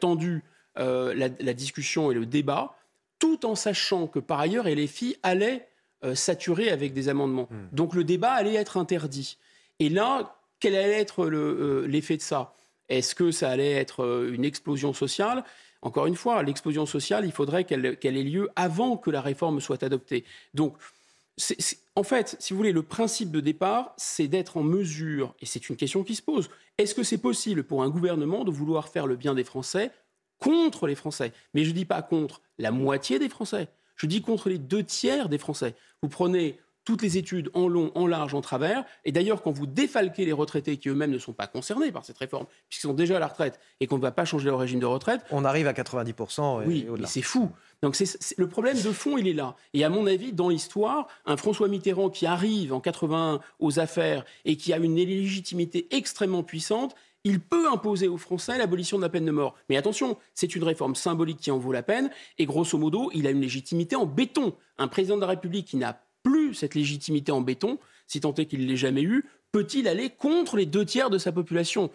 tendu 0.00 0.42
la, 0.74 1.28
discussion 1.52 2.10
et 2.10 2.14
le 2.14 2.24
débat, 2.24 2.78
tout 3.18 3.44
en 3.44 3.54
sachant 3.56 4.06
que 4.06 4.18
par 4.20 4.40
ailleurs 4.40 4.66
LFI 4.66 5.16
allait 5.22 5.67
saturer 6.14 6.70
avec 6.70 6.92
des 6.92 7.08
amendements. 7.08 7.48
Hmm. 7.50 7.68
Donc 7.72 7.94
le 7.94 8.04
débat 8.04 8.32
allait 8.32 8.54
être 8.54 8.76
interdit. 8.76 9.38
Et 9.80 9.88
là, 9.88 10.36
quel 10.60 10.74
allait 10.74 11.00
être 11.00 11.24
euh, 11.24 11.86
l'effet 11.86 12.16
de 12.16 12.22
ça? 12.22 12.54
Est-ce 12.88 13.14
que 13.14 13.30
ça 13.30 13.50
allait 13.50 13.72
être 13.72 14.04
euh, 14.04 14.32
une 14.32 14.44
explosion 14.44 14.92
sociale? 14.92 15.44
Encore 15.82 16.06
une 16.06 16.16
fois, 16.16 16.42
l'explosion 16.42 16.86
sociale, 16.86 17.24
il 17.24 17.32
faudrait 17.32 17.64
qu'elle 17.64 17.86
ait 18.02 18.22
lieu 18.22 18.48
avant 18.56 18.96
que 18.96 19.10
la 19.10 19.20
réforme 19.20 19.60
soit 19.60 19.82
adoptée. 19.84 20.24
Donc, 20.52 20.76
en 21.94 22.02
fait, 22.02 22.34
si 22.40 22.52
vous 22.52 22.56
voulez, 22.56 22.72
le 22.72 22.82
principe 22.82 23.30
de 23.30 23.38
départ, 23.38 23.94
c'est 23.96 24.26
d'être 24.26 24.56
en 24.56 24.64
mesure, 24.64 25.36
et 25.40 25.46
c'est 25.46 25.68
une 25.68 25.76
question 25.76 26.02
qui 26.02 26.16
se 26.16 26.22
pose, 26.22 26.50
est-ce 26.78 26.96
que 26.96 27.04
c'est 27.04 27.18
possible 27.18 27.62
pour 27.62 27.84
un 27.84 27.90
gouvernement 27.90 28.44
de 28.44 28.50
vouloir 28.50 28.88
faire 28.88 29.06
le 29.06 29.14
bien 29.14 29.34
des 29.34 29.44
Français 29.44 29.92
contre 30.40 30.88
les 30.88 30.96
Français? 30.96 31.32
Mais 31.54 31.62
je 31.62 31.70
ne 31.70 31.74
dis 31.74 31.84
pas 31.84 32.02
contre 32.02 32.42
la 32.58 32.72
moitié 32.72 33.20
des 33.20 33.28
Français, 33.28 33.68
je 33.98 34.06
dis 34.06 34.22
contre 34.22 34.48
les 34.48 34.58
deux 34.58 34.82
tiers 34.82 35.28
des 35.28 35.38
Français. 35.38 35.74
Vous 36.02 36.08
prenez 36.08 36.58
toutes 36.88 37.02
les 37.02 37.18
études 37.18 37.50
en 37.52 37.68
long, 37.68 37.92
en 37.94 38.06
large, 38.06 38.32
en 38.32 38.40
travers. 38.40 38.82
Et 39.04 39.12
d'ailleurs, 39.12 39.42
quand 39.42 39.50
vous 39.50 39.66
défalquez 39.66 40.24
les 40.24 40.32
retraités 40.32 40.78
qui 40.78 40.88
eux-mêmes 40.88 41.10
ne 41.10 41.18
sont 41.18 41.34
pas 41.34 41.46
concernés 41.46 41.92
par 41.92 42.02
cette 42.06 42.16
réforme, 42.16 42.46
puisqu'ils 42.70 42.86
sont 42.86 42.94
déjà 42.94 43.16
à 43.16 43.18
la 43.18 43.26
retraite 43.26 43.60
et 43.80 43.86
qu'on 43.86 43.98
ne 43.98 44.02
va 44.02 44.10
pas 44.10 44.24
changer 44.24 44.46
leur 44.46 44.58
régime 44.58 44.80
de 44.80 44.86
retraite. 44.86 45.20
On 45.30 45.44
arrive 45.44 45.66
à 45.66 45.74
90%. 45.74 46.62
Et 46.62 46.66
oui, 46.66 46.86
c'est 47.04 47.20
fou. 47.20 47.50
Donc 47.82 47.94
le 48.38 48.48
problème 48.48 48.80
de 48.80 48.90
fond, 48.90 49.18
il 49.18 49.28
est 49.28 49.34
là. 49.34 49.54
Et 49.74 49.84
à 49.84 49.90
mon 49.90 50.06
avis, 50.06 50.32
dans 50.32 50.48
l'histoire, 50.48 51.08
un 51.26 51.36
François 51.36 51.68
Mitterrand 51.68 52.08
qui 52.08 52.24
arrive 52.24 52.72
en 52.72 52.80
81 52.80 53.40
aux 53.58 53.78
affaires 53.78 54.24
et 54.46 54.56
qui 54.56 54.72
a 54.72 54.78
une 54.78 54.96
légitimité 54.96 55.88
extrêmement 55.90 56.42
puissante, 56.42 56.94
il 57.24 57.40
peut 57.40 57.68
imposer 57.70 58.08
aux 58.08 58.16
Français 58.16 58.58
l'abolition 58.58 58.96
de 58.96 59.02
la 59.02 59.08
peine 59.08 59.24
de 59.24 59.30
mort. 59.30 59.56
Mais 59.68 59.76
attention, 59.76 60.16
c'est 60.34 60.54
une 60.54 60.64
réforme 60.64 60.94
symbolique 60.94 61.38
qui 61.38 61.50
en 61.50 61.58
vaut 61.58 61.72
la 61.72 61.82
peine. 61.82 62.10
Et 62.38 62.46
grosso 62.46 62.78
modo, 62.78 63.10
il 63.14 63.26
a 63.26 63.30
une 63.30 63.40
légitimité 63.40 63.96
en 63.96 64.06
béton. 64.06 64.54
Un 64.78 64.88
président 64.88 65.16
de 65.16 65.22
la 65.22 65.28
République 65.28 65.66
qui 65.66 65.76
n'a 65.76 66.00
plus 66.22 66.54
cette 66.54 66.74
légitimité 66.74 67.32
en 67.32 67.40
béton, 67.40 67.78
si 68.06 68.20
tant 68.20 68.34
est 68.34 68.46
qu'il 68.46 68.60
ne 68.60 68.66
l'ait 68.66 68.76
jamais 68.76 69.02
eu, 69.02 69.24
peut-il 69.52 69.88
aller 69.88 70.10
contre 70.10 70.56
les 70.56 70.66
deux 70.66 70.84
tiers 70.84 71.10
de 71.10 71.18
sa 71.18 71.32
population? 71.32 71.90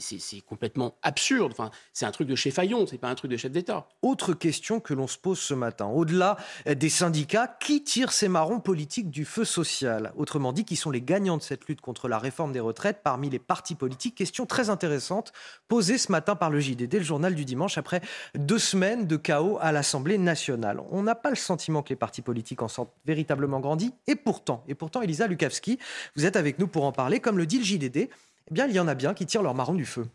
C'est 0.00 0.40
complètement 0.40 0.94
absurde. 1.02 1.54
C'est 1.92 2.06
un 2.06 2.10
truc 2.10 2.28
de 2.28 2.34
chef 2.34 2.52
Fayon, 2.52 2.86
c'est 2.86 2.98
pas 2.98 3.08
un 3.08 3.14
truc 3.14 3.30
de 3.30 3.36
chef 3.36 3.50
d'État. 3.50 3.88
Autre 4.02 4.34
question 4.34 4.78
que 4.78 4.92
l'on 4.94 5.06
se 5.06 5.16
pose 5.16 5.38
ce 5.38 5.54
matin. 5.54 5.86
Au-delà 5.86 6.36
des 6.66 6.88
syndicats, 6.88 7.56
qui 7.60 7.82
tire 7.82 8.12
ces 8.12 8.28
marrons 8.28 8.60
politiques 8.60 9.10
du 9.10 9.24
feu 9.24 9.44
social? 9.44 10.12
Autrement 10.16 10.52
dit, 10.52 10.64
qui 10.64 10.76
sont 10.76 10.90
les 10.90 11.00
gagnants 11.00 11.38
de 11.38 11.42
cette 11.42 11.66
lutte 11.66 11.80
contre 11.80 12.08
la 12.08 12.18
réforme 12.18 12.52
des 12.52 12.60
retraites 12.60 13.00
parmi 13.02 13.30
les 13.30 13.38
partis 13.38 13.74
politiques? 13.74 14.14
Question 14.14 14.46
très 14.46 14.70
intéressante 14.70 15.32
posée 15.68 15.98
ce 15.98 16.12
matin 16.12 16.36
par 16.36 16.50
le 16.50 16.60
JDD, 16.60 16.94
le 16.94 17.02
journal 17.02 17.34
du 17.34 17.44
dimanche, 17.44 17.78
après 17.78 18.02
deux 18.34 18.58
semaines 18.58 19.06
de 19.06 19.16
chaos 19.16 19.58
à 19.60 19.72
l'Assemblée 19.72 20.18
nationale. 20.18 20.80
On 20.90 21.02
n'a 21.02 21.14
pas 21.14 21.30
le 21.30 21.36
sentiment 21.36 21.82
que 21.82 21.88
les 21.88 21.96
partis 21.96 22.22
politiques 22.22 22.62
en 22.62 22.68
sont 22.68 22.88
véritablement 23.06 23.60
grandi. 23.60 23.92
Et 24.06 24.14
pourtant, 24.14 24.64
et 24.68 24.74
pourtant, 24.74 25.02
Elisa 25.02 25.26
Lukavski, 25.26 25.78
vous 26.16 26.26
êtes 26.26 26.36
avec 26.36 26.58
nous 26.58 26.68
pour 26.68 26.84
en 26.84 26.92
parler. 26.92 27.20
Comme 27.20 27.38
le 27.38 27.46
dit 27.46 27.58
le 27.58 27.64
JDD, 27.64 28.10
bien, 28.52 28.66
il 28.66 28.74
y 28.74 28.80
en 28.80 28.88
a 28.88 28.94
bien 28.94 29.14
qui 29.14 29.26
tirent 29.26 29.42
leur 29.42 29.54
marron 29.54 29.74
du 29.74 29.86
feu. 29.86 30.06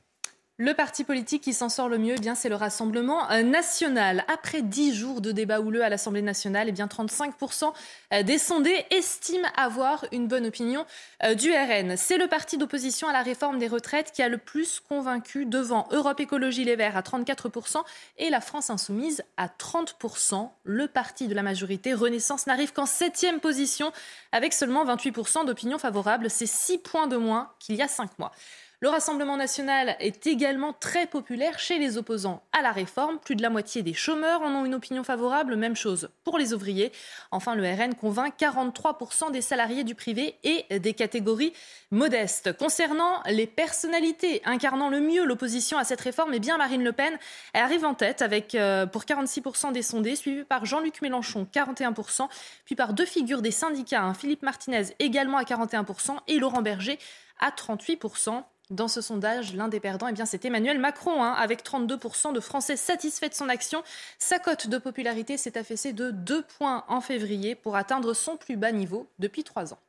Le 0.59 0.73
parti 0.73 1.03
politique 1.03 1.43
qui 1.43 1.53
s'en 1.53 1.69
sort 1.69 1.87
le 1.87 1.99
mieux, 1.99 2.15
eh 2.17 2.19
bien, 2.19 2.33
c'est 2.33 2.49
le 2.49 2.55
Rassemblement 2.55 3.29
euh, 3.29 3.43
national. 3.43 4.25
Après 4.27 4.63
dix 4.63 4.95
jours 4.95 5.21
de 5.21 5.31
débat 5.31 5.61
houleux 5.61 5.83
à 5.83 5.89
l'Assemblée 5.89 6.23
nationale, 6.23 6.67
eh 6.67 6.71
bien, 6.71 6.87
35% 6.87 7.73
euh, 8.13 8.23
des 8.23 8.39
sondés 8.39 8.83
estiment 8.89 9.47
avoir 9.55 10.05
une 10.12 10.27
bonne 10.27 10.47
opinion 10.47 10.84
euh, 11.23 11.36
du 11.36 11.51
RN. 11.51 11.95
C'est 11.95 12.17
le 12.17 12.25
parti 12.25 12.58
d'opposition 12.58 13.08
à 13.08 13.13
la 13.13 13.21
réforme 13.21 13.60
des 13.60 13.67
retraites 13.67 14.12
qui 14.12 14.23
a 14.23 14.29
le 14.29 14.39
plus 14.39 14.79
convaincu 14.79 15.45
devant 15.45 15.88
Europe 15.91 16.19
Écologie 16.19 16.63
Les 16.63 16.75
Verts 16.75 16.97
à 16.97 17.01
34% 17.01 17.84
et 18.17 18.32
la 18.32 18.41
France 18.41 18.71
Insoumise 18.71 19.23
à 19.38 19.49
30%. 19.49 20.49
Le 20.63 20.88
parti 20.88 21.27
de 21.27 21.36
la 21.36 21.43
majorité, 21.43 21.93
Renaissance, 21.93 22.47
n'arrive 22.47 22.73
qu'en 22.73 22.88
septième 22.88 23.41
position 23.41 23.91
avec 24.32 24.53
seulement 24.53 24.84
28% 24.86 25.45
d'opinion 25.45 25.77
favorable. 25.77 26.32
C'est 26.32 26.47
six 26.47 26.79
points 26.79 27.05
de 27.05 27.17
moins 27.17 27.51
qu'il 27.60 27.75
y 27.75 27.84
a 27.84 27.88
cinq 27.88 28.17
mois. 28.17 28.32
Le 28.79 28.89
Rassemblement 28.89 29.37
national 29.37 29.95
est 29.99 30.27
également 30.27 30.71
très 30.71 31.07
populaire 31.07 31.57
chez 31.57 31.79
les 31.79 31.97
opposants 31.97 32.43
à 32.55 32.61
la 32.61 32.71
réforme. 32.71 33.17
Plus 33.17 33.35
de 33.35 33.41
la 33.41 33.49
moitié 33.49 33.81
des 33.81 33.95
chômeurs 33.95 34.43
en 34.43 34.51
ont 34.51 34.65
une 34.65 34.75
opinion 34.75 35.03
favorable. 35.03 35.55
Même 35.55 35.75
chose 35.75 36.11
pour 36.23 36.37
les 36.37 36.53
ouvriers. 36.53 36.91
Enfin, 37.31 37.55
le 37.55 37.63
RN 37.63 37.95
convainc 37.95 38.35
43% 38.39 39.31
des 39.31 39.41
salariés 39.41 39.83
du 39.83 39.95
privé 39.95 40.35
et 40.43 40.77
des 40.77 40.93
catégories 40.93 41.53
modestes. 41.89 42.55
Concernant 42.55 43.23
les 43.25 43.47
personnalités 43.47 44.43
incarnant 44.45 44.89
le 44.89 44.99
mieux 44.99 45.25
l'opposition 45.25 45.79
à 45.79 45.83
cette 45.83 46.01
réforme, 46.01 46.35
eh 46.35 46.39
bien 46.39 46.59
Marine 46.59 46.83
Le 46.83 46.91
Pen 46.91 47.17
arrive 47.55 47.83
en 47.83 47.95
tête 47.95 48.21
avec 48.21 48.53
euh, 48.53 48.85
pour 48.85 49.05
46% 49.05 49.71
des 49.71 49.81
sondés, 49.81 50.15
suivi 50.15 50.43
par 50.43 50.65
Jean-Luc 50.65 51.01
Mélenchon 51.01 51.47
41%, 51.51 52.27
puis 52.63 52.75
par 52.75 52.93
deux 52.93 53.05
figures 53.07 53.41
des 53.41 53.49
syndicats, 53.49 54.03
hein, 54.03 54.13
Philippe 54.13 54.43
Martinez 54.43 54.83
également 54.99 55.39
à 55.39 55.43
41% 55.45 56.17
et 56.27 56.37
Laurent 56.37 56.61
Berger 56.61 56.99
à 57.39 57.49
38%. 57.49 58.43
Dans 58.69 58.89
ce 58.89 58.99
sondage, 58.99 59.53
l'un 59.53 59.69
des 59.69 59.80
perdants, 59.80 60.10
eh 60.10 60.25
c'est 60.25 60.43
Emmanuel 60.43 60.77
Macron, 60.77 61.23
hein, 61.23 61.32
avec 61.32 61.63
32% 61.63 62.34
de 62.34 62.39
Français 62.41 62.75
satisfaits 62.75 63.30
de 63.30 63.34
son 63.34 63.47
action. 63.47 63.82
Sa 64.19 64.39
cote 64.39 64.67
de 64.67 64.77
popularité 64.77 65.38
s'est 65.38 65.58
affaissée 65.58 65.93
de 65.93 66.12
2 66.12 66.43
points 66.58 66.84
en 66.89 66.99
février 66.99 67.56
pour 67.56 67.77
atteindre 67.77 68.13
son 68.13 68.36
plus 68.36 68.58
bas 68.58 68.73
niveau 68.73 69.08
depuis 69.19 69.45
3 69.45 69.73
ans. 69.73 69.80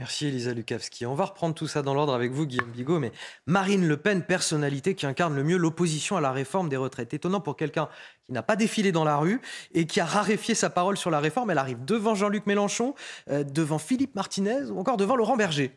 Merci 0.00 0.26
Elisa 0.26 0.52
Lukavski. 0.52 1.06
On 1.06 1.14
va 1.14 1.26
reprendre 1.26 1.54
tout 1.54 1.68
ça 1.68 1.82
dans 1.82 1.94
l'ordre 1.94 2.12
avec 2.12 2.32
vous, 2.32 2.44
Guillaume 2.44 2.72
Bigot. 2.72 2.98
Mais 2.98 3.12
Marine 3.46 3.86
Le 3.86 3.96
Pen, 3.96 4.24
personnalité 4.24 4.96
qui 4.96 5.06
incarne 5.06 5.36
le 5.36 5.44
mieux 5.44 5.56
l'opposition 5.56 6.16
à 6.16 6.20
la 6.20 6.32
réforme 6.32 6.68
des 6.68 6.76
retraites. 6.76 7.14
Étonnant 7.14 7.40
pour 7.40 7.56
quelqu'un 7.56 7.88
qui 8.26 8.32
n'a 8.32 8.42
pas 8.42 8.56
défilé 8.56 8.90
dans 8.90 9.04
la 9.04 9.16
rue 9.16 9.40
et 9.72 9.86
qui 9.86 10.00
a 10.00 10.04
raréfié 10.04 10.56
sa 10.56 10.70
parole 10.70 10.96
sur 10.96 11.12
la 11.12 11.20
réforme. 11.20 11.52
Elle 11.52 11.58
arrive 11.58 11.84
devant 11.84 12.16
Jean-Luc 12.16 12.46
Mélenchon, 12.46 12.96
euh, 13.30 13.44
devant 13.44 13.78
Philippe 13.78 14.16
Martinez 14.16 14.64
ou 14.72 14.80
encore 14.80 14.96
devant 14.96 15.14
Laurent 15.14 15.36
Berger. 15.36 15.76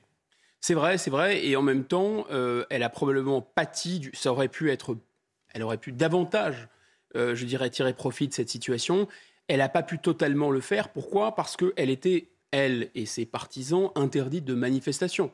C'est 0.61 0.73
vrai, 0.73 0.97
c'est 0.97 1.11
vrai. 1.11 1.45
Et 1.45 1.55
en 1.55 1.61
même 1.61 1.83
temps, 1.83 2.25
euh, 2.31 2.65
elle 2.69 2.83
a 2.83 2.89
probablement 2.89 3.41
pâti. 3.41 3.99
Du, 3.99 4.11
ça 4.13 4.31
aurait 4.31 4.47
pu 4.47 4.71
être. 4.71 4.97
Elle 5.53 5.63
aurait 5.63 5.77
pu 5.77 5.91
davantage, 5.91 6.67
euh, 7.15 7.35
je 7.35 7.45
dirais, 7.45 7.69
tirer 7.69 7.93
profit 7.93 8.27
de 8.27 8.33
cette 8.33 8.49
situation. 8.49 9.07
Elle 9.47 9.59
n'a 9.59 9.69
pas 9.69 9.83
pu 9.83 9.99
totalement 9.99 10.51
le 10.51 10.59
faire. 10.59 10.89
Pourquoi? 10.89 11.35
Parce 11.35 11.55
qu'elle 11.55 11.89
était, 11.89 12.29
elle 12.51 12.89
et 12.95 13.05
ses 13.05 13.25
partisans, 13.25 13.91
interdites 13.95 14.45
de 14.45 14.55
manifestation. 14.55 15.31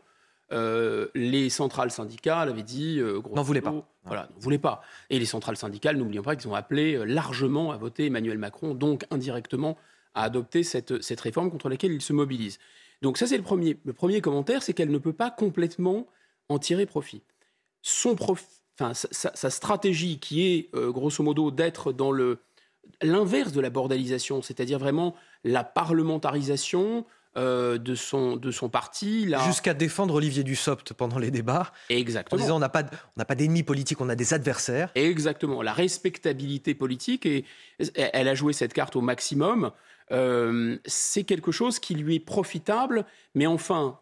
Euh, 0.52 1.08
les 1.16 1.50
centrales 1.50 1.90
syndicales 1.90 2.50
avaient 2.50 2.62
dit. 2.62 3.02
n'en 3.34 3.42
voulaient 3.42 3.62
pas. 3.62 3.74
Voilà, 4.06 4.30
n'en 4.34 4.40
voulaient 4.40 4.60
pas. 4.60 4.82
Et 5.10 5.18
les 5.18 5.26
centrales 5.26 5.58
syndicales, 5.58 5.98
n'oublions 5.98 6.22
pas 6.22 6.36
qu'ils 6.36 6.50
ont 6.50 6.54
appelé 6.54 7.04
largement 7.06 7.72
à 7.72 7.78
voter 7.78 8.08
Emmanuel 8.08 8.38
Macron, 8.38 8.76
donc 8.76 9.06
indirectement 9.10 9.78
à 10.14 10.24
adopter 10.24 10.64
cette, 10.64 11.02
cette 11.02 11.22
réforme 11.22 11.50
contre 11.50 11.70
laquelle 11.70 11.92
il 11.92 12.02
se 12.02 12.14
mobilise. 12.14 12.60
Donc 13.02 13.18
ça, 13.18 13.28
c'est 13.28 13.38
le 13.38 13.44
premier. 13.44 13.78
Le 13.84 13.94
premier 13.94 14.22
commentaire, 14.22 14.64
c'est 14.64 14.74
qu'elle 14.74 14.92
ne 14.92 14.98
peut 14.98 15.14
pas 15.14 15.32
complètement 15.32 16.08
en 16.50 16.60
tirer 16.60 16.86
profit. 16.86 17.24
Son 17.82 18.16
enfin, 18.20 18.94
sa, 18.94 19.50
stratégie 19.50 20.20
qui 20.20 20.48
est, 20.48 20.70
euh, 20.76 20.92
grosso 20.92 21.24
modo, 21.24 21.52
d'être 21.52 21.92
dans 21.92 22.12
le 22.12 22.40
l'inverse 23.02 23.54
de 23.54 23.62
la 23.62 23.70
bordélisation, 23.70 24.42
c'est-à-dire 24.42 24.78
vraiment 24.78 25.16
la 25.44 25.64
parlementarisation, 25.64 27.06
euh, 27.36 27.80
de, 27.80 27.96
son, 27.96 28.36
de 28.36 28.52
son 28.52 28.70
parti. 28.70 29.28
Jusqu'à 29.48 29.74
défendre 29.74 30.14
Olivier 30.14 30.44
Dussopt 30.44 30.94
pendant 30.94 31.18
les 31.18 31.32
débats. 31.32 31.72
Exactement. 31.90 32.40
En 32.40 32.44
disant 32.44 32.56
on 32.58 32.60
n'a 32.60 32.70
pas, 32.70 32.84
on 33.18 33.24
pas 33.24 33.34
d'ennemis 33.34 33.64
politiques, 33.64 34.00
on 34.02 34.10
a 34.10 34.16
des 34.16 34.36
adversaires. 34.36 34.92
Exactement. 34.94 35.64
La 35.64 35.74
respectabilité 35.74 36.76
politique, 36.76 37.26
et 37.26 37.44
elle 37.96 38.28
a 38.28 38.36
joué 38.36 38.54
cette 38.54 38.74
carte 38.74 38.96
au 38.96 39.02
maximum. 39.02 39.72
Euh, 40.14 40.78
c'est 40.86 41.24
quelque 41.24 41.52
chose 41.52 41.80
qui 41.80 41.96
lui 41.96 42.16
est 42.16 42.20
profitable. 42.20 43.06
Mais 43.36 43.48
enfin, 43.48 44.00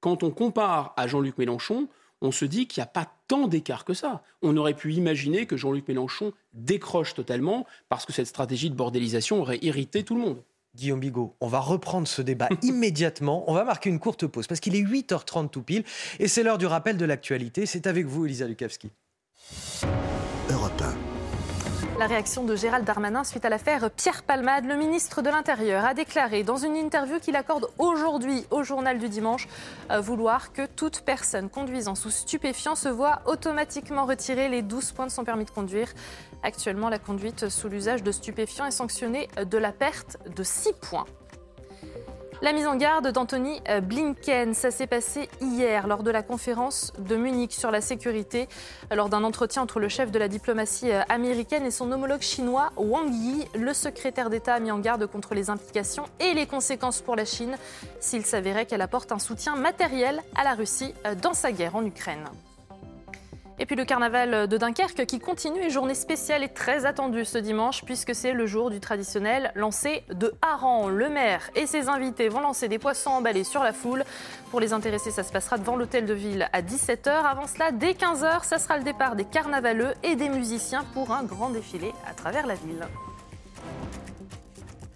quand 0.00 0.22
on 0.22 0.30
compare 0.30 0.94
à 0.96 1.06
Jean-Luc 1.06 1.38
Mélenchon, 1.38 1.88
on 2.20 2.32
se 2.32 2.44
dit 2.44 2.66
qu'il 2.66 2.80
n'y 2.80 2.84
a 2.84 2.90
pas 2.90 3.06
tant 3.28 3.46
d'écart 3.46 3.84
que 3.84 3.94
ça. 3.94 4.22
On 4.42 4.56
aurait 4.56 4.74
pu 4.74 4.92
imaginer 4.94 5.46
que 5.46 5.56
Jean-Luc 5.56 5.86
Mélenchon 5.88 6.32
décroche 6.52 7.14
totalement 7.14 7.66
parce 7.88 8.06
que 8.06 8.12
cette 8.12 8.26
stratégie 8.26 8.70
de 8.70 8.74
bordélisation 8.74 9.40
aurait 9.40 9.58
irrité 9.62 10.04
tout 10.04 10.14
le 10.14 10.20
monde. 10.22 10.42
Guillaume 10.74 11.00
Bigot, 11.00 11.34
on 11.40 11.48
va 11.48 11.60
reprendre 11.60 12.06
ce 12.06 12.22
débat 12.22 12.48
immédiatement. 12.62 13.50
On 13.50 13.54
va 13.54 13.64
marquer 13.64 13.90
une 13.90 13.98
courte 13.98 14.26
pause 14.26 14.46
parce 14.46 14.60
qu'il 14.60 14.76
est 14.76 14.82
8h30 14.82 15.50
tout 15.50 15.62
pile 15.62 15.84
et 16.18 16.28
c'est 16.28 16.42
l'heure 16.42 16.58
du 16.58 16.66
rappel 16.66 16.96
de 16.96 17.04
l'actualité. 17.04 17.66
C'est 17.66 17.86
avec 17.86 18.06
vous, 18.06 18.26
Elisa 18.26 18.46
Lukavski. 18.46 18.90
La 21.98 22.06
réaction 22.06 22.44
de 22.44 22.54
Gérald 22.54 22.84
Darmanin 22.84 23.24
suite 23.24 23.44
à 23.44 23.48
l'affaire 23.48 23.90
Pierre 23.90 24.22
Palmade, 24.22 24.64
le 24.66 24.76
ministre 24.76 25.20
de 25.20 25.30
l'Intérieur 25.30 25.84
a 25.84 25.94
déclaré 25.94 26.44
dans 26.44 26.56
une 26.56 26.76
interview 26.76 27.18
qu'il 27.18 27.34
accorde 27.34 27.68
aujourd'hui 27.76 28.44
au 28.52 28.62
journal 28.62 29.00
du 29.00 29.08
dimanche 29.08 29.48
vouloir 29.90 30.52
que 30.52 30.64
toute 30.66 31.00
personne 31.00 31.50
conduisant 31.50 31.96
sous 31.96 32.10
stupéfiant 32.10 32.76
se 32.76 32.88
voit 32.88 33.22
automatiquement 33.26 34.06
retirer 34.06 34.48
les 34.48 34.62
12 34.62 34.92
points 34.92 35.06
de 35.06 35.10
son 35.10 35.24
permis 35.24 35.44
de 35.44 35.50
conduire. 35.50 35.88
Actuellement, 36.44 36.88
la 36.88 37.00
conduite 37.00 37.48
sous 37.48 37.68
l'usage 37.68 38.04
de 38.04 38.12
stupéfiants 38.12 38.66
est 38.66 38.70
sanctionnée 38.70 39.28
de 39.44 39.58
la 39.58 39.72
perte 39.72 40.18
de 40.36 40.44
6 40.44 40.74
points. 40.74 41.06
La 42.40 42.52
mise 42.52 42.68
en 42.68 42.76
garde 42.76 43.10
d'Anthony 43.10 43.60
euh, 43.68 43.80
Blinken, 43.80 44.54
ça 44.54 44.70
s'est 44.70 44.86
passé 44.86 45.28
hier 45.40 45.88
lors 45.88 46.04
de 46.04 46.12
la 46.12 46.22
conférence 46.22 46.92
de 46.96 47.16
Munich 47.16 47.52
sur 47.52 47.72
la 47.72 47.80
sécurité, 47.80 48.48
lors 48.94 49.08
d'un 49.08 49.24
entretien 49.24 49.62
entre 49.62 49.80
le 49.80 49.88
chef 49.88 50.12
de 50.12 50.20
la 50.20 50.28
diplomatie 50.28 50.92
euh, 50.92 51.02
américaine 51.08 51.66
et 51.66 51.72
son 51.72 51.90
homologue 51.90 52.20
chinois 52.20 52.70
Wang 52.76 53.12
Yi. 53.12 53.44
Le 53.56 53.74
secrétaire 53.74 54.30
d'État 54.30 54.54
a 54.54 54.60
mis 54.60 54.70
en 54.70 54.78
garde 54.78 55.04
contre 55.06 55.34
les 55.34 55.50
implications 55.50 56.04
et 56.20 56.32
les 56.32 56.46
conséquences 56.46 57.00
pour 57.00 57.16
la 57.16 57.24
Chine 57.24 57.56
s'il 57.98 58.24
s'avérait 58.24 58.66
qu'elle 58.66 58.82
apporte 58.82 59.10
un 59.10 59.18
soutien 59.18 59.56
matériel 59.56 60.22
à 60.36 60.44
la 60.44 60.54
Russie 60.54 60.94
euh, 61.06 61.16
dans 61.16 61.34
sa 61.34 61.50
guerre 61.50 61.74
en 61.74 61.84
Ukraine. 61.84 62.28
Et 63.60 63.66
puis 63.66 63.74
le 63.74 63.84
carnaval 63.84 64.46
de 64.46 64.56
Dunkerque 64.56 65.04
qui 65.04 65.18
continue 65.18 65.60
et 65.64 65.70
journée 65.70 65.96
spéciale 65.96 66.44
et 66.44 66.48
très 66.48 66.86
attendue 66.86 67.24
ce 67.24 67.38
dimanche 67.38 67.84
puisque 67.84 68.14
c'est 68.14 68.32
le 68.32 68.46
jour 68.46 68.70
du 68.70 68.78
traditionnel 68.78 69.50
lancer 69.56 70.04
de 70.12 70.32
hareng. 70.42 70.88
Le 70.88 71.08
maire 71.08 71.50
et 71.56 71.66
ses 71.66 71.88
invités 71.88 72.28
vont 72.28 72.40
lancer 72.40 72.68
des 72.68 72.78
poissons 72.78 73.10
emballés 73.10 73.42
sur 73.42 73.64
la 73.64 73.72
foule. 73.72 74.04
Pour 74.52 74.60
les 74.60 74.72
intéressés, 74.72 75.10
ça 75.10 75.24
se 75.24 75.32
passera 75.32 75.58
devant 75.58 75.74
l'hôtel 75.74 76.06
de 76.06 76.14
ville 76.14 76.48
à 76.52 76.62
17h. 76.62 77.10
Avant 77.10 77.48
cela, 77.48 77.72
dès 77.72 77.92
15h, 77.92 78.44
ça 78.44 78.58
sera 78.58 78.78
le 78.78 78.84
départ 78.84 79.16
des 79.16 79.24
carnavaleux 79.24 79.92
et 80.04 80.14
des 80.14 80.28
musiciens 80.28 80.84
pour 80.94 81.10
un 81.10 81.24
grand 81.24 81.50
défilé 81.50 81.92
à 82.08 82.14
travers 82.14 82.46
la 82.46 82.54
ville 82.54 82.86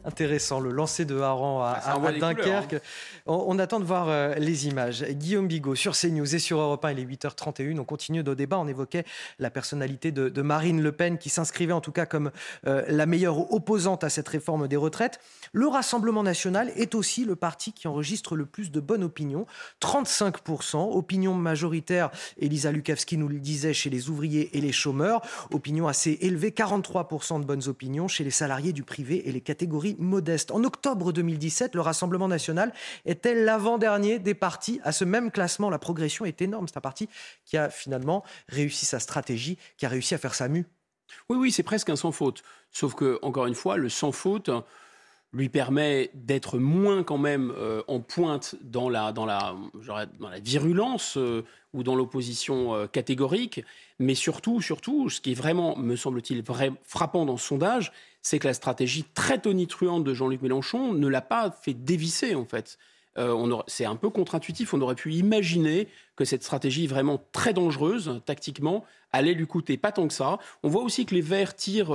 intéressant, 0.04 0.60
le 0.60 0.70
lancer 0.70 1.04
de 1.04 1.18
Haran 1.20 1.62
à, 1.62 1.80
Ah, 1.84 1.98
Dunkerque. 2.18 2.74
hein. 2.74 2.80
On, 3.26 3.44
on 3.48 3.58
attend 3.58 3.78
de 3.80 3.84
voir 3.84 4.08
euh, 4.08 4.34
les 4.34 4.66
images. 4.66 5.04
Guillaume 5.04 5.46
Bigot 5.46 5.74
sur 5.74 5.94
CNews 5.96 6.34
et 6.34 6.38
sur 6.38 6.58
Europe 6.58 6.84
1, 6.84 6.92
il 6.92 6.98
est 7.00 7.04
8h31. 7.04 7.78
On 7.78 7.84
continue 7.84 8.22
nos 8.22 8.34
débats. 8.34 8.58
On 8.58 8.66
évoquait 8.68 9.04
la 9.38 9.50
personnalité 9.50 10.10
de, 10.10 10.28
de 10.28 10.42
Marine 10.42 10.82
Le 10.82 10.92
Pen 10.92 11.18
qui 11.18 11.28
s'inscrivait 11.30 11.72
en 11.72 11.80
tout 11.80 11.92
cas 11.92 12.06
comme 12.06 12.30
euh, 12.66 12.82
la 12.88 13.06
meilleure 13.06 13.52
opposante 13.52 14.02
à 14.04 14.08
cette 14.08 14.28
réforme 14.28 14.66
des 14.68 14.76
retraites. 14.76 15.20
Le 15.54 15.66
Rassemblement 15.66 16.22
national 16.22 16.72
est 16.76 16.94
aussi 16.94 17.26
le 17.26 17.36
parti 17.36 17.74
qui 17.74 17.86
enregistre 17.86 18.36
le 18.36 18.46
plus 18.46 18.70
de 18.70 18.80
bonnes 18.80 19.04
opinions. 19.04 19.46
35%. 19.82 20.96
Opinion 20.96 21.34
majoritaire, 21.34 22.10
Elisa 22.38 22.72
Lukavski 22.72 23.18
nous 23.18 23.28
le 23.28 23.38
disait, 23.38 23.74
chez 23.74 23.90
les 23.90 24.08
ouvriers 24.08 24.56
et 24.56 24.62
les 24.62 24.72
chômeurs. 24.72 25.20
Opinion 25.50 25.88
assez 25.88 26.16
élevée, 26.22 26.52
43% 26.52 27.40
de 27.40 27.44
bonnes 27.44 27.68
opinions 27.68 28.08
chez 28.08 28.24
les 28.24 28.30
salariés 28.30 28.72
du 28.72 28.82
privé 28.82 29.28
et 29.28 29.32
les 29.32 29.42
catégories 29.42 29.94
modestes. 29.98 30.52
En 30.52 30.64
octobre 30.64 31.12
2017, 31.12 31.74
le 31.74 31.82
Rassemblement 31.82 32.28
national 32.28 32.72
était 33.04 33.34
l'avant-dernier 33.34 34.18
des 34.18 34.34
partis 34.34 34.80
à 34.84 34.92
ce 34.92 35.04
même 35.04 35.30
classement. 35.30 35.68
La 35.68 35.78
progression 35.78 36.24
est 36.24 36.40
énorme. 36.40 36.66
C'est 36.66 36.78
un 36.78 36.80
parti 36.80 37.10
qui 37.44 37.58
a 37.58 37.68
finalement 37.68 38.24
réussi 38.48 38.86
sa 38.86 39.00
stratégie, 39.00 39.58
qui 39.76 39.84
a 39.84 39.90
réussi 39.90 40.14
à 40.14 40.18
faire 40.18 40.34
sa 40.34 40.48
mue. 40.48 40.64
Oui, 41.28 41.36
oui, 41.36 41.52
c'est 41.52 41.62
presque 41.62 41.90
un 41.90 41.96
sans 41.96 42.10
faute. 42.10 42.42
Sauf 42.70 42.94
que, 42.94 43.18
encore 43.20 43.44
une 43.44 43.54
fois, 43.54 43.76
le 43.76 43.90
sans 43.90 44.12
faute 44.12 44.50
lui 45.32 45.48
permet 45.48 46.10
d'être 46.14 46.58
moins 46.58 47.02
quand 47.02 47.18
même 47.18 47.52
euh, 47.56 47.82
en 47.88 48.00
pointe 48.00 48.54
dans 48.62 48.90
la, 48.90 49.12
dans 49.12 49.24
la, 49.24 49.54
virulence 50.42 51.16
euh, 51.16 51.44
ou 51.72 51.82
dans 51.82 51.94
l'opposition 51.94 52.74
euh, 52.74 52.86
catégorique. 52.86 53.64
Mais 53.98 54.14
surtout, 54.14 54.60
surtout, 54.60 55.08
ce 55.08 55.20
qui 55.20 55.32
est 55.32 55.34
vraiment, 55.34 55.76
me 55.78 55.96
semble-t-il, 55.96 56.44
frappant 56.82 57.24
dans 57.24 57.38
ce 57.38 57.46
sondage, 57.46 57.92
c'est 58.20 58.38
que 58.38 58.46
la 58.46 58.54
stratégie 58.54 59.04
très 59.14 59.38
tonitruante 59.38 60.04
de 60.04 60.12
Jean-Luc 60.12 60.42
Mélenchon 60.42 60.92
ne 60.92 61.08
l'a 61.08 61.22
pas 61.22 61.50
fait 61.50 61.74
dévisser, 61.74 62.34
en 62.34 62.44
fait. 62.44 62.78
C'est 63.66 63.84
un 63.84 63.96
peu 63.96 64.08
contre-intuitif. 64.08 64.72
On 64.72 64.80
aurait 64.80 64.94
pu 64.94 65.12
imaginer 65.12 65.86
que 66.16 66.24
cette 66.24 66.42
stratégie 66.42 66.86
vraiment 66.86 67.22
très 67.32 67.52
dangereuse, 67.52 68.22
tactiquement, 68.24 68.84
allait 69.12 69.34
lui 69.34 69.46
coûter 69.46 69.76
pas 69.76 69.92
tant 69.92 70.08
que 70.08 70.14
ça. 70.14 70.38
On 70.62 70.68
voit 70.68 70.82
aussi 70.82 71.04
que 71.04 71.14
les 71.14 71.20
Verts 71.20 71.54
tirent, 71.54 71.94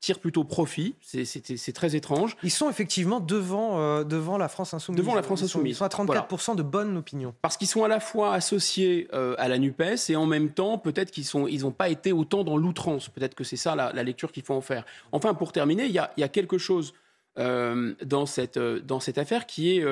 tirent 0.00 0.18
plutôt 0.18 0.44
profit. 0.44 0.94
C'est 1.02 1.72
très 1.74 1.94
étrange. 1.94 2.36
Ils 2.42 2.50
sont 2.50 2.70
effectivement 2.70 3.20
devant, 3.20 3.78
euh, 3.80 4.02
devant 4.04 4.38
la 4.38 4.48
France 4.48 4.72
Insoumise. 4.74 4.98
Devant 4.98 5.14
la 5.14 5.22
France 5.22 5.40
Ils 5.40 5.48
sont- 5.48 5.58
Insoumise. 5.58 5.76
Ils 5.76 5.78
sont 5.78 5.84
à 5.84 5.88
34% 5.88 6.54
de 6.54 6.62
bonnes 6.62 6.96
opinions. 6.96 7.34
Parce 7.42 7.56
qu'ils 7.56 7.68
sont 7.68 7.84
à 7.84 7.88
la 7.88 8.00
fois 8.00 8.32
associés 8.34 9.08
euh, 9.12 9.34
à 9.38 9.48
la 9.48 9.58
NUPES 9.58 10.08
et 10.08 10.16
en 10.16 10.26
même 10.26 10.50
temps, 10.50 10.78
peut-être 10.78 11.10
qu'ils 11.10 11.26
n'ont 11.34 11.46
ils 11.46 11.66
ont 11.66 11.70
pas 11.70 11.88
été 11.90 12.12
autant 12.12 12.44
dans 12.44 12.56
l'outrance. 12.56 13.08
Peut-être 13.08 13.34
que 13.34 13.44
c'est 13.44 13.56
ça 13.56 13.76
la, 13.76 13.92
la 13.92 14.02
lecture 14.02 14.32
qu'il 14.32 14.42
faut 14.42 14.54
en 14.54 14.60
faire. 14.62 14.84
Enfin, 15.12 15.34
pour 15.34 15.52
terminer, 15.52 15.84
il 15.84 15.92
y 15.92 15.98
a, 15.98 16.12
il 16.16 16.20
y 16.20 16.24
a 16.24 16.28
quelque 16.28 16.56
chose 16.58 16.94
euh, 17.38 17.94
dans, 18.04 18.26
cette, 18.26 18.58
dans 18.58 19.00
cette 19.00 19.18
affaire 19.18 19.46
qui 19.46 19.76
est... 19.76 19.84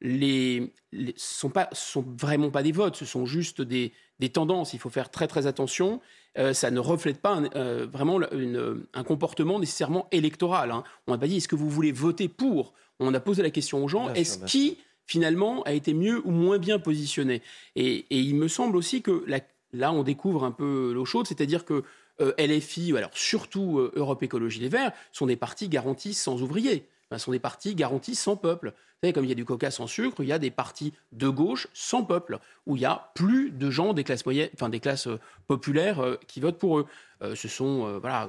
les, 0.00 0.72
les 0.92 1.14
sont 1.16 1.50
pas 1.50 1.68
sont 1.72 2.04
vraiment 2.18 2.50
pas 2.50 2.62
des 2.62 2.72
votes, 2.72 2.96
ce 2.96 3.04
sont 3.04 3.26
juste 3.26 3.60
des, 3.60 3.92
des 4.18 4.28
tendances. 4.30 4.72
Il 4.74 4.78
faut 4.78 4.90
faire 4.90 5.10
très 5.10 5.26
très 5.26 5.46
attention. 5.46 6.00
Euh, 6.38 6.52
ça 6.52 6.70
ne 6.70 6.78
reflète 6.78 7.20
pas 7.20 7.34
un, 7.34 7.44
euh, 7.56 7.86
vraiment 7.90 8.20
une- 8.32 8.84
un 8.94 9.02
comportement 9.04 9.58
nécessairement 9.58 10.06
électoral. 10.12 10.70
hein. 10.70 10.84
On 11.06 11.12
n'a 11.12 11.18
pas 11.18 11.26
dit 11.26 11.38
est-ce 11.38 11.48
que 11.48 11.56
vous 11.56 11.68
voulez 11.70 11.92
voter 11.92 12.28
pour? 12.28 12.72
On 13.00 13.12
a 13.14 13.20
posé 13.20 13.42
la 13.42 13.50
question 13.50 13.82
aux 13.84 13.88
gens 13.88 14.06
est-ce 14.20 14.38
qui 14.46 14.78
finalement 15.06 15.62
a 15.64 15.72
été 15.72 15.92
mieux 15.92 16.22
ou 16.24 16.30
moins 16.30 16.58
bien 16.58 16.78
positionné? 16.78 17.42
Et, 17.74 18.06
et 18.10 18.20
il 18.20 18.36
me 18.36 18.46
semble 18.46 18.76
aussi 18.76 19.02
que 19.02 19.24
la- 19.26 19.40
là 19.72 19.92
on 19.92 20.02
découvre 20.04 20.44
un 20.44 20.52
peu 20.52 20.92
l'eau 20.94 21.04
chaude, 21.04 21.26
c'est-à-dire 21.26 21.64
que 21.64 21.82
euh, 22.20 22.32
LFI, 22.38 22.94
alors 22.96 23.10
surtout 23.14 23.78
euh, 23.78 23.90
Europe 23.96 24.22
Écologie 24.22 24.60
Les 24.60 24.68
Verts, 24.68 24.92
sont 25.10 25.26
des 25.26 25.36
partis 25.36 25.68
garantis 25.68 26.14
sans 26.14 26.42
ouvriers. 26.42 26.86
Enfin, 27.10 27.18
sont 27.18 27.32
des 27.32 27.40
partis 27.40 27.74
garantis 27.74 28.14
sans 28.14 28.36
peuple. 28.36 28.72
Savez, 29.02 29.14
comme 29.14 29.24
il 29.24 29.28
y 29.28 29.32
a 29.32 29.36
du 29.36 29.46
coca 29.46 29.70
sans 29.70 29.86
sucre, 29.86 30.22
il 30.22 30.28
y 30.28 30.32
a 30.32 30.38
des 30.38 30.50
partis 30.50 30.92
de 31.12 31.30
gauche 31.30 31.68
sans 31.72 32.04
peuple, 32.04 32.38
où 32.66 32.76
il 32.76 32.82
y 32.82 32.84
a 32.84 33.10
plus 33.14 33.50
de 33.50 33.70
gens 33.70 33.94
des 33.94 34.04
classes 34.04 34.26
moyennes, 34.26 34.50
enfin 34.52 34.68
des 34.68 34.80
classes 34.80 35.06
euh, 35.06 35.18
populaires 35.46 36.00
euh, 36.00 36.16
qui 36.26 36.40
votent 36.40 36.58
pour 36.58 36.80
eux. 36.80 36.86
Euh, 37.22 37.34
ce 37.34 37.48
sont, 37.48 37.98
voilà, 37.98 38.28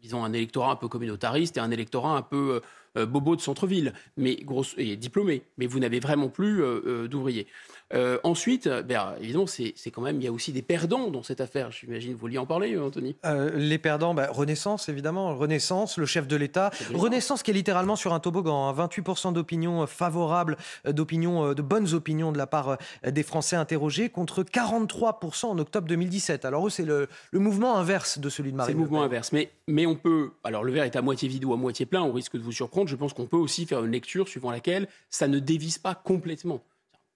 disons 0.00 0.22
un 0.22 0.32
électorat 0.32 0.70
un 0.70 0.76
peu 0.76 0.86
communautariste 0.86 1.56
et 1.56 1.60
un 1.60 1.72
électorat 1.72 2.16
un 2.16 2.22
peu 2.22 2.60
euh, 2.96 3.04
euh, 3.04 3.06
bobo 3.06 3.36
de 3.36 3.40
centre-ville, 3.40 3.92
mais 4.16 4.36
grosse 4.36 4.74
et 4.76 4.96
diplômé. 4.96 5.42
Mais 5.58 5.66
vous 5.66 5.78
n'avez 5.78 6.00
vraiment 6.00 6.28
plus 6.28 6.62
euh, 6.62 6.80
euh, 6.86 7.08
d'ouvriers. 7.08 7.46
Euh, 7.92 8.18
ensuite, 8.24 8.68
ben, 8.68 9.14
évidemment, 9.20 9.46
c'est 9.46 9.74
c'est 9.76 9.90
quand 9.90 10.02
même, 10.02 10.16
il 10.16 10.24
y 10.24 10.26
a 10.26 10.32
aussi 10.32 10.52
des 10.52 10.62
perdants 10.62 11.10
dans 11.10 11.22
cette 11.22 11.40
affaire. 11.40 11.70
J'imagine, 11.70 12.12
vous 12.12 12.18
vouliez 12.18 12.38
en 12.38 12.46
parler, 12.46 12.76
Anthony? 12.78 13.16
Les 13.54 13.78
perdants, 13.78 14.14
bah, 14.14 14.28
Renaissance 14.30 14.88
évidemment, 14.88 15.36
Renaissance, 15.36 15.98
le 15.98 16.06
chef 16.06 16.26
de 16.26 16.36
l'État. 16.36 16.70
Renaissance 16.92 17.42
qui 17.42 17.50
est 17.50 17.54
littéralement 17.54 17.96
sur 17.96 18.14
un 18.14 18.20
toboggan, 18.20 18.68
hein, 18.68 18.86
28% 18.86 19.32
d'opinions 19.32 19.86
favorables, 19.86 20.56
d'opinions, 20.88 21.52
de 21.52 21.62
bonnes 21.62 21.92
opinions 21.92 22.32
de 22.32 22.38
la 22.38 22.46
part 22.46 22.78
des 23.06 23.22
Français 23.22 23.56
interrogés, 23.56 24.08
contre 24.08 24.42
43% 24.42 25.46
en 25.46 25.58
octobre 25.58 25.86
2017. 25.86 26.44
Alors 26.44 26.66
eux, 26.66 26.70
c'est 26.70 26.84
le, 26.84 27.08
le 27.30 27.38
mouvement 27.38 27.76
inverse 27.76 28.18
de 28.18 28.28
celui 28.28 28.50
de 28.50 28.56
C'est 28.56 28.58
Marine 28.58 28.76
le 28.76 28.78
Le 28.78 28.84
mouvement 28.84 29.02
inverse. 29.02 29.32
Mais, 29.32 29.50
mais 29.68 29.86
on 29.86 29.94
peut. 29.94 30.32
Alors, 30.42 30.64
le 30.64 30.72
verre 30.72 30.84
est 30.84 30.96
à 30.96 31.02
moitié 31.02 31.28
vide 31.28 31.44
ou 31.44 31.52
à 31.52 31.56
moitié 31.56 31.86
plein, 31.86 32.02
on 32.02 32.12
risque 32.12 32.36
de 32.36 32.42
vous 32.42 32.52
surprendre. 32.52 32.83
Je 32.88 32.96
pense 32.96 33.12
qu'on 33.12 33.26
peut 33.26 33.36
aussi 33.36 33.66
faire 33.66 33.84
une 33.84 33.92
lecture 33.92 34.28
suivant 34.28 34.50
laquelle 34.50 34.88
ça 35.10 35.28
ne 35.28 35.38
dévisse 35.38 35.78
pas 35.78 35.94
complètement. 35.94 36.62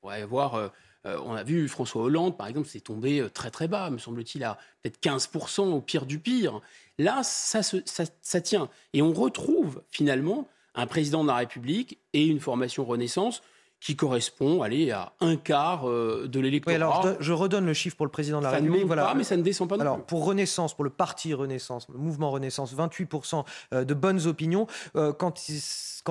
On 0.02 0.10
euh, 0.10 0.68
euh, 1.06 1.20
on 1.24 1.34
a 1.34 1.42
vu 1.42 1.68
François 1.68 2.02
Hollande, 2.02 2.36
par 2.36 2.48
exemple, 2.48 2.68
c'est 2.68 2.80
tombé 2.80 3.20
euh, 3.20 3.28
très 3.28 3.50
très 3.50 3.68
bas, 3.68 3.88
me 3.90 3.98
semble-t-il, 3.98 4.42
à 4.44 4.58
peut-être 4.82 5.00
15% 5.00 5.72
au 5.72 5.80
pire 5.80 6.06
du 6.06 6.18
pire. 6.18 6.60
Là, 6.98 7.22
ça 7.22 8.40
tient. 8.40 8.68
Et 8.92 9.02
on 9.02 9.12
retrouve 9.12 9.82
finalement 9.88 10.48
un 10.74 10.86
président 10.86 11.22
de 11.22 11.28
la 11.28 11.36
République 11.36 11.98
et 12.12 12.26
une 12.26 12.40
formation 12.40 12.84
Renaissance 12.84 13.42
qui 13.80 13.94
correspond 13.96 14.62
allez, 14.62 14.90
à 14.90 15.12
un 15.20 15.36
quart 15.36 15.88
euh, 15.88 16.26
de 16.28 16.38
Oui, 16.38 16.44
l'électorat. 16.46 16.74
alors 16.76 17.02
je, 17.20 17.24
je 17.24 17.32
redonne 17.32 17.64
le 17.66 17.74
chiffre 17.74 17.96
pour 17.96 18.06
le 18.06 18.10
président 18.12 18.38
de 18.40 18.44
la 18.44 18.50
ça 18.50 18.56
ne 18.56 18.62
République. 18.62 18.80
monte 18.82 18.86
Voilà. 18.88 19.04
pas, 19.06 19.14
mais 19.14 19.24
ça 19.24 19.36
ne 19.36 19.42
descend 19.42 19.68
pas 19.68 19.76
non 19.76 19.82
Alors, 19.82 19.96
plus. 19.98 20.06
pour 20.06 20.24
Renaissance, 20.24 20.74
pour 20.74 20.84
le 20.84 20.90
parti 20.90 21.32
Renaissance, 21.34 21.86
le 21.88 21.98
mouvement 21.98 22.30
Renaissance, 22.30 22.74
28% 22.74 23.44
euh, 23.74 23.84
de 23.84 23.94
bonnes 23.94 24.26
opinions. 24.26 24.66
Euh, 24.96 25.12
quant 25.12 25.32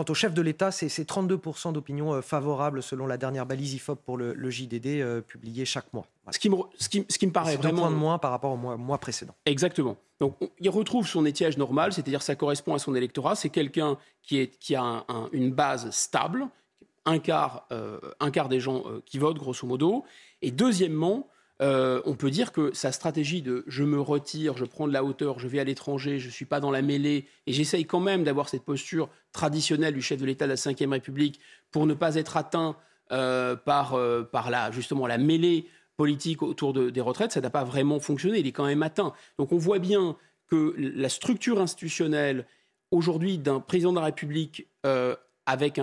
au 0.09 0.13
chef 0.13 0.33
de 0.33 0.41
l'État, 0.41 0.71
c'est 0.71 0.89
c'est 0.89 1.09
32% 1.09 1.73
d'opinions 1.73 2.21
favorables 2.21 2.81
selon 2.83 3.05
la 3.07 3.17
dernière 3.17 3.45
balise 3.45 3.73
IFOP 3.73 3.95
pour 4.05 4.17
le, 4.17 4.33
le 4.33 4.49
JDD 4.49 4.85
euh, 5.01 5.21
publié 5.21 5.65
chaque 5.65 5.91
mois. 5.91 6.05
Voilà. 6.23 6.33
Ce 6.33 6.39
qui 6.39 6.49
me, 6.49 6.55
ce 6.77 6.87
qui, 6.87 7.05
ce 7.09 7.17
qui 7.17 7.27
me 7.27 7.31
paraît 7.31 7.55
deux 7.57 7.63
vraiment 7.63 7.81
points 7.83 7.91
de 7.91 7.95
moins 7.95 8.17
par 8.17 8.31
rapport 8.31 8.51
au 8.53 8.57
mois, 8.57 8.77
mois 8.77 8.97
précédent. 8.99 9.33
Exactement. 9.45 9.97
Donc, 10.19 10.35
on- 10.41 10.49
il 10.59 10.69
retrouve 10.69 11.07
son 11.07 11.25
étiage 11.25 11.57
normal, 11.57 11.91
c'est-à-dire 11.93 12.21
ça 12.21 12.35
correspond 12.35 12.73
à 12.75 12.79
son 12.79 12.95
électorat. 12.95 13.35
C'est 13.35 13.49
quelqu'un 13.49 13.97
qui, 14.21 14.37
est, 14.39 14.57
qui 14.59 14.75
a 14.75 14.83
un- 14.83 15.05
un- 15.09 15.29
une 15.31 15.51
base 15.51 15.89
stable, 15.91 16.47
un 17.07 17.19
quart, 17.19 17.65
euh, 17.71 17.99
un 18.19 18.31
quart 18.31 18.49
des 18.49 18.59
gens 18.59 18.83
euh, 18.85 19.01
qui 19.05 19.17
votent, 19.17 19.37
grosso 19.39 19.65
modo. 19.65 20.03
Et 20.41 20.51
deuxièmement, 20.51 21.29
euh, 21.61 22.01
on 22.05 22.15
peut 22.15 22.29
dire 22.29 22.51
que 22.51 22.71
sa 22.73 22.91
stratégie 22.91 23.41
de 23.41 23.63
je 23.65 23.83
me 23.83 23.99
retire, 23.99 24.55
je 24.57 24.65
prends 24.65 24.87
de 24.87 24.93
la 24.93 25.03
hauteur, 25.03 25.39
je 25.39 25.47
vais 25.47 25.59
à 25.59 25.63
l'étranger, 25.63 26.19
je 26.19 26.27
ne 26.27 26.31
suis 26.31 26.45
pas 26.45 26.59
dans 26.59 26.69
la 26.69 26.83
mêlée, 26.83 27.25
et 27.47 27.53
j'essaye 27.53 27.85
quand 27.85 28.01
même 28.01 28.23
d'avoir 28.23 28.49
cette 28.49 28.63
posture 28.63 29.09
traditionnelle 29.31 29.93
du 29.93 30.01
chef 30.01 30.19
de 30.19 30.25
l'État 30.25 30.45
de 30.45 30.53
la 30.53 30.55
Ve 30.55 30.91
République 30.91 31.39
pour 31.71 31.87
ne 31.87 31.95
pas 31.95 32.15
être 32.15 32.37
atteint 32.37 32.75
par, 33.09 33.97
par 34.33 34.49
la, 34.51 34.69
justement 34.71 35.07
la 35.07 35.17
mêlée 35.17 35.69
politique 35.95 36.43
autour 36.43 36.73
de- 36.73 36.89
des 36.89 37.01
retraites, 37.01 37.31
ça 37.31 37.41
n'a 37.41 37.49
pas 37.49 37.63
vraiment 37.63 38.01
fonctionné. 38.01 38.39
Il 38.39 38.47
est 38.47 38.51
quand 38.51 38.65
même 38.65 38.83
atteint. 38.83 39.13
Donc 39.39 39.53
on 39.53 39.57
voit 39.57 39.79
bien 39.79 40.17
que 40.47 40.75
la 40.77 41.09
structure 41.09 41.59
institutionnelle 41.61 42.45
aujourd'hui 42.91 43.37
d'un 43.37 43.61
président 43.61 43.93
de 43.93 43.99
la 43.99 44.05
République 44.05 44.67
avec 45.47 45.79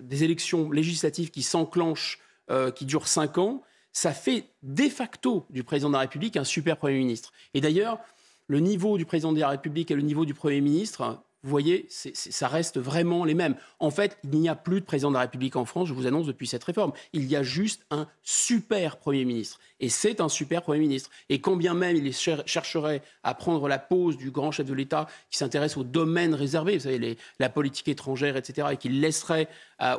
des 0.00 0.24
élections 0.24 0.72
législatives 0.72 1.30
qui 1.30 1.42
s'enclenchent, 1.42 2.18
euh, 2.50 2.72
qui 2.72 2.86
durent 2.86 3.06
cinq 3.06 3.38
ans, 3.38 3.62
ça 3.92 4.12
fait 4.12 4.46
de 4.62 4.88
facto 4.88 5.46
du 5.50 5.62
président 5.62 5.88
de 5.88 5.94
la 5.94 6.00
République 6.00 6.36
un 6.36 6.44
super 6.44 6.78
Premier 6.78 6.98
ministre. 6.98 7.32
Et 7.54 7.60
d'ailleurs, 7.60 7.98
le 8.48 8.58
niveau 8.58 8.96
du 8.96 9.04
président 9.04 9.32
de 9.32 9.38
la 9.38 9.50
République 9.50 9.90
et 9.90 9.94
le 9.94 10.02
niveau 10.02 10.24
du 10.24 10.32
Premier 10.32 10.62
ministre, 10.62 11.22
vous 11.42 11.50
voyez, 11.50 11.86
ça 11.88 12.48
reste 12.48 12.78
vraiment 12.78 13.24
les 13.24 13.34
mêmes. 13.34 13.54
En 13.80 13.90
fait, 13.90 14.18
il 14.24 14.30
n'y 14.30 14.48
a 14.48 14.54
plus 14.54 14.80
de 14.80 14.86
président 14.86 15.10
de 15.10 15.14
la 15.14 15.20
République 15.20 15.56
en 15.56 15.66
France, 15.66 15.88
je 15.88 15.94
vous 15.94 16.06
annonce 16.06 16.26
depuis 16.26 16.46
cette 16.46 16.64
réforme. 16.64 16.92
Il 17.12 17.26
y 17.26 17.36
a 17.36 17.42
juste 17.42 17.84
un 17.90 18.08
super 18.22 18.96
Premier 18.96 19.24
ministre. 19.24 19.58
Et 19.80 19.88
c'est 19.88 20.20
un 20.20 20.28
super 20.28 20.62
Premier 20.62 20.80
ministre. 20.80 21.10
Et 21.28 21.40
quand 21.40 21.56
bien 21.56 21.74
même 21.74 21.96
il 21.96 22.12
chercherait 22.14 23.02
à 23.22 23.34
prendre 23.34 23.68
la 23.68 23.78
pose 23.78 24.16
du 24.16 24.30
grand 24.30 24.50
chef 24.50 24.66
de 24.66 24.74
l'État 24.74 25.06
qui 25.30 25.38
s'intéresse 25.38 25.76
aux 25.76 25.84
domaines 25.84 26.34
réservés, 26.34 26.76
vous 26.76 26.84
savez, 26.84 27.16
la 27.38 27.48
politique 27.48 27.88
étrangère, 27.88 28.36
etc., 28.36 28.68
et 28.72 28.76
qui 28.76 28.88
laisserait 28.88 29.48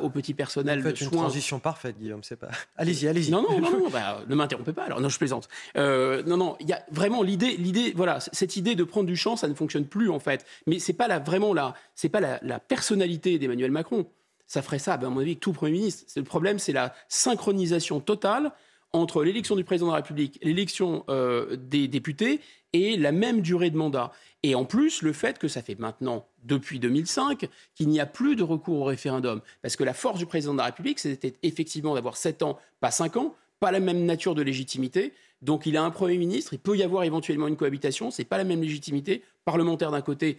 au 0.00 0.10
petit 0.10 0.34
personnel 0.34 0.80
en 0.80 0.82
fait, 0.82 1.00
une 1.00 1.10
transition 1.10 1.58
parfaite, 1.58 1.98
Guillaume, 1.98 2.22
c'est 2.22 2.36
pas... 2.36 2.48
Allez-y, 2.76 3.08
allez-y. 3.08 3.30
Non, 3.30 3.42
non, 3.42 3.60
non, 3.60 3.70
non 3.78 3.90
bah, 3.90 4.22
ne 4.28 4.34
m'interrompez 4.34 4.72
pas, 4.72 4.84
alors 4.84 5.00
non, 5.00 5.08
je 5.08 5.18
plaisante. 5.18 5.48
Euh, 5.76 6.22
non, 6.24 6.36
non, 6.36 6.56
il 6.60 6.68
y 6.68 6.72
a 6.72 6.84
vraiment 6.90 7.22
l'idée, 7.22 7.56
l'idée, 7.56 7.92
voilà, 7.96 8.20
cette 8.20 8.56
idée 8.56 8.74
de 8.74 8.84
prendre 8.84 9.06
du 9.06 9.16
champ, 9.16 9.36
ça 9.36 9.48
ne 9.48 9.54
fonctionne 9.54 9.86
plus, 9.86 10.10
en 10.10 10.20
fait. 10.20 10.46
Mais 10.66 10.78
c'est 10.78 10.92
pas 10.92 11.08
la, 11.08 11.18
vraiment 11.18 11.52
la, 11.52 11.74
c'est 11.94 12.08
pas 12.08 12.20
la, 12.20 12.38
la 12.42 12.60
personnalité 12.60 13.38
d'Emmanuel 13.38 13.70
Macron. 13.70 14.06
Ça 14.46 14.62
ferait 14.62 14.78
ça, 14.78 14.96
ben, 14.96 15.08
à 15.08 15.10
mon 15.10 15.20
avis, 15.20 15.36
tout 15.36 15.52
Premier 15.52 15.72
ministre. 15.72 16.04
Le 16.14 16.24
problème, 16.24 16.58
c'est 16.58 16.72
la 16.72 16.94
synchronisation 17.08 18.00
totale 18.00 18.52
entre 18.92 19.24
l'élection 19.24 19.56
du 19.56 19.64
président 19.64 19.86
de 19.86 19.92
la 19.92 19.96
République, 19.96 20.38
l'élection 20.42 21.04
euh, 21.08 21.56
des 21.56 21.88
députés 21.88 22.40
et 22.72 22.96
la 22.96 23.12
même 23.12 23.40
durée 23.40 23.70
de 23.70 23.76
mandat. 23.76 24.12
Et 24.42 24.54
en 24.54 24.64
plus, 24.64 25.02
le 25.02 25.12
fait 25.12 25.38
que 25.38 25.48
ça 25.48 25.62
fait 25.62 25.78
maintenant, 25.78 26.26
depuis 26.44 26.78
2005, 26.78 27.48
qu'il 27.74 27.88
n'y 27.88 28.00
a 28.00 28.06
plus 28.06 28.36
de 28.36 28.42
recours 28.42 28.80
au 28.80 28.84
référendum. 28.84 29.40
Parce 29.62 29.76
que 29.76 29.84
la 29.84 29.94
force 29.94 30.18
du 30.18 30.26
président 30.26 30.52
de 30.52 30.58
la 30.58 30.64
République, 30.64 30.98
c'était 30.98 31.34
effectivement 31.42 31.94
d'avoir 31.94 32.16
7 32.16 32.42
ans, 32.42 32.58
pas 32.80 32.90
5 32.90 33.16
ans, 33.16 33.34
pas 33.60 33.70
la 33.70 33.80
même 33.80 34.04
nature 34.04 34.34
de 34.34 34.42
légitimité. 34.42 35.12
Donc 35.40 35.66
il 35.66 35.76
a 35.76 35.82
un 35.82 35.90
Premier 35.90 36.18
ministre, 36.18 36.52
il 36.52 36.58
peut 36.58 36.76
y 36.76 36.82
avoir 36.82 37.04
éventuellement 37.04 37.48
une 37.48 37.56
cohabitation, 37.56 38.10
ce 38.10 38.20
n'est 38.20 38.26
pas 38.26 38.38
la 38.38 38.44
même 38.44 38.60
légitimité, 38.60 39.22
parlementaire 39.44 39.90
d'un 39.90 40.02
côté, 40.02 40.38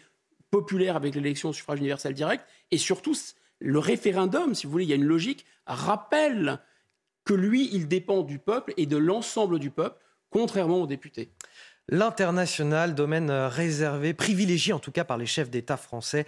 populaire 0.51 0.95
avec 0.95 1.15
l'élection 1.15 1.49
au 1.49 1.53
suffrage 1.53 1.79
universel 1.79 2.13
direct, 2.13 2.45
et 2.71 2.77
surtout 2.77 3.15
le 3.59 3.79
référendum, 3.79 4.53
si 4.53 4.65
vous 4.65 4.71
voulez, 4.71 4.83
il 4.83 4.89
y 4.89 4.93
a 4.93 4.97
une 4.97 5.05
logique, 5.05 5.45
rappelle 5.65 6.59
que 7.25 7.33
lui, 7.33 7.69
il 7.73 7.87
dépend 7.87 8.21
du 8.21 8.39
peuple 8.39 8.73
et 8.77 8.85
de 8.85 8.97
l'ensemble 8.97 9.59
du 9.59 9.69
peuple, 9.69 9.99
contrairement 10.29 10.81
aux 10.81 10.87
députés. 10.87 11.31
L'international, 11.89 12.95
domaine 12.95 13.29
réservé, 13.29 14.13
privilégié 14.13 14.71
en 14.71 14.79
tout 14.79 14.93
cas 14.93 15.03
par 15.03 15.17
les 15.17 15.25
chefs 15.25 15.49
d'État 15.49 15.75
français. 15.75 16.25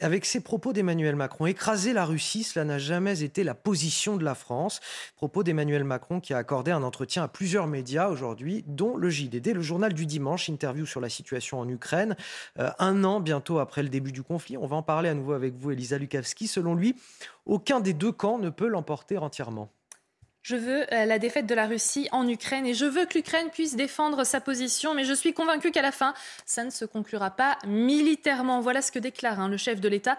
Avec 0.00 0.24
ces 0.24 0.40
propos 0.40 0.72
d'Emmanuel 0.72 1.14
Macron, 1.14 1.46
écraser 1.46 1.92
la 1.92 2.04
Russie, 2.04 2.42
cela 2.42 2.64
n'a 2.64 2.80
jamais 2.80 3.22
été 3.22 3.44
la 3.44 3.54
position 3.54 4.16
de 4.16 4.24
la 4.24 4.34
France. 4.34 4.80
Propos 5.14 5.44
d'Emmanuel 5.44 5.84
Macron 5.84 6.18
qui 6.18 6.34
a 6.34 6.38
accordé 6.38 6.72
un 6.72 6.82
entretien 6.82 7.22
à 7.22 7.28
plusieurs 7.28 7.68
médias 7.68 8.08
aujourd'hui, 8.08 8.64
dont 8.66 8.96
le 8.96 9.08
JDD, 9.08 9.54
le 9.54 9.62
journal 9.62 9.94
du 9.94 10.04
dimanche, 10.04 10.48
interview 10.48 10.84
sur 10.84 11.00
la 11.00 11.08
situation 11.08 11.60
en 11.60 11.68
Ukraine, 11.68 12.16
euh, 12.58 12.70
un 12.80 13.04
an 13.04 13.20
bientôt 13.20 13.60
après 13.60 13.84
le 13.84 13.90
début 13.90 14.10
du 14.10 14.24
conflit. 14.24 14.56
On 14.56 14.66
va 14.66 14.74
en 14.74 14.82
parler 14.82 15.10
à 15.10 15.14
nouveau 15.14 15.32
avec 15.32 15.54
vous, 15.54 15.70
Elisa 15.70 15.96
Lukavski. 15.96 16.48
Selon 16.48 16.74
lui, 16.74 16.96
aucun 17.46 17.78
des 17.78 17.92
deux 17.92 18.12
camps 18.12 18.38
ne 18.38 18.50
peut 18.50 18.66
l'emporter 18.66 19.16
entièrement. 19.16 19.70
Je 20.48 20.56
veux 20.56 20.86
euh, 20.94 21.04
la 21.04 21.18
défaite 21.18 21.44
de 21.44 21.54
la 21.54 21.66
Russie 21.66 22.08
en 22.10 22.26
Ukraine 22.26 22.64
et 22.64 22.72
je 22.72 22.86
veux 22.86 23.04
que 23.04 23.18
l'Ukraine 23.18 23.50
puisse 23.50 23.76
défendre 23.76 24.24
sa 24.24 24.40
position, 24.40 24.94
mais 24.94 25.04
je 25.04 25.12
suis 25.12 25.34
convaincu 25.34 25.70
qu'à 25.70 25.82
la 25.82 25.92
fin, 25.92 26.14
ça 26.46 26.64
ne 26.64 26.70
se 26.70 26.86
conclura 26.86 27.30
pas 27.30 27.58
militairement. 27.66 28.62
Voilà 28.62 28.80
ce 28.80 28.90
que 28.90 28.98
déclare 28.98 29.40
hein, 29.40 29.50
le 29.50 29.58
chef 29.58 29.78
de 29.78 29.90
l'État. 29.90 30.16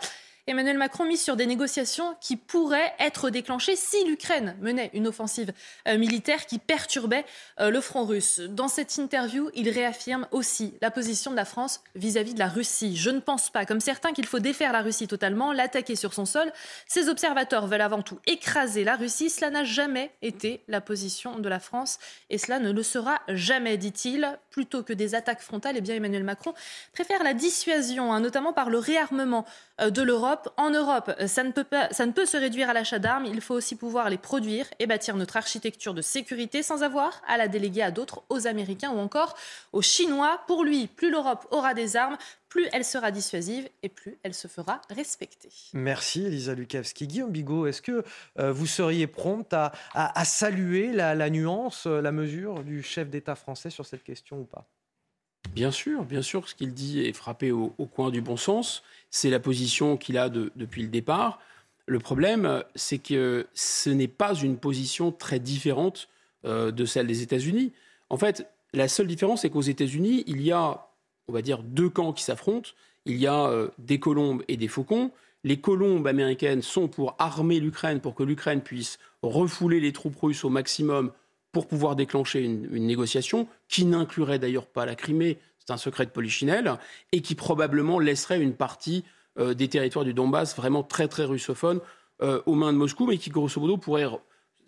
Emmanuel 0.49 0.79
Macron 0.79 1.05
mise 1.05 1.21
sur 1.21 1.35
des 1.35 1.45
négociations 1.45 2.15
qui 2.19 2.35
pourraient 2.35 2.95
être 2.97 3.29
déclenchées 3.29 3.75
si 3.75 4.03
l'Ukraine 4.05 4.57
menait 4.61 4.89
une 4.93 5.07
offensive 5.07 5.53
euh, 5.87 5.99
militaire 5.99 6.47
qui 6.47 6.57
perturbait 6.57 7.23
euh, 7.59 7.69
le 7.69 7.79
front 7.81 8.03
russe. 8.03 8.39
Dans 8.39 8.67
cette 8.67 8.97
interview, 8.97 9.51
il 9.53 9.69
réaffirme 9.69 10.25
aussi 10.31 10.73
la 10.81 10.89
position 10.89 11.29
de 11.29 11.35
la 11.35 11.45
France 11.45 11.83
vis-à-vis 11.93 12.33
de 12.33 12.39
la 12.39 12.47
Russie. 12.47 12.97
Je 12.97 13.11
ne 13.11 13.19
pense 13.19 13.51
pas, 13.51 13.67
comme 13.67 13.79
certains, 13.79 14.11
qu'il 14.11 14.25
faut 14.25 14.39
défaire 14.39 14.73
la 14.73 14.81
Russie 14.81 15.07
totalement, 15.07 15.53
l'attaquer 15.53 15.95
sur 15.95 16.15
son 16.15 16.25
sol. 16.25 16.51
Ces 16.87 17.09
observateurs 17.09 17.67
veulent 17.67 17.81
avant 17.81 18.01
tout 18.01 18.17
écraser 18.25 18.83
la 18.83 18.95
Russie. 18.95 19.29
Cela 19.29 19.51
n'a 19.51 19.63
jamais 19.63 20.11
été 20.23 20.63
la 20.67 20.81
position 20.81 21.37
de 21.37 21.47
la 21.47 21.59
France 21.59 21.99
et 22.31 22.39
cela 22.39 22.57
ne 22.57 22.71
le 22.71 22.81
sera 22.81 23.21
jamais, 23.27 23.77
dit-il. 23.77 24.27
Plutôt 24.49 24.81
que 24.81 24.93
des 24.93 25.13
attaques 25.13 25.41
frontales, 25.41 25.75
eh 25.77 25.81
bien 25.81 25.93
Emmanuel 25.93 26.23
Macron 26.23 26.55
préfère 26.91 27.23
la 27.23 27.35
dissuasion, 27.35 28.11
hein, 28.11 28.19
notamment 28.19 28.51
par 28.51 28.71
le 28.71 28.79
réarmement 28.79 29.45
de 29.79 30.01
l'Europe. 30.01 30.49
En 30.57 30.71
Europe, 30.71 31.11
ça 31.27 31.43
ne, 31.43 31.51
peut 31.51 31.63
pas, 31.63 31.89
ça 31.91 32.05
ne 32.05 32.11
peut 32.11 32.25
se 32.25 32.37
réduire 32.37 32.69
à 32.69 32.73
l'achat 32.73 32.99
d'armes, 32.99 33.25
il 33.25 33.41
faut 33.41 33.55
aussi 33.55 33.75
pouvoir 33.75 34.09
les 34.09 34.17
produire 34.17 34.65
et 34.79 34.87
bâtir 34.87 35.15
notre 35.15 35.37
architecture 35.37 35.93
de 35.93 36.01
sécurité 36.01 36.63
sans 36.63 36.83
avoir 36.83 37.21
à 37.27 37.37
la 37.37 37.47
déléguer 37.47 37.81
à 37.81 37.91
d'autres, 37.91 38.23
aux 38.29 38.47
Américains 38.47 38.91
ou 38.91 38.99
encore 38.99 39.35
aux 39.73 39.81
Chinois. 39.81 40.41
Pour 40.47 40.63
lui, 40.63 40.87
plus 40.87 41.11
l'Europe 41.11 41.47
aura 41.51 41.73
des 41.73 41.95
armes, 41.95 42.17
plus 42.49 42.67
elle 42.73 42.83
sera 42.83 43.11
dissuasive 43.11 43.69
et 43.83 43.89
plus 43.89 44.17
elle 44.23 44.33
se 44.33 44.47
fera 44.47 44.81
respecter. 44.89 45.49
Merci 45.73 46.25
Elisa 46.25 46.53
Lukavski. 46.55 47.07
Guillaume 47.07 47.31
Bigot, 47.31 47.67
est-ce 47.67 47.81
que 47.81 48.03
euh, 48.39 48.51
vous 48.51 48.67
seriez 48.67 49.07
prompte 49.07 49.53
à, 49.53 49.71
saluer 50.25 50.91
la, 50.91 51.29
nuance, 51.29 51.85
la 51.85 52.11
mesure 52.11 52.63
du 52.63 52.83
chef 52.83 53.09
d'État 53.09 53.35
français 53.35 53.69
sur 53.69 53.85
cette 53.85 54.03
question 54.03 54.39
ou 54.39 54.45
pas? 54.45 54.67
Bien 55.53 55.71
sûr, 55.71 56.05
bien 56.05 56.21
sûr, 56.21 56.47
ce 56.47 56.55
qu'il 56.55 56.73
dit 56.73 57.01
est 57.01 57.13
frappé 57.13 57.51
au, 57.51 57.69
coin 57.69 58.11
du 58.11 58.21
bon 58.21 58.37
sens. 58.37 58.83
C'est 59.09 59.29
la 59.29 59.39
position 59.39 59.97
qu'il 59.97 60.17
a 60.17 60.29
depuis 60.29 60.83
le 60.83 60.89
départ. 60.89 61.39
Le 61.87 61.99
problème, 61.99 62.63
c'est 62.75 62.99
que 62.99 63.47
ce 63.53 63.89
n'est 63.89 64.07
pas 64.07 64.35
une 64.35 64.57
position 64.57 65.11
très 65.11 65.39
différente 65.39 66.07
euh, 66.45 66.71
de 66.71 66.85
celle 66.85 67.07
des 67.07 67.23
États-Unis. 67.23 67.73
En 68.09 68.17
fait, 68.17 68.47
la 68.73 68.87
seule 68.87 69.07
différence, 69.07 69.41
c'est 69.41 69.49
qu'aux 69.49 69.61
États-Unis, 69.61 70.23
il 70.27 70.41
y 70.41 70.51
a, 70.51 70.87
on 71.27 71.33
va 71.33 71.41
dire, 71.41 71.63
deux 71.63 71.89
camps 71.89 72.13
qui 72.13 72.23
s'affrontent. 72.23 72.69
Il 73.05 73.17
y 73.17 73.27
a 73.27 73.47
euh, 73.47 73.69
des 73.79 73.99
colombes 73.99 74.43
et 74.47 74.55
des 74.55 74.67
faucons. 74.67 75.11
Les 75.43 75.59
colombes 75.59 76.05
américaines 76.05 76.61
sont 76.61 76.87
pour 76.87 77.15
armer 77.17 77.59
l'Ukraine, 77.59 78.01
pour 78.01 78.13
que 78.13 78.23
l'Ukraine 78.23 78.61
puisse 78.61 78.99
refouler 79.23 79.79
les 79.79 79.93
troupes 79.93 80.17
russes 80.21 80.43
au 80.43 80.49
maximum 80.49 81.11
pour 81.51 81.67
pouvoir 81.67 81.95
déclencher 81.95 82.41
une, 82.41 82.67
négociation 82.85 83.47
qui 83.67 83.85
n'inclurait 83.85 84.39
d'ailleurs 84.39 84.67
pas 84.67 84.85
la 84.85 84.95
Crimée, 84.95 85.39
c'est 85.57 85.73
un 85.73 85.77
secret 85.77 86.05
de 86.05 86.11
polichinelle, 86.11 86.75
et 87.11 87.21
qui 87.21 87.35
probablement 87.35 87.99
laisserait 87.99 88.39
une 88.39 88.53
partie 88.53 89.03
euh, 89.39 89.53
des 89.53 89.67
territoires 89.67 90.05
du 90.05 90.13
Donbass 90.13 90.55
vraiment 90.55 90.83
très 90.83 91.07
très 91.07 91.25
russophones 91.25 91.79
euh, 92.21 92.41
aux 92.45 92.55
mains 92.55 92.73
de 92.73 92.77
Moscou, 92.77 93.07
mais 93.07 93.17
qui 93.17 93.29
grosso 93.29 93.59
modo 93.59 93.77
pourrait 93.77 94.07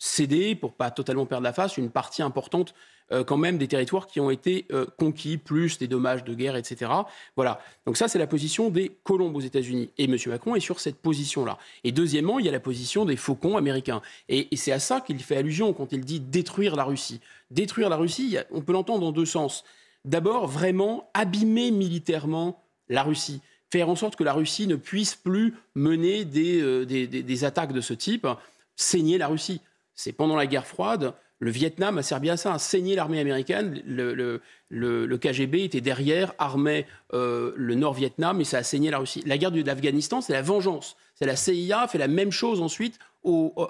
céder, 0.03 0.55
pour 0.55 0.73
pas 0.73 0.89
totalement 0.89 1.27
perdre 1.27 1.43
la 1.43 1.53
face, 1.53 1.77
une 1.77 1.91
partie 1.91 2.23
importante 2.23 2.73
euh, 3.11 3.23
quand 3.23 3.37
même 3.37 3.59
des 3.59 3.67
territoires 3.67 4.07
qui 4.07 4.19
ont 4.19 4.31
été 4.31 4.65
euh, 4.71 4.87
conquis, 4.97 5.37
plus 5.37 5.77
des 5.77 5.87
dommages 5.87 6.23
de 6.23 6.33
guerre, 6.33 6.55
etc. 6.55 6.91
Voilà. 7.35 7.61
Donc 7.85 7.97
ça, 7.97 8.07
c'est 8.07 8.17
la 8.17 8.25
position 8.25 8.71
des 8.71 8.89
colombes 9.03 9.35
aux 9.35 9.41
États-Unis. 9.41 9.91
Et 9.99 10.05
M. 10.05 10.17
Macron 10.25 10.55
est 10.55 10.59
sur 10.59 10.79
cette 10.79 10.95
position-là. 10.95 11.59
Et 11.83 11.91
deuxièmement, 11.91 12.39
il 12.39 12.47
y 12.47 12.49
a 12.49 12.51
la 12.51 12.59
position 12.59 13.05
des 13.05 13.15
faucons 13.15 13.57
américains. 13.57 14.01
Et, 14.27 14.47
c'est 14.55 14.71
à 14.71 14.79
ça 14.79 15.01
qu'il 15.01 15.19
fait 15.21 15.37
allusion 15.37 15.71
quand 15.71 15.93
il 15.93 16.01
dit 16.03 16.19
détruire 16.19 16.75
la 16.75 16.83
Russie. 16.83 17.21
Détruire 17.51 17.87
la 17.87 17.97
Russie, 17.97 18.37
on 18.49 18.61
peut 18.61 18.73
l'entendre 18.73 19.01
dans 19.01 19.11
deux 19.11 19.27
sens. 19.27 19.63
D'abord, 20.03 20.47
vraiment 20.47 21.11
abîmer 21.13 21.69
militairement 21.69 22.63
la 22.89 23.03
Russie 23.03 23.41
faire 23.71 23.87
en 23.87 23.95
sorte 23.95 24.17
que 24.17 24.25
la 24.25 24.33
Russie 24.33 24.67
ne 24.67 24.75
puisse 24.75 25.15
plus 25.15 25.53
mener 25.75 26.25
des, 26.25 26.59
euh, 26.59 26.85
des 26.85 27.43
attaques 27.45 27.71
de 27.71 27.79
ce 27.79 27.93
type, 27.93 28.27
saigner 28.75 29.17
la 29.17 29.29
Russie. 29.29 29.61
C'est 30.01 30.13
pendant 30.13 30.35
la 30.35 30.47
guerre 30.47 30.65
froide, 30.65 31.13
le 31.37 31.51
Vietnam 31.51 31.99
a 31.99 32.01
servi 32.01 32.31
à 32.31 32.37
ça, 32.37 32.55
a 32.55 32.57
saigné 32.57 32.95
l'armée 32.95 33.19
américaine. 33.19 33.83
Le, 33.85 35.17
KGB 35.17 35.63
était 35.63 35.79
derrière, 35.79 36.33
armait 36.39 36.87
euh, 37.13 37.53
le 37.55 37.75
Nord-Vietnam 37.75 38.41
et 38.41 38.43
ça 38.43 38.57
a 38.57 38.63
saigné 38.63 38.89
la 38.89 38.97
Russie. 38.97 39.21
La 39.27 39.37
guerre 39.37 39.51
d'Afghanistan, 39.51 40.21
c'est 40.21 40.33
la 40.33 40.41
vengeance. 40.41 40.95
C'est 41.13 41.27
la 41.27 41.35
CIA 41.35 41.87
fait 41.87 41.99
la 41.99 42.07
même 42.07 42.31
chose 42.31 42.61
ensuite 42.61 42.97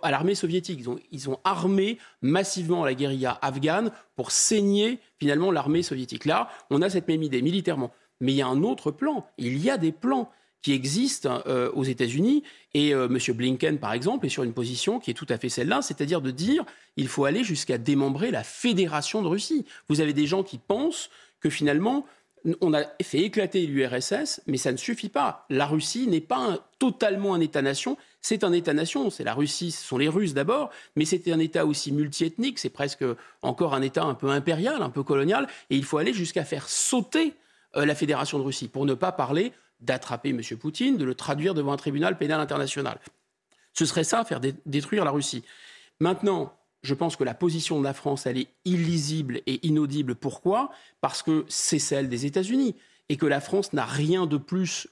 à 0.03 0.11
l'armée 0.11 0.35
soviétique. 0.35 0.79
Ils 0.79 0.89
ont, 0.89 0.99
ils 1.11 1.29
ont, 1.29 1.37
armé 1.43 1.97
massivement 2.21 2.85
la 2.85 2.93
guérilla 2.93 3.37
afghane 3.41 3.91
pour 4.15 4.31
saigner 4.31 4.99
finalement 5.19 5.51
l'armée 5.51 5.83
soviétique. 5.83 6.23
Là, 6.23 6.47
on 6.69 6.81
a 6.81 6.89
cette 6.89 7.09
même 7.09 7.23
idée 7.23 7.41
militairement. 7.41 7.91
Mais 8.21 8.31
il 8.31 8.35
y 8.35 8.41
a 8.41 8.47
un 8.47 8.63
autre 8.63 8.91
plan. 8.91 9.27
Il 9.37 9.57
y 9.57 9.69
a 9.69 9.77
des 9.77 9.91
plans 9.91 10.31
qui 10.61 10.73
existent 10.73 11.41
euh, 11.47 11.71
aux 11.73 11.83
États-Unis. 11.83 12.43
Et 12.73 12.93
euh, 12.93 13.07
M. 13.07 13.35
Blinken, 13.35 13.79
par 13.79 13.93
exemple, 13.93 14.25
est 14.25 14.29
sur 14.29 14.43
une 14.43 14.53
position 14.53 14.99
qui 14.99 15.11
est 15.11 15.15
tout 15.15 15.27
à 15.29 15.37
fait 15.37 15.49
celle-là, 15.49 15.81
c'est-à-dire 15.81 16.21
de 16.21 16.31
dire 16.31 16.65
il 16.97 17.07
faut 17.07 17.25
aller 17.25 17.43
jusqu'à 17.43 17.77
démembrer 17.77 18.31
la 18.31 18.43
fédération 18.43 19.21
de 19.21 19.27
Russie. 19.27 19.65
Vous 19.89 20.01
avez 20.01 20.13
des 20.13 20.27
gens 20.27 20.43
qui 20.43 20.57
pensent 20.57 21.09
que 21.39 21.49
finalement, 21.49 22.05
on 22.59 22.73
a 22.73 22.83
fait 23.01 23.19
éclater 23.19 23.65
l'URSS, 23.67 24.41
mais 24.47 24.57
ça 24.57 24.71
ne 24.71 24.77
suffit 24.77 25.09
pas. 25.09 25.45
La 25.49 25.65
Russie 25.65 26.07
n'est 26.07 26.21
pas 26.21 26.69
totalement 26.79 27.33
un 27.33 27.39
État-nation, 27.39 27.97
c'est 28.21 28.43
un 28.43 28.51
État-nation. 28.51 29.09
C'est 29.09 29.23
la 29.23 29.33
Russie, 29.33 29.71
ce 29.71 29.85
sont 29.85 29.97
les 29.97 30.07
Russes 30.07 30.33
d'abord, 30.33 30.71
mais 30.95 31.05
c'est 31.05 31.27
un 31.31 31.39
État 31.39 31.65
aussi 31.65 31.91
multiethnique, 31.91 32.59
c'est 32.59 32.69
presque 32.69 33.05
encore 33.41 33.73
un 33.73 33.81
État 33.81 34.03
un 34.03 34.15
peu 34.15 34.29
impérial, 34.29 34.81
un 34.81 34.89
peu 34.89 35.03
colonial, 35.03 35.47
et 35.69 35.75
il 35.75 35.83
faut 35.83 35.97
aller 35.97 36.13
jusqu'à 36.13 36.43
faire 36.43 36.67
sauter 36.67 37.33
euh, 37.75 37.85
la 37.85 37.95
Fédération 37.95 38.39
de 38.39 38.43
Russie, 38.43 38.67
pour 38.67 38.85
ne 38.85 38.93
pas 38.93 39.11
parler 39.11 39.53
d'attraper 39.81 40.29
M. 40.29 40.41
Poutine, 40.57 40.97
de 40.97 41.05
le 41.05 41.15
traduire 41.15 41.53
devant 41.53 41.73
un 41.73 41.77
tribunal 41.77 42.17
pénal 42.17 42.39
international. 42.39 42.99
Ce 43.73 43.85
serait 43.85 44.03
ça, 44.03 44.23
faire 44.23 44.39
détruire 44.65 45.05
la 45.05 45.11
Russie. 45.11 45.43
Maintenant, 45.99 46.53
je 46.83 46.93
pense 46.93 47.15
que 47.15 47.23
la 47.23 47.33
position 47.33 47.79
de 47.79 47.83
la 47.83 47.93
France, 47.93 48.25
elle 48.25 48.37
est 48.37 48.47
illisible 48.65 49.41
et 49.45 49.65
inaudible. 49.65 50.15
Pourquoi? 50.15 50.71
Parce 50.99 51.21
que 51.21 51.45
c'est 51.47 51.79
celle 51.79 52.09
des 52.09 52.25
États-Unis 52.25 52.75
et 53.09 53.17
que 53.17 53.25
la 53.25 53.39
France 53.39 53.73
n'a 53.73 53.85
rien 53.85 54.25
de 54.25 54.37
plus 54.37 54.87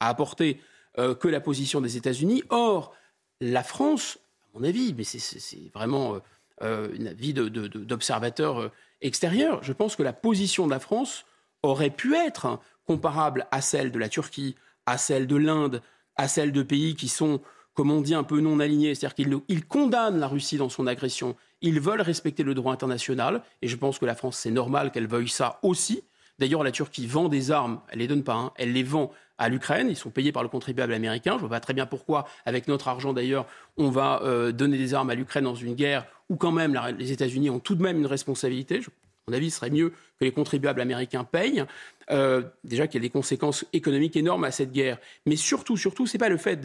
à 0.00 0.08
apporter 0.08 0.60
euh, 0.98 1.14
que 1.14 1.28
la 1.28 1.40
position 1.40 1.80
des 1.80 1.96
États-Unis. 1.96 2.42
Or, 2.48 2.94
la 3.40 3.62
France, 3.62 4.18
à 4.44 4.58
mon 4.58 4.64
avis, 4.64 4.94
mais 4.96 5.04
c'est 5.04 5.70
vraiment 5.74 6.14
euh, 6.14 6.18
euh, 6.62 6.94
une 6.94 7.08
avis 7.08 7.34
d'observateur 7.34 8.70
extérieur, 9.00 9.62
je 9.62 9.72
pense 9.72 9.96
que 9.96 10.02
la 10.02 10.12
position 10.12 10.66
de 10.66 10.70
la 10.70 10.80
France 10.80 11.26
aurait 11.62 11.90
pu 11.90 12.14
être 12.14 12.58
comparable 12.86 13.46
à 13.50 13.60
celle 13.60 13.90
de 13.90 13.98
la 13.98 14.08
Turquie, 14.08 14.56
à 14.86 14.98
celle 14.98 15.26
de 15.26 15.36
l'Inde, 15.36 15.82
à 16.16 16.28
celle 16.28 16.52
de 16.52 16.62
pays 16.62 16.94
qui 16.94 17.08
sont 17.08 17.40
comme 17.74 17.90
on 17.90 18.00
dit, 18.00 18.14
un 18.14 18.22
peu 18.22 18.40
non 18.40 18.60
alignés. 18.60 18.94
C'est-à-dire 18.94 19.40
qu'ils 19.40 19.66
condamnent 19.66 20.18
la 20.18 20.28
Russie 20.28 20.56
dans 20.56 20.68
son 20.68 20.86
agression. 20.86 21.36
Ils 21.60 21.80
veulent 21.80 22.00
respecter 22.00 22.42
le 22.42 22.54
droit 22.54 22.72
international. 22.72 23.42
Et 23.62 23.68
je 23.68 23.76
pense 23.76 23.98
que 23.98 24.06
la 24.06 24.14
France, 24.14 24.38
c'est 24.38 24.50
normal 24.50 24.92
qu'elle 24.92 25.08
veuille 25.08 25.28
ça 25.28 25.58
aussi. 25.62 26.02
D'ailleurs, 26.38 26.64
la 26.64 26.72
Turquie 26.72 27.06
vend 27.06 27.28
des 27.28 27.50
armes, 27.50 27.80
elle 27.90 28.00
les 28.00 28.08
donne 28.08 28.24
pas, 28.24 28.34
hein. 28.34 28.52
elle 28.56 28.72
les 28.72 28.82
vend 28.82 29.12
à 29.38 29.48
l'Ukraine. 29.48 29.88
Ils 29.88 29.96
sont 29.96 30.10
payés 30.10 30.32
par 30.32 30.42
le 30.42 30.48
contribuable 30.48 30.92
américain. 30.92 31.32
Je 31.32 31.36
ne 31.36 31.40
vois 31.40 31.50
pas 31.50 31.60
très 31.60 31.74
bien 31.74 31.86
pourquoi, 31.86 32.26
avec 32.44 32.66
notre 32.66 32.88
argent 32.88 33.12
d'ailleurs, 33.12 33.46
on 33.76 33.90
va 33.90 34.20
euh, 34.22 34.50
donner 34.50 34.76
des 34.76 34.94
armes 34.94 35.10
à 35.10 35.14
l'Ukraine 35.14 35.44
dans 35.44 35.54
une 35.54 35.74
guerre 35.74 36.06
où 36.28 36.36
quand 36.36 36.52
même 36.52 36.80
les 36.98 37.12
États-Unis 37.12 37.50
ont 37.50 37.60
tout 37.60 37.74
de 37.74 37.82
même 37.82 37.98
une 37.98 38.06
responsabilité. 38.06 38.78
à 38.78 38.80
mon 39.28 39.34
avis, 39.34 39.50
ce 39.50 39.58
serait 39.58 39.70
mieux 39.70 39.90
que 39.90 40.24
les 40.24 40.32
contribuables 40.32 40.80
américains 40.80 41.22
payent. 41.22 41.64
Euh, 42.10 42.42
déjà 42.64 42.86
qu'il 42.86 43.00
y 43.00 43.04
a 43.04 43.06
des 43.06 43.10
conséquences 43.10 43.64
économiques 43.72 44.16
énormes 44.16 44.44
à 44.44 44.50
cette 44.50 44.72
guerre. 44.72 44.98
Mais 45.26 45.36
surtout, 45.36 45.76
surtout, 45.76 46.06
c'est 46.06 46.18
pas 46.18 46.28
le 46.28 46.36
fait 46.36 46.56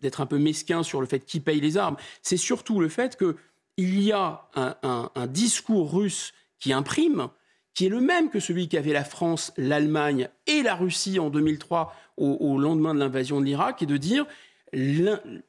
d'être 0.00 0.20
un 0.20 0.26
peu 0.26 0.38
mesquin 0.38 0.82
sur 0.82 1.00
le 1.00 1.06
fait 1.06 1.20
qui 1.20 1.40
paye 1.40 1.60
les 1.60 1.76
armes. 1.76 1.96
C'est 2.22 2.36
surtout 2.36 2.80
le 2.80 2.88
fait 2.88 3.16
qu'il 3.16 4.00
y 4.00 4.12
a 4.12 4.48
un, 4.54 5.26
discours 5.26 5.92
russe 5.92 6.32
qui 6.58 6.72
imprime, 6.72 7.28
qui 7.74 7.86
est 7.86 7.90
le 7.90 8.00
même 8.00 8.30
que 8.30 8.40
celui 8.40 8.68
qu'avaient 8.68 8.92
la 8.92 9.04
France, 9.04 9.52
l'Allemagne 9.56 10.28
et 10.46 10.62
la 10.62 10.74
Russie 10.74 11.18
en 11.18 11.30
2003 11.30 11.94
au, 12.16 12.58
lendemain 12.58 12.94
de 12.94 13.00
l'invasion 13.00 13.40
de 13.40 13.46
l'Irak, 13.46 13.82
et 13.82 13.86
de 13.86 13.96
dire 13.96 14.26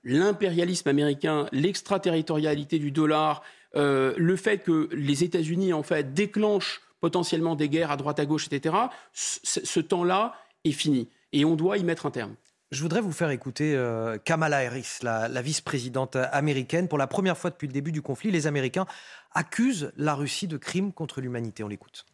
l'impérialisme 0.03 0.87
américain, 0.87 1.47
l'extraterritorialité 1.51 2.79
du 2.79 2.91
dollar, 2.91 3.43
euh, 3.75 4.13
le 4.17 4.35
fait 4.35 4.59
que 4.59 4.87
les 4.93 5.23
États-Unis 5.23 5.73
en 5.73 5.83
fait 5.83 6.13
déclenchent 6.13 6.81
potentiellement 6.99 7.55
des 7.55 7.69
guerres 7.69 7.91
à 7.91 7.97
droite 7.97 8.19
à 8.19 8.25
gauche, 8.25 8.47
etc. 8.51 8.75
Ce, 9.13 9.79
temps-là 9.79 10.35
est 10.63 10.71
fini 10.71 11.09
et 11.33 11.45
on 11.45 11.55
doit 11.55 11.77
y 11.77 11.83
mettre 11.83 12.05
un 12.05 12.11
terme. 12.11 12.35
Je 12.71 12.81
voudrais 12.81 13.01
vous 13.01 13.11
faire 13.11 13.29
écouter 13.29 13.75
euh, 13.75 14.17
Kamala 14.17 14.57
Harris, 14.57 14.97
la, 15.01 15.41
vice-présidente 15.41 16.15
américaine. 16.15 16.87
Pour 16.87 16.97
la 16.97 17.07
première 17.07 17.37
fois 17.37 17.51
depuis 17.51 17.67
le 17.67 17.73
début 17.73 17.91
du 17.91 18.01
conflit, 18.01 18.31
les 18.31 18.47
Américains 18.47 18.85
accusent 19.33 19.91
la 19.97 20.15
Russie 20.15 20.47
de 20.47 20.57
crimes 20.57 20.91
contre 20.91 21.21
l'humanité. 21.21 21.63
On 21.63 21.67
l'écoute. 21.67 22.05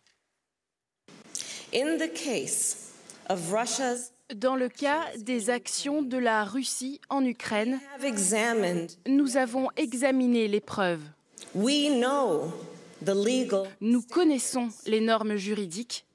Dans 4.36 4.56
le 4.56 4.70
cas 4.70 5.06
des 5.18 5.50
actions 5.50 6.02
de 6.02 6.18
la 6.18 6.46
Russie 6.46 7.02
en 7.10 7.26
Ukraine, 7.26 7.80
nous 9.08 9.38
avons 9.38 9.68
examiné 9.76 10.48
les 10.48 10.62
preuves. 10.62 11.02
Nous 13.82 14.02
connaissons 14.02 14.70
les 14.86 15.02
normes 15.02 15.36
juridiques. 15.36 16.06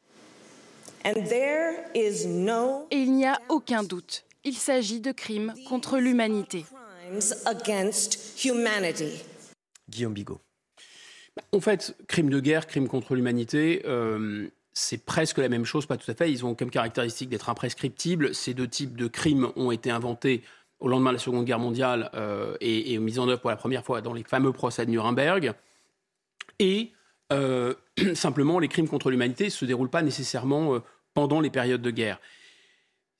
Et 2.90 2.96
il 2.96 3.12
n'y 3.12 3.26
a 3.26 3.40
aucun 3.48 3.82
doute 3.82 4.26
il 4.46 4.54
s'agit 4.54 5.00
de 5.00 5.10
crimes 5.10 5.52
contre 5.68 5.98
l'humanité. 5.98 6.64
Guillaume 9.90 10.14
Bigot. 10.14 10.40
En 11.52 11.60
fait, 11.60 11.96
crime 12.06 12.30
de 12.30 12.38
guerre, 12.38 12.66
crime 12.68 12.86
contre 12.86 13.16
l'humanité, 13.16 13.82
euh, 13.86 14.46
c'est 14.72 15.04
presque 15.04 15.38
la 15.38 15.48
même 15.48 15.64
chose, 15.64 15.84
pas 15.86 15.96
tout 15.96 16.10
à 16.10 16.14
fait. 16.14 16.30
Ils 16.30 16.46
ont 16.46 16.54
comme 16.54 16.70
caractéristique 16.70 17.28
d'être 17.28 17.50
imprescriptibles. 17.50 18.34
Ces 18.34 18.54
deux 18.54 18.68
types 18.68 18.96
de 18.96 19.08
crimes 19.08 19.50
ont 19.56 19.72
été 19.72 19.90
inventés 19.90 20.42
au 20.78 20.88
lendemain 20.88 21.10
de 21.10 21.16
la 21.16 21.20
Seconde 21.20 21.44
Guerre 21.44 21.58
mondiale 21.58 22.10
euh, 22.14 22.56
et, 22.60 22.96
mis 22.98 23.18
en 23.18 23.28
œuvre 23.28 23.40
pour 23.40 23.50
la 23.50 23.56
première 23.56 23.84
fois 23.84 24.00
dans 24.00 24.12
les 24.12 24.22
fameux 24.22 24.52
procès 24.52 24.86
de 24.86 24.92
Nuremberg. 24.92 25.54
Et 26.58 26.92
euh, 27.32 27.74
simplement, 28.14 28.58
les 28.58 28.68
crimes 28.68 28.88
contre 28.88 29.10
l'humanité 29.10 29.44
ne 29.44 29.50
se 29.50 29.64
déroulent 29.64 29.90
pas 29.90 30.02
nécessairement 30.02 30.80
pendant 31.14 31.40
les 31.40 31.50
périodes 31.50 31.82
de 31.82 31.90
guerre. 31.90 32.20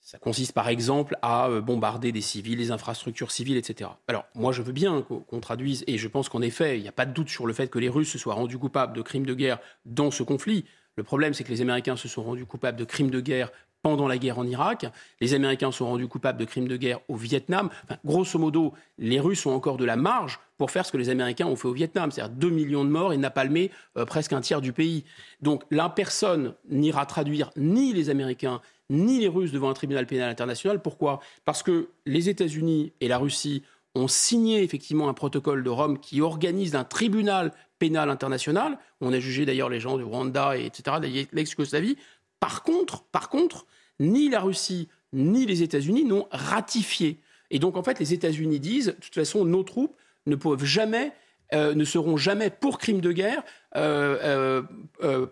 Ça 0.07 0.20
consiste 0.20 0.53
par 0.53 0.68
exemple 0.68 1.18
à 1.20 1.49
euh, 1.49 1.61
bombarder 1.61 2.12
des 2.12 2.20
civils, 2.20 2.57
des 2.57 2.70
infrastructures 2.70 3.33
civiles, 3.33 3.57
etc. 3.57 3.90
Alors 4.07 4.25
moi 4.37 4.53
je 4.53 4.62
veux 4.62 4.70
bien 4.70 5.03
qu'on 5.03 5.40
traduise, 5.40 5.83
et 5.88 5.99
je 5.99 6.07
pense 6.07 6.29
qu'en 6.29 6.42
effet, 6.42 6.79
il 6.79 6.83
n'y 6.83 6.88
a 6.88 6.92
pas 6.92 7.07
de 7.07 7.12
doute 7.12 7.29
sur 7.29 7.44
le 7.44 7.53
fait 7.53 7.66
que 7.66 7.81
les 7.81 7.88
Russes 7.88 8.12
se 8.12 8.16
soient 8.16 8.35
rendus 8.35 8.57
coupables 8.57 8.94
de 8.96 9.03
crimes 9.03 9.27
de 9.27 9.35
guerre 9.35 9.59
dans 9.85 10.12
ce 10.12 10.22
conflit. 10.22 10.64
Le 10.94 11.03
problème, 11.03 11.35
c'est 11.35 11.42
que 11.42 11.51
les 11.51 11.61
Américains 11.61 11.96
se 11.96 12.07
sont 12.07 12.22
rendus 12.22 12.46
coupables 12.46 12.79
de 12.79 12.85
crimes 12.85 13.11
de 13.11 13.20
guerre 13.20 13.51
pendant 13.87 14.09
la 14.09 14.18
guerre 14.18 14.40
en 14.40 14.46
Irak. 14.49 14.87
Les 15.20 15.33
Américains 15.33 15.70
sont 15.70 15.87
rendus 15.87 16.09
coupables 16.09 16.40
de 16.40 16.44
crimes 16.44 16.66
de 16.66 16.77
guerre 16.77 16.99
au 17.07 17.14
Vietnam. 17.14 17.70
grosso 18.05 18.37
modo, 18.37 18.75
les 18.99 19.20
Russes 19.20 19.46
ont 19.46 19.55
encore 19.55 19.77
de 19.77 19.85
la 19.85 19.94
marge 19.94 20.40
pour 20.59 20.72
faire 20.72 20.85
ce 20.85 20.90
que 20.90 20.96
les 20.96 21.09
Américains 21.09 21.46
ont 21.46 21.55
fait 21.55 21.68
au 21.68 21.72
Vietnam, 21.72 22.11
c'est-à-dire 22.11 22.35
2 22.35 22.51
millions 22.51 22.85
de 22.85 22.90
morts 22.90 23.12
et 23.12 23.16
napalmer 23.16 23.70
euh, 23.96 24.05
presque 24.05 24.33
un 24.33 24.40
tiers 24.40 24.61
du 24.61 24.72
pays. 24.72 25.05
Donc 25.40 25.62
là, 25.70 25.88
personne 25.88 26.55
n'ira 26.68 27.07
traduire 27.07 27.53
ni 27.55 27.92
les 27.92 28.11
Américains 28.11 28.61
ni 28.90 29.20
les 29.20 29.29
Russes 29.29 29.53
devant 29.53 29.70
un 29.70 29.75
tribunal 29.75 30.09
pénal 30.09 30.29
international. 30.29 30.83
Pourquoi? 30.83 31.20
Parce 31.44 31.62
que 31.62 31.90
les 32.07 32.29
États-Unis 32.29 32.92
et 33.01 33.07
la 33.07 33.18
Russie 33.18 33.62
ont 33.94 34.09
signé 34.09 34.64
effectivement 34.64 35.09
un 35.09 35.14
protocole 35.14 35.62
de 35.62 35.70
Rome 35.70 36.01
qui 36.01 36.20
organise 36.20 36.75
un 36.75 36.83
tribunal 36.83 37.53
pénal 37.79 38.11
international. 38.11 38.79
On 39.01 39.12
a 39.12 39.20
jugé 39.20 39.46
d'ailleurs 39.46 39.68
les 39.68 39.79
gens 39.79 39.96
du 39.96 40.03
Rwanda, 40.03 40.59
et 40.59 40.66
etc., 40.66 40.96
de 41.01 41.37
l'ex-Yougoslavie. 41.37 41.96
Par 42.40 42.62
contre, 42.62 43.05
par 43.05 43.29
contre, 43.29 43.66
ni 44.01 44.29
la 44.29 44.41
Russie 44.41 44.89
ni 45.13 45.47
les 45.47 45.63
États-Unis 45.63 46.05
n'ont 46.05 46.27
ratifié. 46.31 47.21
Et 47.51 47.59
donc, 47.59 47.77
en 47.77 47.83
fait, 47.83 47.99
les 47.99 48.13
États-Unis 48.13 48.61
disent, 48.61 48.87
de 48.87 48.93
toute 48.93 49.15
façon, 49.15 49.45
nos 49.45 49.63
troupes 49.63 49.97
ne 50.27 50.35
peuvent 50.35 50.65
jamais 50.65 51.13
euh, 51.55 51.75
ne 51.75 51.85
seront 51.85 52.17
jamais 52.17 52.51
pour 52.51 52.79
crimes 52.79 53.01
de 53.01 53.13
guerre, 53.13 53.45
euh, 53.77 54.63
euh, 55.05 55.27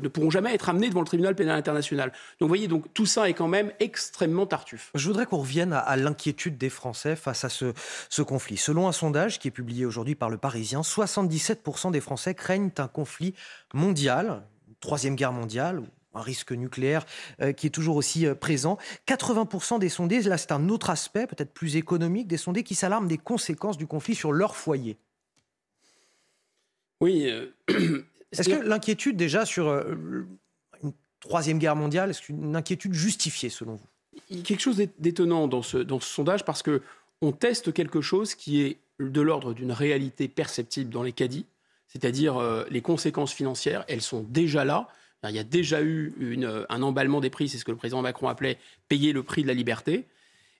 ne 0.00 0.08
pourront 0.08 0.30
jamais 0.30 0.54
être 0.54 0.70
amenés 0.70 0.88
devant 0.88 1.00
le 1.00 1.06
tribunal 1.06 1.34
pénal 1.34 1.58
international. 1.58 2.08
Donc 2.40 2.46
vous 2.46 2.48
voyez, 2.48 2.68
donc 2.68 2.86
tout 2.94 3.04
ça 3.04 3.28
est 3.28 3.34
quand 3.34 3.48
même 3.48 3.70
extrêmement 3.78 4.46
tartuffe. 4.46 4.90
Je 4.94 5.06
voudrais 5.06 5.26
qu'on 5.26 5.38
revienne 5.38 5.74
à, 5.74 5.96
l'inquiétude 5.96 6.56
des 6.56 6.70
Français 6.70 7.16
face 7.16 7.44
à 7.44 7.50
ce, 7.50 8.22
conflit. 8.22 8.56
Selon 8.56 8.88
un 8.88 8.92
sondage 8.92 9.38
qui 9.38 9.48
est 9.48 9.50
publié 9.50 9.84
aujourd'hui 9.84 10.14
par 10.14 10.30
le 10.30 10.38
Parisien, 10.38 10.80
77% 10.80 11.90
des 11.90 12.00
Français 12.00 12.34
craignent 12.34 12.70
un 12.78 12.88
conflit 12.88 13.34
mondial, 13.74 14.44
troisième 14.80 15.16
guerre 15.16 15.32
mondiale, 15.32 15.82
un 16.14 16.22
risque 16.22 16.52
nucléaire 16.52 17.04
qui 17.56 17.66
est 17.66 17.70
toujours 17.70 17.96
aussi 17.96 18.26
présent. 18.40 18.78
80% 19.06 19.78
des 19.78 19.88
sondés, 19.88 20.22
là 20.22 20.38
c'est 20.38 20.52
un 20.52 20.68
autre 20.68 20.90
aspect, 20.90 21.26
peut-être 21.26 21.52
plus 21.52 21.76
économique, 21.76 22.26
des 22.26 22.36
sondés 22.36 22.62
qui 22.62 22.74
s'alarment 22.74 23.08
des 23.08 23.18
conséquences 23.18 23.76
du 23.76 23.86
conflit 23.86 24.14
sur 24.14 24.32
leur 24.32 24.56
foyer. 24.56 24.96
Oui. 27.00 27.28
Euh, 27.28 27.46
est-ce 28.32 28.48
que 28.48 28.62
l'inquiétude 28.62 29.16
déjà 29.16 29.44
sur 29.44 29.68
euh, 29.68 29.94
une 30.82 30.92
troisième 31.20 31.58
guerre 31.58 31.76
mondiale, 31.76 32.10
est-ce 32.10 32.32
une 32.32 32.56
inquiétude 32.56 32.92
justifiée 32.92 33.50
selon 33.50 33.74
vous? 33.74 33.86
Il 34.30 34.38
y 34.38 34.40
a 34.40 34.42
quelque 34.42 34.60
chose 34.60 34.82
d'étonnant 34.98 35.46
dans 35.46 35.62
ce, 35.62 35.78
dans 35.78 36.00
ce 36.00 36.08
sondage 36.08 36.44
parce 36.44 36.62
que 36.62 36.82
on 37.20 37.32
teste 37.32 37.72
quelque 37.72 38.00
chose 38.00 38.34
qui 38.34 38.62
est 38.62 38.78
de 39.00 39.20
l'ordre 39.20 39.54
d'une 39.54 39.72
réalité 39.72 40.28
perceptible 40.28 40.90
dans 40.90 41.02
les 41.02 41.12
caddies, 41.12 41.46
c'est-à-dire 41.86 42.36
euh, 42.36 42.64
les 42.70 42.80
conséquences 42.80 43.32
financières, 43.32 43.84
elles 43.88 44.02
sont 44.02 44.24
déjà 44.28 44.64
là. 44.64 44.88
Il 45.24 45.34
y 45.34 45.38
a 45.38 45.44
déjà 45.44 45.82
eu 45.82 46.14
une, 46.20 46.64
un 46.68 46.82
emballement 46.82 47.20
des 47.20 47.30
prix, 47.30 47.48
c'est 47.48 47.58
ce 47.58 47.64
que 47.64 47.72
le 47.72 47.76
président 47.76 48.02
Macron 48.02 48.28
appelait 48.28 48.58
payer 48.88 49.12
le 49.12 49.22
prix 49.22 49.42
de 49.42 49.48
la 49.48 49.54
liberté. 49.54 50.06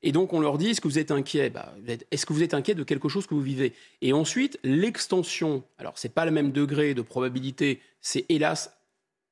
Et 0.03 0.13
donc 0.13 0.33
on 0.33 0.41
leur 0.41 0.59
dit 0.59 0.71
est-ce 0.71 0.81
que 0.81 0.89
vous 0.89 0.99
êtes 0.99 1.11
inquiet 1.11 1.51
bah, 1.51 1.75
Est-ce 2.11 2.27
que 2.27 2.33
vous 2.33 2.43
êtes 2.43 2.55
inquiet 2.55 2.75
de 2.75 2.85
quelque 2.85 3.09
chose 3.09 3.27
que 3.27 3.35
vous 3.35 3.43
vivez? 3.43 3.73
Et 4.01 4.13
ensuite 4.13 4.59
l'extension. 4.63 5.63
Alors 5.79 5.95
c'est 5.97 6.13
pas 6.13 6.25
le 6.25 6.31
même 6.31 6.53
degré 6.53 6.95
de 6.95 7.03
probabilité. 7.03 7.81
C'est 8.01 8.25
hélas, 8.29 8.77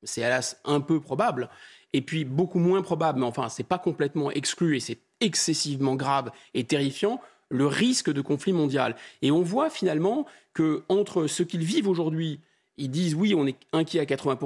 c'est 0.03 0.21
hélas 0.21 0.59
un 0.65 0.81
peu 0.81 0.99
probable. 0.99 1.49
Et 1.93 2.01
puis 2.01 2.25
beaucoup 2.25 2.59
moins 2.59 2.81
probable, 2.81 3.19
mais 3.19 3.25
enfin 3.25 3.49
c'est 3.49 3.63
pas 3.63 3.79
complètement 3.79 4.29
exclu 4.31 4.75
et 4.75 4.79
c'est 4.79 4.99
excessivement 5.21 5.95
grave 5.95 6.31
et 6.53 6.63
terrifiant 6.63 7.21
le 7.49 7.65
risque 7.65 8.11
de 8.11 8.21
conflit 8.21 8.51
mondial. 8.51 8.95
Et 9.21 9.31
on 9.31 9.41
voit 9.41 9.69
finalement 9.69 10.25
que 10.53 10.83
entre 10.89 11.27
ce 11.27 11.43
qu'ils 11.43 11.63
vivent 11.63 11.87
aujourd'hui, 11.87 12.41
ils 12.75 12.91
disent 12.91 13.15
oui, 13.15 13.33
on 13.35 13.47
est 13.47 13.57
inquiet 13.71 14.01
à 14.01 14.05
80 14.05 14.37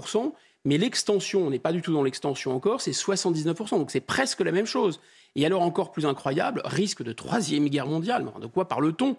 mais 0.65 0.77
l'extension, 0.77 1.45
on 1.45 1.49
n'est 1.49 1.59
pas 1.59 1.71
du 1.71 1.81
tout 1.81 1.93
dans 1.93 2.03
l'extension 2.03 2.55
encore, 2.55 2.81
c'est 2.81 2.91
79%. 2.91 3.71
Donc 3.71 3.91
c'est 3.91 3.99
presque 3.99 4.41
la 4.41 4.51
même 4.51 4.65
chose. 4.65 4.99
Et 5.35 5.45
alors 5.45 5.61
encore 5.61 5.91
plus 5.91 6.05
incroyable, 6.05 6.61
risque 6.65 7.03
de 7.03 7.13
troisième 7.13 7.67
guerre 7.69 7.87
mondiale. 7.87 8.25
De 8.41 8.47
quoi 8.47 8.67
parle-t-on? 8.67 9.15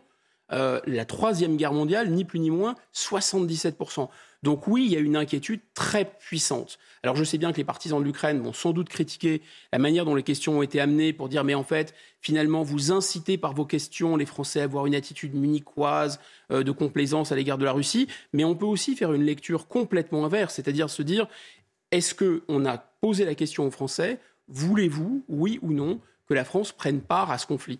Euh, 0.53 0.81
la 0.87 1.05
troisième 1.05 1.57
guerre 1.57 1.73
mondiale, 1.73 2.11
ni 2.11 2.25
plus 2.25 2.39
ni 2.39 2.51
moins, 2.51 2.75
77%. 2.95 4.09
Donc 4.43 4.67
oui, 4.67 4.85
il 4.87 4.93
y 4.93 4.97
a 4.97 5.01
une 5.01 5.17
inquiétude 5.17 5.61
très 5.73 6.05
puissante. 6.05 6.79
Alors 7.05 7.15
je 7.15 7.23
sais 7.23 7.39
bien 7.39 7.53
que 7.53 7.59
les 7.59 7.65
partisans 7.65 8.01
de 8.01 8.05
l'Ukraine 8.05 8.41
vont 8.41 8.53
sans 8.53 8.73
doute 8.73 8.89
critiquer 8.89 9.41
la 9.73 9.79
manière 9.79 10.05
dont 10.05 10.17
les 10.17 10.25
questions 10.25 10.59
ont 10.59 10.63
été 10.63 10.81
amenées 10.81 11.13
pour 11.13 11.29
dire 11.29 11.45
mais 11.45 11.55
en 11.55 11.63
fait, 11.63 11.95
finalement, 12.21 12.63
vous 12.63 12.91
incitez 12.91 13.39
par 13.39 13.55
vos 13.55 13.65
questions 13.65 14.17
les 14.17 14.27
Français 14.27 14.61
à 14.61 14.65
avoir 14.65 14.87
une 14.87 14.97
attitude 14.97 15.35
munichoise 15.35 16.19
euh, 16.51 16.65
de 16.65 16.73
complaisance 16.73 17.31
à 17.31 17.37
l'égard 17.37 17.59
de 17.59 17.65
la 17.65 17.73
Russie. 17.73 18.09
Mais 18.33 18.45
on 18.45 18.57
peut 18.57 18.67
aussi 18.67 18.97
faire 18.97 19.13
une 19.13 19.23
lecture 19.23 19.69
complètement 19.69 20.25
inverse, 20.25 20.55
c'est-à-dire 20.55 20.91
se 20.91 21.03
dire 21.03 21.29
est-ce 21.93 22.15
qu'on 22.15 22.67
a 22.67 22.79
posé 22.79 23.25
la 23.25 23.35
question 23.35 23.67
aux 23.67 23.71
Français? 23.71 24.19
Voulez-vous, 24.49 25.25
oui 25.29 25.61
ou 25.63 25.73
non, 25.73 26.01
que 26.27 26.35
la 26.35 26.45
France 26.45 26.73
prenne 26.73 27.01
part 27.01 27.31
à 27.31 27.39
ce 27.39 27.47
conflit? 27.47 27.79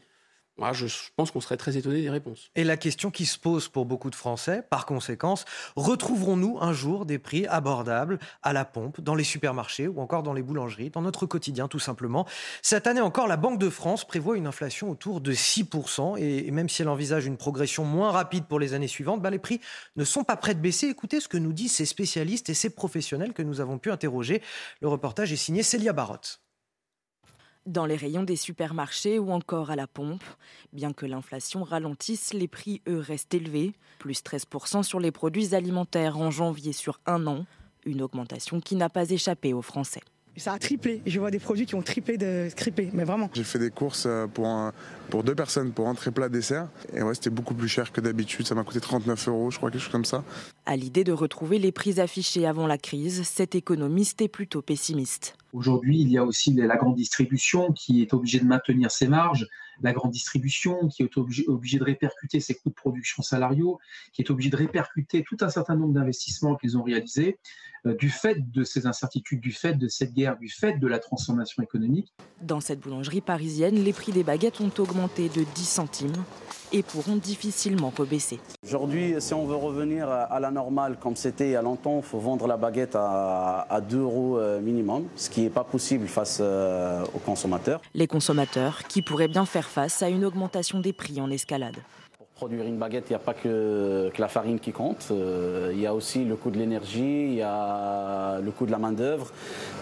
Moi, 0.59 0.73
je 0.73 0.87
pense 1.17 1.31
qu'on 1.31 1.41
serait 1.41 1.57
très 1.57 1.77
étonné 1.77 2.03
des 2.03 2.11
réponses. 2.11 2.51
Et 2.55 2.65
la 2.65 2.77
question 2.77 3.11
qui 3.11 3.25
se 3.25 3.39
pose 3.39 3.69
pour 3.69 3.87
beaucoup 3.87 4.11
de 4.11 4.15
Français, 4.15 4.63
par 4.69 4.85
conséquence, 4.85 5.47
retrouverons-nous 5.77 6.59
un 6.61 6.75
jour 6.75 7.07
des 7.07 7.19
prix 7.19 7.47
abordables 7.47 8.19
à 8.43 8.53
la 8.53 8.67
pompe, 8.67 9.01
dans 9.01 9.15
les 9.15 9.25
supermarchés 9.25 9.89
ou 9.89 10.01
encore 10.01 10.23
dans 10.23 10.35
les 10.35 10.43
boulangeries, 10.43 10.91
dans 10.91 11.01
notre 11.01 11.25
quotidien 11.25 11.69
tout 11.69 11.79
simplement? 11.79 12.27
Cette 12.61 12.87
année 12.87 13.01
encore, 13.01 13.29
la 13.29 13.39
Banque 13.39 13.59
de 13.59 13.71
France 13.71 14.07
prévoit 14.07 14.37
une 14.37 14.47
inflation 14.47 14.91
autour 14.91 15.23
de 15.23 15.33
6%, 15.33 16.19
et 16.19 16.51
même 16.51 16.69
si 16.69 16.83
elle 16.83 16.89
envisage 16.89 17.25
une 17.25 17.39
progression 17.39 17.85
moins 17.85 18.11
rapide 18.11 18.45
pour 18.45 18.61
les 18.61 18.75
années 18.75 18.89
suivantes, 18.89 19.23
bah, 19.23 19.31
les 19.31 19.39
prix 19.39 19.61
ne 19.97 20.05
sont 20.05 20.23
pas 20.23 20.37
prêts 20.37 20.55
de 20.55 20.61
baisser. 20.61 20.89
Écoutez 20.89 21.21
ce 21.21 21.29
que 21.29 21.39
nous 21.39 21.55
disent 21.55 21.75
ces 21.75 21.87
spécialistes 21.87 22.51
et 22.51 22.55
ces 22.55 22.71
professionnels 22.71 23.33
que 23.33 23.43
nous 23.43 23.61
avons 23.61 23.79
pu 23.79 23.91
interroger. 23.91 24.43
Le 24.81 24.89
reportage 24.89 25.33
est 25.33 25.37
signé 25.37 25.63
Célia 25.63 25.95
Barotte 25.95 26.43
dans 27.67 27.87
les 27.87 27.97
rayons 27.97 28.23
des 28.23 28.37
supermarchés 28.37 29.19
ou 29.19 29.31
encore 29.33 29.71
à 29.71 29.77
la 29.77 29.87
pompe. 29.87 30.25
Bien 30.73 30.93
que 30.93 31.07
l'inflation 31.07 31.63
ralentisse, 31.63 32.35
les 32.35 32.49
prix, 32.49 32.81
eux, 32.89 32.99
restent 32.99 33.35
élevés, 33.35 33.73
plus 33.99 34.23
13% 34.23 34.83
sur 34.83 35.01
les 35.01 35.13
produits 35.13 35.55
alimentaires 35.55 36.19
en 36.19 36.31
janvier 36.31 36.73
sur 36.73 37.01
un 37.07 37.27
an, 37.27 37.47
une 37.85 38.03
augmentation 38.03 38.61
qui 38.61 38.77
n'a 38.77 38.89
pas 38.89 39.11
échappé 39.11 39.53
aux 39.53 39.63
Français. 39.63 40.01
Ça 40.37 40.55
a 40.55 40.59
triplé. 40.59 41.03
Je 41.05 41.21
vois 41.21 41.31
des 41.31 41.39
produits 41.39 41.67
qui 41.67 41.75
ont 41.75 41.83
triplé 41.83 42.17
de 42.17 42.49
triplé, 42.57 42.89
mais 42.95 43.05
vraiment. 43.05 43.29
J'ai 43.35 43.45
fait 43.45 43.59
des 43.59 43.71
courses 43.71 44.05
euh, 44.07 44.27
pour, 44.27 44.49
pour 45.11 45.25
deux 45.25 45.35
personnes 45.35 45.73
pour 45.73 45.87
entrée 45.87 46.11
plat 46.11 46.31
dessert. 46.31 46.69
Et 46.95 47.03
ouais, 47.03 47.15
c'était 47.15 47.29
beaucoup 47.29 47.55
plus 47.55 47.69
cher 47.69 47.93
que 47.93 48.01
d'habitude. 48.01 48.47
Ça 48.47 48.55
m'a 48.55 48.65
coûté 48.65 48.81
39 48.81 49.29
euros, 49.29 49.51
je 49.51 49.59
crois, 49.59 49.71
quelque 49.71 49.83
chose 49.83 49.93
comme 49.93 50.07
ça. 50.07 50.25
À 50.65 50.77
l'idée 50.77 51.05
de 51.05 51.13
retrouver 51.13 51.59
les 51.59 51.71
prix 51.71 52.01
affichés 52.01 52.47
avant 52.47 52.67
la 52.67 52.79
crise, 52.79 53.25
cet 53.25 53.55
économiste 53.55 54.23
est 54.23 54.29
plutôt 54.29 54.63
pessimiste. 54.63 55.37
Aujourd'hui, 55.53 56.01
il 56.01 56.09
y 56.09 56.17
a 56.17 56.25
aussi 56.25 56.53
la 56.55 56.77
grande 56.77 56.95
distribution 56.95 57.73
qui 57.73 58.01
est 58.01 58.15
obligée 58.15 58.41
de 58.41 58.47
maintenir 58.47 58.91
ses 58.91 59.07
marges, 59.07 59.47
la 59.83 59.93
grande 59.93 60.11
distribution 60.11 60.89
qui 60.89 61.03
est 61.03 61.17
obligée 61.17 61.79
de 61.79 61.85
répercuter 61.85 62.41
ses 62.41 62.55
coûts 62.55 62.71
de 62.71 62.75
production 62.75 63.23
salariaux, 63.23 63.79
qui 64.13 64.23
est 64.23 64.31
obligée 64.31 64.51
de 64.51 64.57
répercuter 64.57 65.25
tout 65.25 65.37
un 65.41 65.51
certain 65.51 65.77
nombre 65.77 65.93
d'investissements 65.93 66.57
qu'ils 66.57 66.79
ont 66.79 66.83
réalisés. 66.83 67.39
Euh, 67.85 67.97
du 67.97 68.11
fait 68.11 68.53
de 68.53 68.63
ces 68.63 68.87
incertitudes, 68.87 69.41
du 69.41 69.51
fait 69.51 69.75
de 69.75 69.89
cette 69.89 70.15
guerre, 70.15 70.39
du 70.39 70.49
fait 70.49 70.79
de 70.79 70.87
la 70.87 71.01
transformation 71.01 71.65
économique. 71.65 72.15
Dans 72.41 72.61
cette 72.61 72.79
boulangerie 72.79 73.21
parisienne, 73.21 73.75
les 73.75 73.93
prix 73.93 74.13
des 74.13 74.23
baguettes 74.23 74.61
ont 74.61 74.71
augmenté 74.79 75.29
de 75.29 75.45
10 75.55 75.65
centimes 75.65 76.25
et 76.73 76.85
pourront 76.85 77.17
difficilement 77.17 77.93
rebaisser. 77.97 78.39
Aujourd'hui, 78.65 79.17
si 79.19 79.35
on 79.35 79.47
veut 79.47 79.57
revenir 79.57 80.09
à 80.09 80.39
la 80.39 80.53
normale 80.53 80.97
comme 80.99 81.17
c'était 81.17 81.49
il 81.49 81.53
y 81.53 81.57
a 81.57 81.63
longtemps, 81.63 81.99
il 81.99 82.05
faut 82.05 82.21
vendre 82.21 82.47
la 82.47 82.57
baguette 82.57 82.95
à, 82.95 83.81
2 83.89 83.99
euros 83.99 84.39
euh, 84.39 84.61
minimum, 84.61 85.09
ce 85.17 85.29
qui 85.29 85.42
n'est 85.45 85.51
pas 85.51 85.65
possible 85.65 86.07
face 86.07 86.39
euh, 86.41 87.05
aux 87.15 87.19
consommateurs. 87.19 87.81
Les 87.95 88.07
consommateurs 88.07 88.83
qui 88.89 89.03
pourraient 89.03 89.29
bien 89.29 89.47
faire 89.47 89.69
face 89.69 90.03
à 90.03 90.09
une 90.09 90.25
augmentation 90.25 90.81
des 90.81 90.93
prix 90.93 91.21
en 91.21 91.31
escalade 91.31 91.77
produire 92.43 92.65
une 92.65 92.77
baguette, 92.77 93.05
il 93.09 93.13
n'y 93.13 93.17
a 93.17 93.21
pas 93.21 93.35
que, 93.35 94.11
la 94.19 94.27
farine 94.27 94.59
qui 94.59 94.73
compte. 94.73 95.07
Euh, 95.13 95.71
il 95.73 95.79
y 95.79 95.87
a 95.87 95.95
aussi 95.95 96.25
le 96.25 96.35
coût 96.35 96.51
de 96.51 96.59
l'énergie, 96.59 97.27
il 97.29 97.35
y 97.35 97.43
a 97.43 98.41
le 98.41 98.51
coût 98.51 98.67
de 98.67 98.73
la 98.73 98.79
main-d'œuvre, 98.79 99.31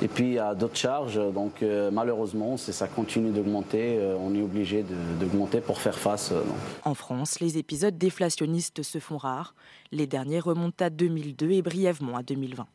et 0.03 0.09
puis 0.09 0.25
il 0.25 0.33
y 0.35 0.39
a 0.39 0.55
d'autres 0.55 0.77
charges. 0.77 1.19
Donc 1.33 1.63
euh, 1.63 1.91
malheureusement, 1.91 2.59
si 2.59 2.75
ça 2.75 2.87
continue 2.87 3.31
d'augmenter, 3.31 3.97
euh, 3.99 4.15
on 4.21 4.35
est 4.35 4.43
obligé 4.43 4.85
d'augmenter 5.19 5.63
pour 5.63 5.81
faire 5.81 5.99
face. 5.99 6.35
En 6.85 6.93
France, 6.93 7.41
les 7.41 7.57
épisodes 7.57 7.97
déflationnistes 7.97 8.83
se 8.83 8.99
font 8.99 9.17
rares. 9.17 9.55
Les 9.91 10.07
derniers 10.07 10.41
remontent 10.41 10.85
à 10.85 10.91
2002 10.91 11.53
et 11.53 11.63
brièvement 11.63 12.15
à 12.15 12.23
2020. 12.23 12.67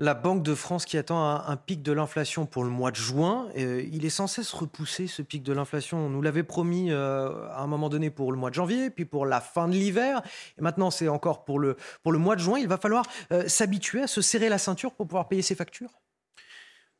La 0.00 0.14
Banque 0.14 0.44
de 0.44 0.54
France 0.54 0.84
qui 0.84 0.96
attend 0.96 1.24
un, 1.24 1.56
pic 1.56 1.82
de 1.82 1.90
l'inflation 1.90 2.46
pour 2.46 2.62
le 2.62 2.70
mois 2.70 2.92
de 2.92 2.96
juin. 2.96 3.48
Euh, 3.56 3.82
il 3.92 4.04
est 4.04 4.10
sans 4.10 4.28
cesse 4.28 4.52
repoussé, 4.52 5.08
ce 5.08 5.22
pic 5.22 5.42
de 5.42 5.52
l'inflation. 5.52 5.98
On 5.98 6.08
nous 6.08 6.22
l'avait 6.22 6.44
promis 6.44 6.92
euh, 6.92 7.48
à 7.48 7.62
un 7.62 7.66
moment 7.66 7.88
donné 7.88 8.08
pour 8.08 8.30
le 8.30 8.38
mois 8.38 8.50
de 8.50 8.54
janvier, 8.54 8.90
puis 8.90 9.04
pour 9.04 9.26
la 9.26 9.40
fin 9.40 9.66
de 9.66 9.72
l'hiver. 9.72 10.22
Et 10.56 10.62
maintenant, 10.62 10.92
c'est 10.92 11.08
encore 11.08 11.44
pour 11.44 11.58
le, 11.58 11.76
pour 12.04 12.12
le 12.12 12.18
mois 12.20 12.36
de 12.36 12.40
juin. 12.40 12.60
Il 12.60 12.68
va 12.68 12.76
falloir 12.76 13.06
euh, 13.32 13.48
s'habituer 13.48 14.02
à 14.02 14.06
se 14.06 14.22
serrer 14.22 14.48
la 14.48 14.58
ceinture 14.58 14.92
pour 14.92 15.08
pouvoir 15.08 15.26
payer 15.26 15.42
ses 15.42 15.56
factures 15.56 15.90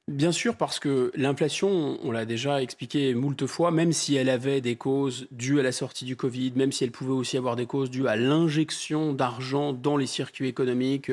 Bien 0.09 0.33
sûr, 0.33 0.57
parce 0.57 0.81
que 0.81 1.13
l'inflation, 1.15 1.99
on 2.03 2.11
l'a 2.11 2.25
déjà 2.25 2.63
expliqué 2.63 3.15
moult 3.15 3.47
fois, 3.47 3.71
même 3.71 3.93
si 3.93 4.17
elle 4.17 4.31
avait 4.31 4.61
des 4.61 4.75
causes 4.75 5.29
dues 5.31 5.61
à 5.61 5.63
la 5.63 5.71
sortie 5.71 6.07
du 6.07 6.17
Covid, 6.17 6.53
même 6.57 6.73
si 6.73 6.83
elle 6.83 6.91
pouvait 6.91 7.13
aussi 7.13 7.37
avoir 7.37 7.55
des 7.55 7.67
causes 7.67 7.91
dues 7.91 8.09
à 8.09 8.17
l'injection 8.17 9.13
d'argent 9.13 9.73
dans 9.73 9.99
les 9.99 10.07
circuits 10.07 10.49
économiques, 10.49 11.13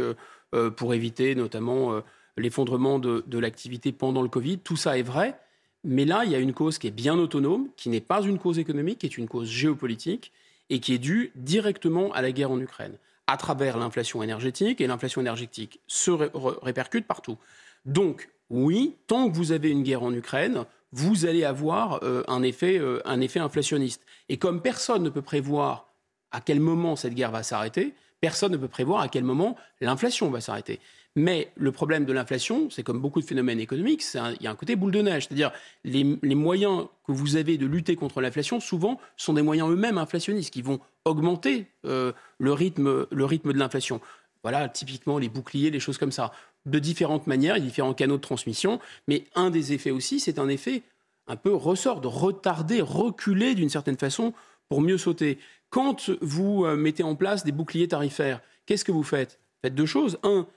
pour 0.70 0.94
éviter 0.94 1.36
notamment 1.36 1.94
euh, 1.94 2.02
l'effondrement 2.38 3.00
de, 3.00 3.40
l'activité 3.40 3.92
pendant 3.92 4.22
le 4.22 4.30
Covid. 4.30 4.60
Tout 4.60 4.76
ça 4.76 4.98
est 4.98 5.04
vrai, 5.04 5.40
mais 5.84 6.06
là, 6.06 6.24
il 6.26 6.32
y 6.32 6.36
a 6.36 6.40
une 6.40 6.54
cause 6.54 6.78
qui 6.78 6.88
est 6.88 6.92
bien 6.92 7.18
autonome, 7.18 7.70
qui 7.78 7.90
n'est 7.90 8.02
pas 8.02 8.22
une 8.22 8.40
cause 8.40 8.60
économique, 8.60 9.00
qui 9.00 9.06
est 9.06 9.18
une 9.18 9.28
cause 9.28 9.50
géopolitique 9.50 10.32
et 10.70 10.80
qui 10.80 10.94
est 10.94 11.00
due 11.00 11.32
directement 11.36 12.12
à 12.14 12.22
la 12.22 12.32
guerre 12.32 12.52
en 12.52 12.60
Ukraine, 12.60 12.98
à 13.28 13.38
travers 13.38 13.78
l'inflation 13.78 14.24
énergétique, 14.24 14.82
et 14.82 14.88
l'inflation 14.88 15.22
énergétique 15.22 15.80
se 15.88 16.12
répercute 16.12 17.06
partout. 17.06 17.38
Donc, 17.86 18.30
oui, 18.50 18.96
tant 19.08 19.30
que 19.30 19.36
vous 19.36 19.52
avez 19.52 19.70
une 19.70 19.84
guerre 19.84 20.04
en 20.04 20.14
Ukraine, 20.14 20.66
vous 20.92 21.26
allez 21.26 21.44
avoir 21.44 22.04
euh, 22.04 22.24
un, 22.28 22.42
effet, 22.42 22.82
un 23.06 23.22
effet 23.22 23.40
inflationniste. 23.40 24.02
Et 24.28 24.38
comme 24.38 24.62
personne 24.62 25.04
ne 25.04 25.10
peut 25.10 25.22
prévoir 25.22 25.88
à 26.32 26.42
quel 26.42 26.60
moment 26.60 26.96
cette 26.96 27.14
guerre 27.14 27.32
va 27.32 27.44
s'arrêter, 27.44 27.94
personne 28.22 28.52
ne 28.52 28.58
peut 28.58 28.68
prévoir 28.68 29.02
à 29.02 29.08
quel 29.08 29.24
moment 29.24 29.56
l'inflation 29.82 30.30
va 30.30 30.42
s'arrêter. 30.42 30.80
Mais 31.18 31.52
le 31.56 31.72
problème 31.72 32.04
de 32.04 32.12
l'inflation, 32.12 32.70
c'est 32.70 32.84
comme 32.84 33.00
beaucoup 33.00 33.22
de 33.22 33.26
phénomènes 33.26 33.62
économiques, 33.62 34.04
il 34.14 34.44
y 34.44 34.48
a 34.48 34.52
un 34.52 34.56
côté 34.56 34.76
boule 34.76 34.92
de 34.92 35.02
neige. 35.02 35.28
C'est-à-dire 35.28 35.52
les, 35.86 36.04
moyens 36.04 36.88
que 37.08 37.14
vous 37.14 37.38
avez 37.38 37.58
de 37.58 37.66
lutter 37.66 37.96
contre 37.96 38.20
l'inflation, 38.20 38.60
souvent, 38.60 39.00
sont 39.16 39.34
des 39.34 39.42
moyens 39.42 39.70
eux-mêmes 39.70 39.98
inflationnistes 39.98 40.52
qui 40.52 40.62
vont 40.62 40.80
augmenter 41.06 41.68
euh, 41.86 42.12
le, 42.38 42.52
rythme, 42.52 43.08
le 43.10 43.26
rythme 43.26 43.54
de 43.54 43.58
l'inflation. 43.58 44.02
Voilà, 44.44 44.68
typiquement 44.68 45.18
les 45.18 45.30
boucliers, 45.30 45.72
les 45.72 45.80
choses 45.80 45.98
comme 45.98 46.12
ça. 46.12 46.32
De 46.66 46.80
différentes 46.80 47.28
manières, 47.28 47.60
différents 47.62 47.94
canaux 47.94 48.18
de 48.18 48.22
transmission. 48.22 48.80
Mais 49.08 49.24
un 49.36 49.50
des 49.52 49.72
effets 49.72 49.92
aussi, 49.92 50.20
c'est 50.20 50.38
un 50.38 50.50
effet 50.50 50.84
un 51.28 51.38
peu 51.38 51.54
ressort, 51.54 52.02
de 52.02 52.08
retarder, 52.08 52.82
reculer 52.82 53.56
d'une 53.56 53.70
certaine 53.70 53.98
façon 53.98 54.34
pour 54.68 54.82
mieux 54.82 54.98
sauter. 54.98 55.40
Quand 55.76 56.10
vous 56.22 56.64
euh, 56.64 56.78
mettez 56.78 57.04
en 57.04 57.16
place 57.16 57.44
des 57.44 57.52
boucliers 57.52 57.90
tarifaires, 57.90 58.40
qu'est-ce 58.66 58.86
que 58.86 58.94
vous 58.94 59.04
faites? 59.04 59.42
Faites 59.62 59.76
deux 59.76 59.86
choses. 59.86 60.18
Un, 60.24 60.48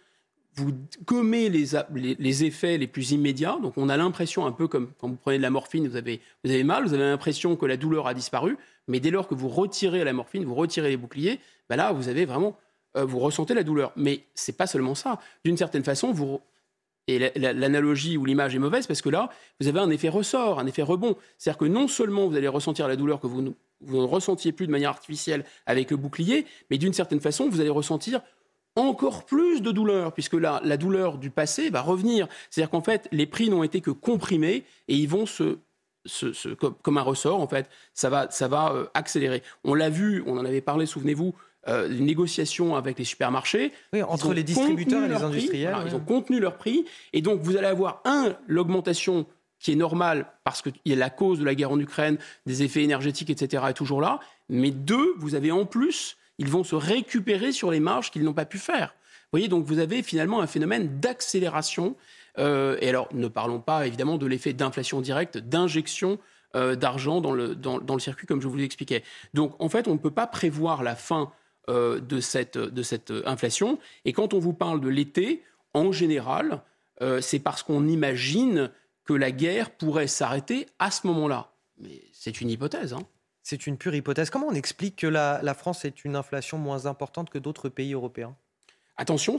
vous 0.54 0.70
gommez 1.04 1.48
les, 1.48 2.44
effets 2.44 2.78
les 2.78 2.86
plus 2.86 3.10
immédiats. 3.10 3.58
Donc 3.60 3.72
on 3.76 3.88
a 3.88 3.96
l'impression, 3.96 4.46
un 4.46 4.52
peu 4.52 4.68
comme 4.68 4.92
quand 4.96 5.08
vous 5.08 5.16
prenez 5.16 5.38
de 5.38 5.42
la 5.42 5.50
morphine, 5.50 5.88
vous 5.88 5.96
avez, 5.96 6.20
vous 6.44 6.64
mal, 6.64 6.84
vous 6.84 6.94
avez 6.94 7.02
l'impression 7.02 7.56
que 7.56 7.66
la 7.66 7.76
douleur 7.76 8.06
a 8.06 8.14
disparu. 8.14 8.58
Mais 8.86 9.00
dès 9.00 9.10
lors 9.10 9.26
que 9.26 9.34
vous 9.34 9.48
retirez 9.48 10.04
la 10.04 10.12
morphine, 10.12 10.44
vous 10.44 10.54
retirez 10.54 10.90
les 10.90 10.96
boucliers, 10.96 11.40
ben 11.68 11.74
là, 11.74 11.90
vous 11.90 12.08
avez 12.08 12.24
vraiment, 12.24 12.56
euh, 12.96 13.04
vous 13.04 13.18
ressentez 13.18 13.54
la 13.54 13.64
douleur. 13.64 13.90
Mais 13.96 14.22
c'est 14.36 14.56
pas 14.56 14.68
seulement 14.68 14.94
ça. 14.94 15.18
D'une 15.44 15.56
certaine 15.56 15.82
façon, 15.82 16.12
vous 16.12 16.40
et 17.08 17.18
l'analogie 17.34 18.16
ou 18.18 18.24
l'image 18.24 18.54
est 18.54 18.60
mauvaise 18.60 18.86
parce 18.86 19.02
que 19.02 19.08
là, 19.08 19.30
vous 19.60 19.66
avez 19.66 19.80
un 19.80 19.90
effet 19.90 20.10
ressort, 20.10 20.60
un 20.60 20.66
effet 20.66 20.82
rebond. 20.82 21.16
C'est-à-dire 21.38 21.58
que 21.58 21.64
non 21.64 21.88
seulement 21.88 22.28
vous 22.28 22.36
allez 22.36 22.46
ressentir 22.46 22.86
la 22.86 22.94
douleur 22.94 23.18
que 23.18 23.26
vous 23.26 23.54
vous 23.80 23.98
ne 23.98 24.06
ressentiez 24.06 24.52
plus 24.52 24.66
de 24.66 24.72
manière 24.72 24.90
artificielle 24.90 25.44
avec 25.66 25.90
le 25.90 25.96
bouclier, 25.96 26.46
mais 26.70 26.78
d'une 26.78 26.92
certaine 26.92 27.20
façon, 27.20 27.48
vous 27.48 27.60
allez 27.60 27.70
ressentir 27.70 28.20
encore 28.76 29.24
plus 29.24 29.60
de 29.60 29.72
douleur, 29.72 30.12
puisque 30.12 30.34
là, 30.34 30.60
la 30.64 30.76
douleur 30.76 31.18
du 31.18 31.30
passé 31.30 31.68
va 31.70 31.80
revenir. 31.80 32.28
C'est-à-dire 32.50 32.70
qu'en 32.70 32.82
fait, 32.82 33.08
les 33.12 33.26
prix 33.26 33.50
n'ont 33.50 33.62
été 33.62 33.80
que 33.80 33.90
comprimés 33.90 34.64
et 34.86 34.94
ils 34.94 35.08
vont 35.08 35.26
se, 35.26 35.58
comme, 36.82 36.98
un 36.98 37.02
ressort, 37.02 37.40
en 37.40 37.48
fait, 37.48 37.68
ça 37.92 38.08
va, 38.08 38.30
ça 38.30 38.48
va 38.48 38.72
euh, 38.72 38.86
accélérer. 38.94 39.42
On 39.64 39.74
l'a 39.74 39.90
vu, 39.90 40.22
on 40.26 40.38
en 40.38 40.44
avait 40.44 40.60
parlé, 40.60 40.86
souvenez-vous, 40.86 41.34
euh, 41.66 41.88
les 41.88 42.00
négociations 42.00 42.76
avec 42.76 42.98
les 42.98 43.04
supermarchés. 43.04 43.72
Oui, 43.92 44.02
entre 44.02 44.32
les 44.32 44.44
distributeurs 44.44 45.04
et 45.04 45.08
les 45.08 45.22
industriels. 45.22 45.76
Ils 45.86 45.94
ont 45.94 46.00
contenu 46.00 46.40
leur 46.40 46.56
prix. 46.56 46.84
Et 47.12 47.20
donc, 47.20 47.40
vous 47.40 47.56
allez 47.56 47.66
avoir, 47.66 48.00
un, 48.04 48.36
l'augmentation 48.46 49.26
qui 49.60 49.72
est 49.72 49.76
normal 49.76 50.26
parce 50.44 50.62
qu'il 50.62 50.72
y 50.84 50.92
a 50.92 50.96
la 50.96 51.10
cause 51.10 51.40
de 51.40 51.44
la 51.44 51.54
guerre 51.54 51.72
en 51.72 51.78
Ukraine, 51.78 52.18
des 52.46 52.62
effets 52.62 52.82
énergétiques, 52.82 53.30
etc., 53.30 53.64
est 53.68 53.74
toujours 53.74 54.00
là. 54.00 54.20
Mais 54.48 54.70
deux, 54.70 55.14
vous 55.18 55.34
avez 55.34 55.50
en 55.50 55.66
plus, 55.66 56.16
ils 56.38 56.48
vont 56.48 56.64
se 56.64 56.74
récupérer 56.74 57.52
sur 57.52 57.70
les 57.70 57.80
marges 57.80 58.10
qu'ils 58.10 58.24
n'ont 58.24 58.34
pas 58.34 58.44
pu 58.44 58.58
faire. 58.58 58.94
Vous 59.24 59.32
voyez, 59.32 59.48
donc 59.48 59.64
vous 59.64 59.78
avez 59.78 60.02
finalement 60.02 60.40
un 60.40 60.46
phénomène 60.46 61.00
d'accélération. 61.00 61.96
Euh, 62.38 62.78
et 62.80 62.88
alors, 62.88 63.08
ne 63.12 63.28
parlons 63.28 63.60
pas 63.60 63.86
évidemment 63.86 64.16
de 64.16 64.26
l'effet 64.26 64.52
d'inflation 64.52 65.00
directe, 65.00 65.38
d'injection 65.38 66.18
d'argent 66.54 67.20
dans 67.20 67.30
le, 67.30 67.54
dans, 67.54 67.78
le 67.78 68.00
circuit, 68.00 68.26
comme 68.26 68.40
je 68.40 68.48
vous 68.48 68.56
l'expliquais. 68.56 69.04
Donc, 69.32 69.54
en 69.60 69.68
fait, 69.68 69.86
on 69.86 69.92
ne 69.92 69.98
peut 69.98 70.10
pas 70.10 70.26
prévoir 70.26 70.82
la 70.82 70.96
fin 70.96 71.30
de, 71.68 72.20
cette, 72.20 72.56
de 72.56 72.82
cette 72.82 73.12
inflation. 73.26 73.78
Et 74.06 74.12
quand 74.14 74.32
on 74.32 74.38
vous 74.38 74.54
parle 74.54 74.80
de 74.80 74.88
l'été, 74.88 75.44
en 75.74 75.92
général, 75.92 76.62
c'est 77.20 77.38
parce 77.38 77.62
qu'on 77.62 77.86
imagine 77.86 78.70
que 79.08 79.14
la 79.14 79.30
guerre 79.30 79.70
pourrait 79.70 80.06
s'arrêter 80.06 80.66
à 80.78 80.90
ce 80.90 81.06
moment-là. 81.06 81.50
Mais 81.78 82.02
c'est 82.12 82.42
une 82.42 82.50
hypothèse. 82.50 82.92
Hein. 82.92 83.00
C'est 83.42 83.66
une 83.66 83.78
pure 83.78 83.94
hypothèse. 83.94 84.28
Comment 84.28 84.48
on 84.48 84.54
explique 84.54 84.96
que 84.96 85.06
la, 85.06 85.54
France 85.54 85.86
ait 85.86 85.94
une 86.04 86.14
inflation 86.14 86.58
moins 86.58 86.84
importante 86.84 87.30
que 87.30 87.38
d'autres 87.38 87.70
pays 87.70 87.94
européens? 87.94 88.36
Attention, 88.98 89.38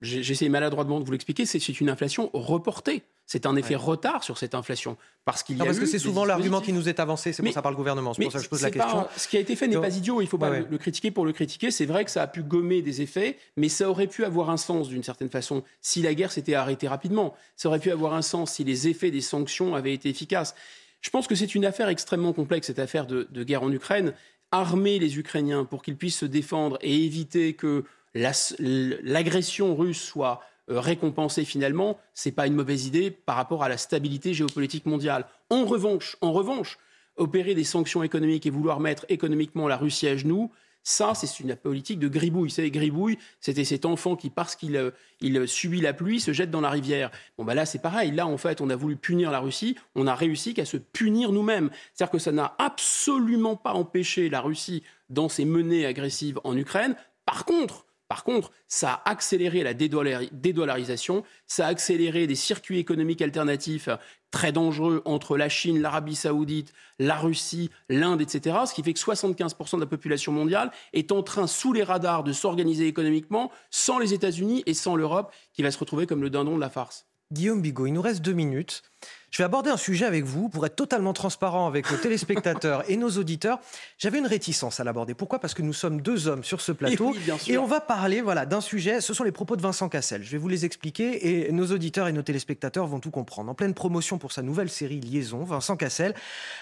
j'essaie 0.00 0.48
maladroitement 0.48 1.00
de 1.00 1.04
vous 1.04 1.12
l'expliquer, 1.12 1.46
c'est 1.46 1.80
une 1.80 1.90
inflation 1.90 2.30
reportée. 2.32 3.02
C'est 3.26 3.44
un 3.44 3.56
effet 3.56 3.74
retard 3.74 4.24
sur 4.24 4.38
cette 4.38 4.54
inflation. 4.54 4.96
Parce 5.26 5.42
qu'il 5.42 5.58
y 5.58 5.60
a 5.60 5.64
parce 5.66 5.78
que 5.78 5.84
c'est 5.84 5.98
souvent 5.98 6.24
l'argument 6.24 6.62
qui 6.62 6.72
nous 6.72 6.88
est 6.88 6.98
avancé, 6.98 7.34
c'est 7.34 7.42
pour 7.42 7.52
ça 7.52 7.60
par 7.60 7.70
le 7.70 7.76
gouvernement. 7.76 8.14
C'est 8.14 8.22
pour 8.22 8.32
ça 8.32 8.38
que 8.38 8.44
je 8.44 8.48
pose 8.48 8.62
la 8.62 8.70
question. 8.70 9.06
ce 9.16 9.28
qui 9.28 9.36
a 9.36 9.40
été 9.40 9.54
fait 9.54 9.68
n'est 9.68 9.76
pas 9.76 9.94
idiot, 9.94 10.22
il 10.22 10.24
ne 10.24 10.28
faut 10.30 10.38
pas 10.38 10.60
le 10.60 10.78
critiquer 10.78 11.10
pour 11.10 11.26
le 11.26 11.32
critiquer. 11.32 11.70
C'est 11.70 11.84
vrai 11.84 12.06
que 12.06 12.10
ça 12.10 12.22
a 12.22 12.26
pu 12.26 12.42
gommer 12.42 12.80
des 12.80 13.02
effets, 13.02 13.36
mais 13.58 13.68
ça 13.68 13.90
aurait 13.90 14.06
pu 14.06 14.24
avoir 14.24 14.48
un 14.48 14.56
sens 14.56 14.88
d'une 14.88 15.02
certaine 15.02 15.28
façon 15.28 15.62
si 15.82 16.00
la 16.00 16.14
guerre 16.14 16.32
s'était 16.32 16.54
arrêtée 16.54 16.88
rapidement. 16.88 17.34
Ça 17.54 17.68
aurait 17.68 17.80
pu 17.80 17.90
avoir 17.90 18.14
un 18.14 18.22
sens 18.22 18.52
si 18.52 18.64
les 18.64 18.88
effets 18.88 19.10
des 19.10 19.20
sanctions 19.20 19.74
avaient 19.74 19.92
été 19.92 20.08
efficaces. 20.08 20.54
Je 21.00 21.10
pense 21.10 21.26
que 21.26 21.34
c'est 21.34 21.54
une 21.54 21.64
affaire 21.64 21.88
extrêmement 21.88 22.32
complexe, 22.32 22.68
cette 22.68 22.78
affaire 22.78 23.06
de, 23.06 23.26
guerre 23.44 23.62
en 23.62 23.72
Ukraine. 23.72 24.14
Armer 24.50 24.98
les 24.98 25.18
Ukrainiens 25.18 25.66
pour 25.66 25.82
qu'ils 25.82 25.96
puissent 25.96 26.18
se 26.18 26.24
défendre 26.24 26.78
et 26.80 27.04
éviter 27.04 27.52
que 27.52 27.84
l'agression 28.14 29.74
russe 29.76 30.00
soit 30.00 30.40
euh, 30.70 30.80
récompensée 30.80 31.44
finalement, 31.44 31.98
c'est 32.14 32.32
pas 32.32 32.46
une 32.46 32.54
mauvaise 32.54 32.86
idée 32.86 33.10
par 33.10 33.36
rapport 33.36 33.64
à 33.64 33.68
la 33.68 33.76
stabilité 33.76 34.34
géopolitique 34.34 34.86
mondiale. 34.86 35.26
En 35.50 35.64
revanche, 35.64 36.16
en 36.20 36.32
revanche, 36.32 36.78
opérer 37.16 37.54
des 37.54 37.64
sanctions 37.64 38.02
économiques 38.02 38.46
et 38.46 38.50
vouloir 38.50 38.80
mettre 38.80 39.06
économiquement 39.08 39.68
la 39.68 39.76
Russie 39.76 40.08
à 40.08 40.16
genoux, 40.16 40.50
ça, 40.88 41.12
c'est 41.14 41.40
une 41.40 41.54
politique 41.54 41.98
de 41.98 42.08
gribouille. 42.08 42.50
Savez, 42.50 42.70
gribouille, 42.70 43.18
c'était 43.40 43.64
cet 43.64 43.84
enfant 43.84 44.16
qui, 44.16 44.30
parce 44.30 44.56
qu'il 44.56 44.74
euh, 44.76 45.46
subit 45.46 45.82
la 45.82 45.92
pluie, 45.92 46.18
se 46.18 46.32
jette 46.32 46.50
dans 46.50 46.62
la 46.62 46.70
rivière. 46.70 47.10
Bon, 47.36 47.44
bah 47.44 47.54
là, 47.54 47.66
c'est 47.66 47.80
pareil. 47.80 48.10
Là, 48.10 48.26
en 48.26 48.38
fait, 48.38 48.62
on 48.62 48.70
a 48.70 48.76
voulu 48.76 48.96
punir 48.96 49.30
la 49.30 49.40
Russie. 49.40 49.76
On 49.94 50.06
a 50.06 50.14
réussi 50.14 50.54
qu'à 50.54 50.64
se 50.64 50.78
punir 50.78 51.30
nous-mêmes. 51.30 51.68
C'est-à-dire 51.92 52.12
que 52.12 52.18
ça 52.18 52.32
n'a 52.32 52.54
absolument 52.58 53.54
pas 53.54 53.74
empêché 53.74 54.30
la 54.30 54.40
Russie 54.40 54.82
dans 55.10 55.28
ses 55.28 55.44
menées 55.44 55.84
agressives 55.84 56.40
en 56.42 56.56
Ukraine. 56.56 56.96
Par 57.26 57.44
contre, 57.44 57.84
par 58.08 58.24
contre, 58.24 58.52
ça 58.68 59.02
a 59.04 59.10
accéléré 59.10 59.62
la 59.62 59.74
dédollarisation, 59.74 61.24
ça 61.46 61.66
a 61.66 61.68
accéléré 61.68 62.26
des 62.26 62.34
circuits 62.34 62.78
économiques 62.78 63.20
alternatifs 63.20 63.90
très 64.30 64.50
dangereux 64.50 65.02
entre 65.04 65.36
la 65.36 65.50
Chine, 65.50 65.80
l'Arabie 65.80 66.14
saoudite, 66.14 66.72
la 66.98 67.16
Russie, 67.16 67.70
l'Inde, 67.90 68.22
etc. 68.22 68.56
Ce 68.66 68.72
qui 68.72 68.82
fait 68.82 68.94
que 68.94 68.98
75% 68.98 69.76
de 69.76 69.80
la 69.80 69.86
population 69.86 70.32
mondiale 70.32 70.70
est 70.94 71.12
en 71.12 71.22
train, 71.22 71.46
sous 71.46 71.74
les 71.74 71.82
radars, 71.82 72.24
de 72.24 72.32
s'organiser 72.32 72.86
économiquement 72.86 73.52
sans 73.70 73.98
les 73.98 74.14
États-Unis 74.14 74.62
et 74.64 74.74
sans 74.74 74.96
l'Europe, 74.96 75.32
qui 75.52 75.62
va 75.62 75.70
se 75.70 75.78
retrouver 75.78 76.06
comme 76.06 76.22
le 76.22 76.30
dindon 76.30 76.56
de 76.56 76.60
la 76.60 76.70
farce. 76.70 77.06
Guillaume 77.30 77.60
Bigot, 77.60 77.86
il 77.86 77.92
nous 77.92 78.02
reste 78.02 78.22
deux 78.22 78.32
minutes. 78.32 78.82
Je 79.30 79.38
vais 79.38 79.44
aborder 79.44 79.68
un 79.68 79.76
sujet 79.76 80.06
avec 80.06 80.24
vous 80.24 80.48
pour 80.48 80.64
être 80.64 80.74
totalement 80.74 81.12
transparent 81.12 81.66
avec 81.66 81.90
nos 81.90 81.98
téléspectateurs 81.98 82.82
et 82.88 82.96
nos 82.96 83.10
auditeurs. 83.10 83.60
J'avais 83.98 84.18
une 84.18 84.26
réticence 84.26 84.80
à 84.80 84.84
l'aborder. 84.84 85.12
Pourquoi? 85.12 85.38
Parce 85.38 85.52
que 85.52 85.60
nous 85.60 85.74
sommes 85.74 86.00
deux 86.00 86.28
hommes 86.28 86.44
sur 86.44 86.62
ce 86.62 86.72
plateau 86.72 87.14
et, 87.46 87.58
on 87.58 87.66
va 87.66 87.80
parler 87.80 88.22
voilà 88.22 88.46
d'un 88.46 88.62
sujet. 88.62 89.02
Ce 89.02 89.12
sont 89.12 89.24
les 89.24 89.32
propos 89.32 89.56
de 89.56 89.60
Vincent 89.60 89.90
Cassel. 89.90 90.24
Je 90.24 90.30
vais 90.30 90.38
vous 90.38 90.48
les 90.48 90.64
expliquer 90.64 91.46
et 91.46 91.52
nos 91.52 91.66
auditeurs 91.66 92.08
et 92.08 92.12
nos 92.12 92.22
téléspectateurs 92.22 92.86
vont 92.86 93.00
tout 93.00 93.10
comprendre. 93.10 93.50
En 93.50 93.54
pleine 93.54 93.74
promotion 93.74 94.16
pour 94.16 94.32
sa 94.32 94.40
nouvelle 94.40 94.70
série 94.70 95.00
Liaison, 95.00 95.44
Vincent 95.44 95.76
Cassel 95.76 96.14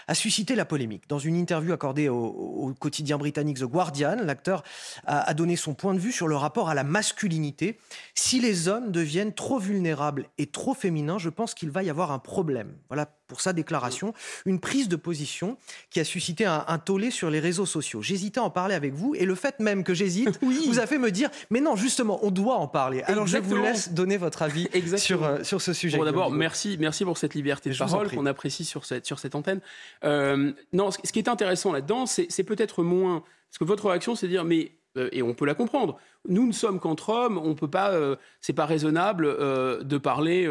a 0.08 0.14
suscité 0.14 0.56
la 0.56 0.64
polémique. 0.64 1.04
Dans 1.08 1.20
une 1.20 1.36
interview 1.36 1.72
accordée 1.72 2.08
au, 2.08 2.74
quotidien 2.80 3.16
britannique 3.16 3.58
The 3.58 3.64
Guardian, 3.64 4.16
l'acteur 4.22 4.64
a, 5.06 5.20
a 5.20 5.34
donné 5.34 5.54
son 5.54 5.74
point 5.74 5.94
de 5.94 6.00
vue 6.00 6.12
sur 6.12 6.26
le 6.26 6.34
rapport 6.34 6.68
à 6.68 6.74
la 6.74 6.82
masculinité. 6.82 7.78
Si 8.14 8.40
les 8.40 8.66
hommes 8.66 8.90
deviennent 8.90 9.32
trop 9.32 9.60
vulnérables 9.60 10.26
et 10.38 10.46
trop 10.46 10.74
féminins, 10.74 11.18
je 11.18 11.28
pense 11.28 11.54
qu'il 11.54 11.70
va 11.70 11.84
y 11.84 11.90
avoir 11.90 12.10
un 12.10 12.18
problème 12.18 12.55
voilà 12.88 13.06
pour 13.26 13.40
sa 13.40 13.52
déclaration, 13.52 14.14
une 14.44 14.60
prise 14.60 14.88
de 14.88 14.96
position 14.96 15.58
qui 15.90 16.00
a 16.00 16.04
suscité 16.04 16.44
un, 16.44 16.78
tollé 16.78 17.10
sur 17.10 17.28
les 17.30 17.40
réseaux 17.40 17.66
sociaux. 17.66 18.02
J'hésitais 18.02 18.38
à 18.38 18.44
en 18.44 18.50
parler 18.50 18.74
avec 18.74 18.94
vous 18.94 19.14
et 19.16 19.24
le 19.24 19.34
fait 19.34 19.58
même 19.58 19.82
que 19.82 19.94
j'hésite 19.94 20.38
vous 20.42 20.78
a 20.78 20.86
fait 20.86 20.98
me 20.98 21.10
dire 21.10 21.30
mais 21.50 21.60
non, 21.60 21.76
justement, 21.76 22.20
on 22.22 22.30
doit 22.30 22.56
en 22.56 22.68
parler. 22.68 23.02
Alors 23.02 23.26
je 23.26 23.38
vous 23.38 23.56
laisse 23.56 23.92
donner 23.92 24.16
votre 24.16 24.42
avis 24.42 24.68
sur, 24.96 25.24
euh, 25.24 25.42
sur 25.42 25.60
ce 25.60 25.72
sujet. 25.72 25.98
Bon, 25.98 26.04
D'abord, 26.04 26.30
merci, 26.30 26.76
merci 26.78 27.04
pour 27.04 27.18
cette 27.18 27.34
liberté 27.34 27.70
de 27.70 27.76
parole 27.76 28.10
qu'on 28.10 28.26
apprécie 28.26 28.64
sur 28.64 28.84
cette, 28.84 29.06
sur 29.06 29.18
cette 29.18 29.34
antenne. 29.34 29.60
Euh, 30.04 30.52
non, 30.72 30.90
ce, 30.90 31.12
qui 31.12 31.18
est 31.18 31.28
intéressant 31.28 31.72
là-dedans, 31.72 32.06
c'est 32.06 32.44
peut-être 32.44 32.82
moins. 32.82 33.24
Parce 33.50 33.58
que 33.58 33.64
votre 33.64 33.88
réaction, 33.88 34.14
c'est 34.14 34.26
de 34.26 34.32
dire 34.32 34.44
mais 34.44 34.72
et 35.12 35.22
on 35.22 35.34
peut 35.34 35.46
la 35.46 35.54
comprendre. 35.54 35.98
Nous 36.28 36.46
ne 36.46 36.52
sommes 36.52 36.80
qu'entre 36.80 37.10
hommes, 37.10 37.38
on 37.38 37.54
peut 37.54 37.68
pas, 37.68 37.92
euh, 37.92 38.16
c'est 38.40 38.52
pas 38.52 38.66
raisonnable 38.66 39.26
euh, 39.26 39.82
de 39.82 39.98
parler 39.98 40.48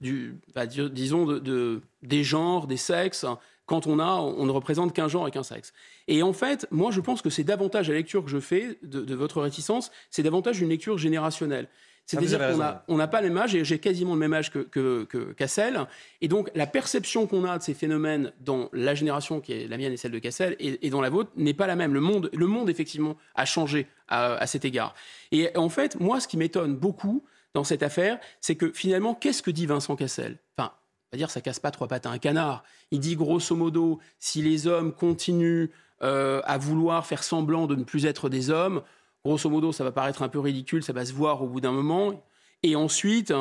du, 0.00 0.36
bah, 0.54 0.66
disons, 0.66 1.26
de, 1.26 1.80
des 2.02 2.24
genres, 2.24 2.66
des 2.66 2.76
sexes. 2.76 3.26
Quand 3.66 3.86
on 3.86 3.98
a, 3.98 4.16
on 4.16 4.44
ne 4.44 4.50
représente 4.50 4.92
qu'un 4.92 5.08
genre 5.08 5.28
et 5.28 5.30
qu'un 5.30 5.44
sexe. 5.44 5.72
Et 6.08 6.22
en 6.22 6.32
fait, 6.32 6.66
moi, 6.70 6.90
je 6.90 7.00
pense 7.00 7.22
que 7.22 7.30
c'est 7.30 7.44
davantage 7.44 7.88
la 7.88 7.94
lecture 7.94 8.24
que 8.24 8.30
je 8.30 8.40
fais 8.40 8.78
de 8.82 9.14
votre 9.14 9.40
réticence, 9.40 9.90
c'est 10.10 10.22
davantage 10.22 10.60
une 10.60 10.68
lecture 10.68 10.98
générationnelle. 10.98 11.68
C'est-à-dire 12.06 12.82
qu'on 12.86 12.96
n'a 12.96 13.08
pas 13.08 13.20
le 13.20 13.28
même 13.28 13.38
âge, 13.38 13.54
et 13.54 13.64
j'ai 13.64 13.78
quasiment 13.78 14.14
le 14.14 14.18
même 14.18 14.34
âge 14.34 14.50
que, 14.50 15.32
Cassel. 15.32 15.86
Et 16.20 16.28
donc, 16.28 16.50
la 16.54 16.66
perception 16.66 17.26
qu'on 17.26 17.44
a 17.44 17.58
de 17.58 17.62
ces 17.62 17.74
phénomènes 17.74 18.32
dans 18.40 18.68
la 18.72 18.94
génération 18.94 19.40
qui 19.40 19.52
est 19.52 19.68
la 19.68 19.78
mienne 19.78 19.92
et 19.92 19.96
celle 19.96 20.12
de 20.12 20.18
Cassel, 20.18 20.56
et, 20.58 20.90
dans 20.90 21.00
la 21.00 21.10
vôtre, 21.10 21.30
n'est 21.36 21.54
pas 21.54 21.66
la 21.66 21.76
même. 21.76 21.94
Le 21.94 22.00
monde, 22.00 22.30
le 22.32 22.46
monde 22.46 22.68
effectivement, 22.68 23.16
a 23.34 23.44
changé 23.44 23.86
à, 24.08 24.46
cet 24.46 24.64
égard. 24.64 24.94
Et 25.30 25.56
en 25.56 25.68
fait, 25.68 25.98
moi, 26.00 26.20
ce 26.20 26.28
qui 26.28 26.36
m'étonne 26.36 26.76
beaucoup 26.76 27.24
dans 27.54 27.64
cette 27.64 27.82
affaire, 27.82 28.18
c'est 28.40 28.56
que 28.56 28.70
finalement, 28.72 29.14
qu'est-ce 29.14 29.42
que 29.42 29.50
dit 29.50 29.66
Vincent 29.66 29.96
Cassel? 29.96 30.38
Enfin, 30.56 30.72
on 31.12 31.16
va 31.16 31.18
dire, 31.18 31.30
ça 31.30 31.40
casse 31.40 31.60
pas 31.60 31.70
trois 31.70 31.88
pattes 31.88 32.06
à 32.06 32.10
un 32.10 32.18
canard. 32.18 32.62
Il 32.90 33.00
dit 33.00 33.16
grosso 33.16 33.54
modo, 33.56 34.00
si 34.18 34.42
les 34.42 34.66
hommes 34.66 34.92
continuent 34.92 35.68
euh, 36.02 36.42
à 36.44 36.58
vouloir 36.58 37.06
faire 37.06 37.22
semblant 37.22 37.66
de 37.66 37.74
ne 37.74 37.84
plus 37.84 38.06
être 38.06 38.28
des 38.28 38.50
hommes, 38.50 38.82
Grosso 39.24 39.48
modo, 39.48 39.72
ça 39.72 39.84
va 39.84 39.92
paraître 39.92 40.22
un 40.22 40.28
peu 40.28 40.40
ridicule, 40.40 40.82
ça 40.82 40.92
va 40.92 41.04
se 41.04 41.12
voir 41.12 41.42
au 41.42 41.46
bout 41.46 41.60
d'un 41.60 41.70
moment. 41.70 42.24
Et 42.64 42.74
ensuite, 42.74 43.32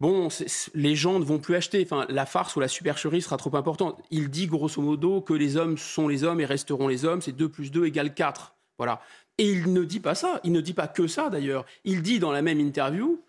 bon, 0.00 0.28
les 0.74 0.94
gens 0.94 1.18
ne 1.18 1.24
vont 1.24 1.38
plus 1.38 1.54
acheter. 1.54 1.82
Enfin, 1.84 2.06
la 2.08 2.26
farce 2.26 2.56
ou 2.56 2.60
la 2.60 2.68
supercherie 2.68 3.22
sera 3.22 3.36
trop 3.36 3.54
importante. 3.56 4.00
Il 4.10 4.28
dit 4.28 4.46
grosso 4.46 4.82
modo 4.82 5.20
que 5.20 5.32
les 5.32 5.56
hommes 5.56 5.78
sont 5.78 6.08
les 6.08 6.24
hommes 6.24 6.40
et 6.40 6.44
resteront 6.44 6.88
les 6.88 7.04
hommes. 7.04 7.22
C'est 7.22 7.32
2 7.32 7.48
plus 7.48 7.70
2 7.70 7.86
égale 7.86 8.14
4. 8.14 8.54
Voilà. 8.78 9.00
Et 9.38 9.50
il 9.50 9.72
ne 9.72 9.84
dit 9.84 10.00
pas 10.00 10.14
ça. 10.14 10.40
Il 10.44 10.52
ne 10.52 10.60
dit 10.60 10.74
pas 10.74 10.88
que 10.88 11.06
ça, 11.06 11.30
d'ailleurs. 11.30 11.64
Il 11.84 12.02
dit 12.02 12.18
dans 12.18 12.32
la 12.32 12.42
même 12.42 12.60
interview 12.60 13.22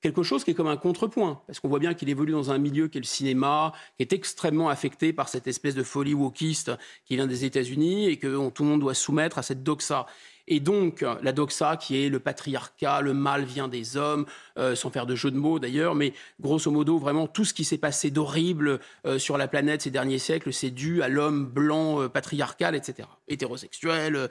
quelque 0.00 0.22
chose 0.22 0.44
qui 0.44 0.52
est 0.52 0.54
comme 0.54 0.68
un 0.68 0.78
contrepoint. 0.78 1.42
Parce 1.46 1.60
qu'on 1.60 1.68
voit 1.68 1.78
bien 1.78 1.92
qu'il 1.92 2.08
évolue 2.08 2.32
dans 2.32 2.50
un 2.50 2.58
milieu 2.58 2.88
qui 2.88 2.98
est 2.98 3.02
le 3.02 3.06
cinéma, 3.06 3.72
qui 3.96 4.02
est 4.02 4.12
extrêmement 4.12 4.70
affecté 4.70 5.12
par 5.12 5.28
cette 5.28 5.46
espèce 5.46 5.74
de 5.74 5.82
folie 5.82 6.14
wokiste 6.14 6.72
qui 7.04 7.16
vient 7.16 7.26
des 7.26 7.44
États-Unis 7.44 8.06
et 8.06 8.16
que 8.16 8.48
tout 8.50 8.62
le 8.62 8.70
monde 8.70 8.80
doit 8.80 8.94
soumettre 8.94 9.38
à 9.38 9.42
cette 9.42 9.62
doxa. 9.62 10.06
Et 10.48 10.60
donc, 10.60 11.04
la 11.22 11.32
doxa, 11.32 11.76
qui 11.76 12.04
est 12.04 12.08
le 12.08 12.18
patriarcat, 12.18 13.00
le 13.00 13.14
mal 13.14 13.44
vient 13.44 13.68
des 13.68 13.96
hommes, 13.96 14.26
euh, 14.58 14.74
sans 14.74 14.90
faire 14.90 15.06
de 15.06 15.14
jeu 15.14 15.30
de 15.30 15.36
mots 15.36 15.58
d'ailleurs, 15.58 15.94
mais 15.94 16.12
grosso 16.40 16.70
modo, 16.70 16.98
vraiment, 16.98 17.26
tout 17.26 17.44
ce 17.44 17.54
qui 17.54 17.64
s'est 17.64 17.78
passé 17.78 18.10
d'horrible 18.10 18.80
euh, 19.06 19.18
sur 19.18 19.38
la 19.38 19.48
planète 19.48 19.82
ces 19.82 19.90
derniers 19.90 20.18
siècles, 20.18 20.52
c'est 20.52 20.70
dû 20.70 21.02
à 21.02 21.08
l'homme 21.08 21.46
blanc, 21.46 22.02
euh, 22.02 22.08
patriarcal, 22.08 22.74
etc. 22.74 23.08
Hétérosexuel, 23.28 24.28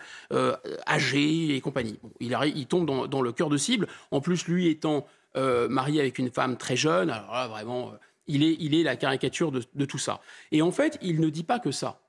âgé 0.87 1.55
et 1.55 1.61
compagnie. 1.61 1.99
il, 2.19 2.67
tombe 2.67 2.85
dans, 3.09 3.21
le 3.21 3.31
cœur 3.31 3.49
de 3.49 3.57
cible. 3.57 3.87
En 4.11 4.21
plus, 4.21 4.47
lui 4.47 4.67
étant 4.67 5.07
marié 5.35 6.01
avec 6.01 6.19
une 6.19 6.29
femme 6.29 6.57
très 6.57 6.75
jeune, 6.75 7.09
alors 7.09 7.31
là, 7.31 7.47
vraiment, 7.47 7.93
il 8.27 8.75
est 8.75 8.83
la 8.83 8.97
caricature 8.97 9.51
de 9.51 9.85
tout 9.85 9.97
ça. 9.97 10.19
Et 10.51 10.61
en 10.61 10.71
fait, 10.71 10.97
il 11.01 11.21
ne 11.21 11.29
dit 11.29 11.43
pas 11.43 11.59
que 11.59 11.71
ça. 11.71 12.01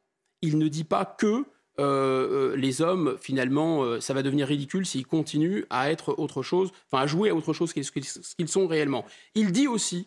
Il 0.43 0.59
ne 0.59 0.69
dit 0.69 0.85
pas 0.85 1.05
que 1.05 1.45
euh, 1.81 2.53
euh, 2.53 2.57
les 2.57 2.83
hommes, 2.83 3.17
finalement, 3.21 3.83
euh, 3.83 4.01
ça 4.01 4.15
va 4.15 4.23
devenir 4.23 4.47
ridicule 4.47 4.85
s'ils 4.85 5.07
continuent 5.07 5.65
à 5.71 5.91
être 5.91 6.15
autre 6.19 6.43
chose, 6.43 6.71
enfin 6.91 7.03
à 7.03 7.07
jouer 7.07 7.31
à 7.31 7.35
autre 7.35 7.53
chose 7.53 7.73
qu'ils 7.73 8.49
sont 8.49 8.67
réellement. 8.67 9.07
Il 9.35 9.53
dit 9.53 9.67
aussi 9.67 10.07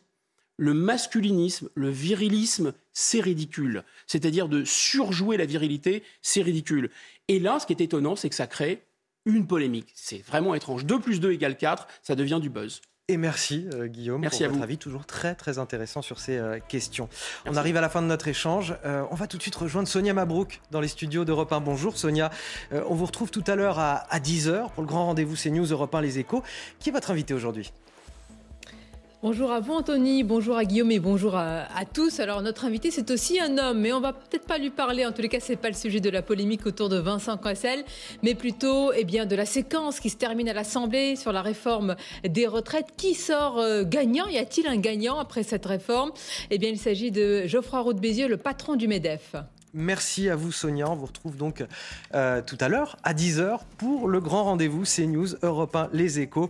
le 0.57 0.73
masculinisme, 0.75 1.69
le 1.73 1.89
virilisme, 1.89 2.73
c'est 2.93 3.21
ridicule. 3.21 3.83
C'est-à-dire 4.05 4.47
de 4.47 4.63
surjouer 4.63 5.35
la 5.35 5.45
virilité, 5.45 6.03
c'est 6.21 6.43
ridicule. 6.43 6.91
Et 7.27 7.39
là, 7.39 7.59
ce 7.59 7.65
qui 7.65 7.73
est 7.73 7.81
étonnant, 7.81 8.15
c'est 8.15 8.29
que 8.29 8.35
ça 8.35 8.47
crée 8.47 8.83
une 9.25 9.47
polémique. 9.47 9.91
C'est 9.95 10.23
vraiment 10.23 10.53
étrange. 10.53 10.85
2 10.85 10.99
plus 10.99 11.19
2 11.19 11.31
égale 11.31 11.57
4, 11.57 11.87
ça 12.03 12.15
devient 12.15 12.39
du 12.39 12.49
buzz. 12.49 12.81
Et 13.09 13.17
merci 13.17 13.67
euh, 13.73 13.87
Guillaume 13.87 14.21
merci 14.21 14.45
pour 14.45 14.53
votre 14.53 14.63
avis 14.63 14.77
toujours 14.77 15.05
très 15.05 15.35
très 15.35 15.59
intéressant 15.59 16.01
sur 16.01 16.19
ces 16.19 16.37
euh, 16.37 16.59
questions. 16.69 17.09
On 17.45 17.57
arrive 17.57 17.75
à 17.75 17.81
la 17.81 17.89
fin 17.89 18.01
de 18.01 18.07
notre 18.07 18.29
échange. 18.29 18.77
Euh, 18.85 19.03
on 19.11 19.15
va 19.15 19.27
tout 19.27 19.35
de 19.35 19.41
suite 19.41 19.55
rejoindre 19.55 19.89
Sonia 19.89 20.13
Mabrouk 20.13 20.61
dans 20.71 20.79
les 20.79 20.87
studios 20.87 21.25
d'Europe 21.25 21.51
1. 21.51 21.59
Bonjour 21.59 21.97
Sonia. 21.97 22.31
on 22.71 22.95
vous 22.95 23.05
retrouve 23.05 23.29
tout 23.29 23.43
à 23.45 23.55
l'heure 23.55 23.77
à, 23.77 24.05
10h 24.19 24.71
pour 24.71 24.83
le 24.83 24.87
grand 24.87 25.07
rendez-vous 25.07 25.35
CNews 25.35 25.65
Europe 25.65 25.93
1 25.93 25.99
Les 25.99 26.19
Échos. 26.19 26.43
Qui 26.79 26.89
est 26.89 26.91
votre 26.93 27.11
invité 27.11 27.33
aujourd'hui? 27.33 27.73
Bonjour 29.23 29.53
à 29.53 29.61
vous 29.61 29.71
Anthony, 29.71 30.21
bonjour 30.21 30.57
à 30.57 30.65
Guillaume 30.65 30.91
et 30.91 30.99
bonjour 30.99 31.37
à, 31.37 31.85
tous. 31.93 32.19
Alors 32.19 32.41
notre 32.41 32.65
invité 32.65 32.91
c'est 32.91 33.09
aussi 33.09 33.39
un 33.39 33.57
homme, 33.57 33.79
mais 33.79 33.93
on 33.93 34.01
va 34.01 34.11
peut-être 34.11 34.45
pas 34.45 34.57
lui 34.57 34.69
parler. 34.69 35.05
En 35.05 35.13
tous 35.13 35.21
les 35.21 35.29
cas, 35.29 35.39
c'est 35.39 35.55
pas 35.55 35.69
le 35.69 35.75
sujet 35.75 36.01
de 36.01 36.09
la 36.09 36.21
polémique 36.21 36.65
autour 36.65 36.89
de 36.89 36.97
Vincent 36.97 37.37
Cassel, 37.37 37.85
mais 38.21 38.35
plutôt 38.35 38.91
eh 38.91 39.05
bien 39.05 39.25
de 39.25 39.33
la 39.37 39.45
séquence 39.45 40.01
qui 40.01 40.09
se 40.09 40.17
termine 40.17 40.49
à 40.49 40.53
l'Assemblée 40.53 41.15
sur 41.15 41.31
la 41.31 41.41
réforme 41.41 41.95
des 42.27 42.47
retraites. 42.47 42.87
Qui 42.97 43.13
sort 43.13 43.59
euh, 43.59 43.85
gagnant? 43.85 44.27
Y 44.27 44.39
a-t-il 44.39 44.67
un 44.67 44.75
gagnant 44.75 45.17
après 45.19 45.43
cette 45.43 45.65
réforme? 45.65 46.11
Eh 46.49 46.57
bien, 46.57 46.67
il 46.67 46.77
s'agit 46.77 47.09
de 47.09 47.47
Geoffroy 47.47 47.79
Roux 47.79 47.93
Bézieux, 47.93 48.27
le 48.27 48.35
patron 48.35 48.75
du 48.75 48.89
Medef. 48.89 49.37
Merci 49.75 50.29
à 50.29 50.35
vous 50.35 50.51
Sonia. 50.51 50.87
On 50.87 50.95
vous 50.95 51.07
retrouve 51.07 51.35
donc 51.35 51.65
euh, 52.13 52.43
tout 52.45 52.57
à 52.59 52.69
l'heure 52.69 52.95
à 53.03 53.15
10h 53.15 53.61
pour 53.79 54.07
le 54.07 54.19
grand 54.19 54.43
rendez-vous 54.43 54.83
CNews 54.83 55.29
Europe 55.41 55.75
1 55.75 55.89
Les 55.93 56.19
Échos. 56.19 56.49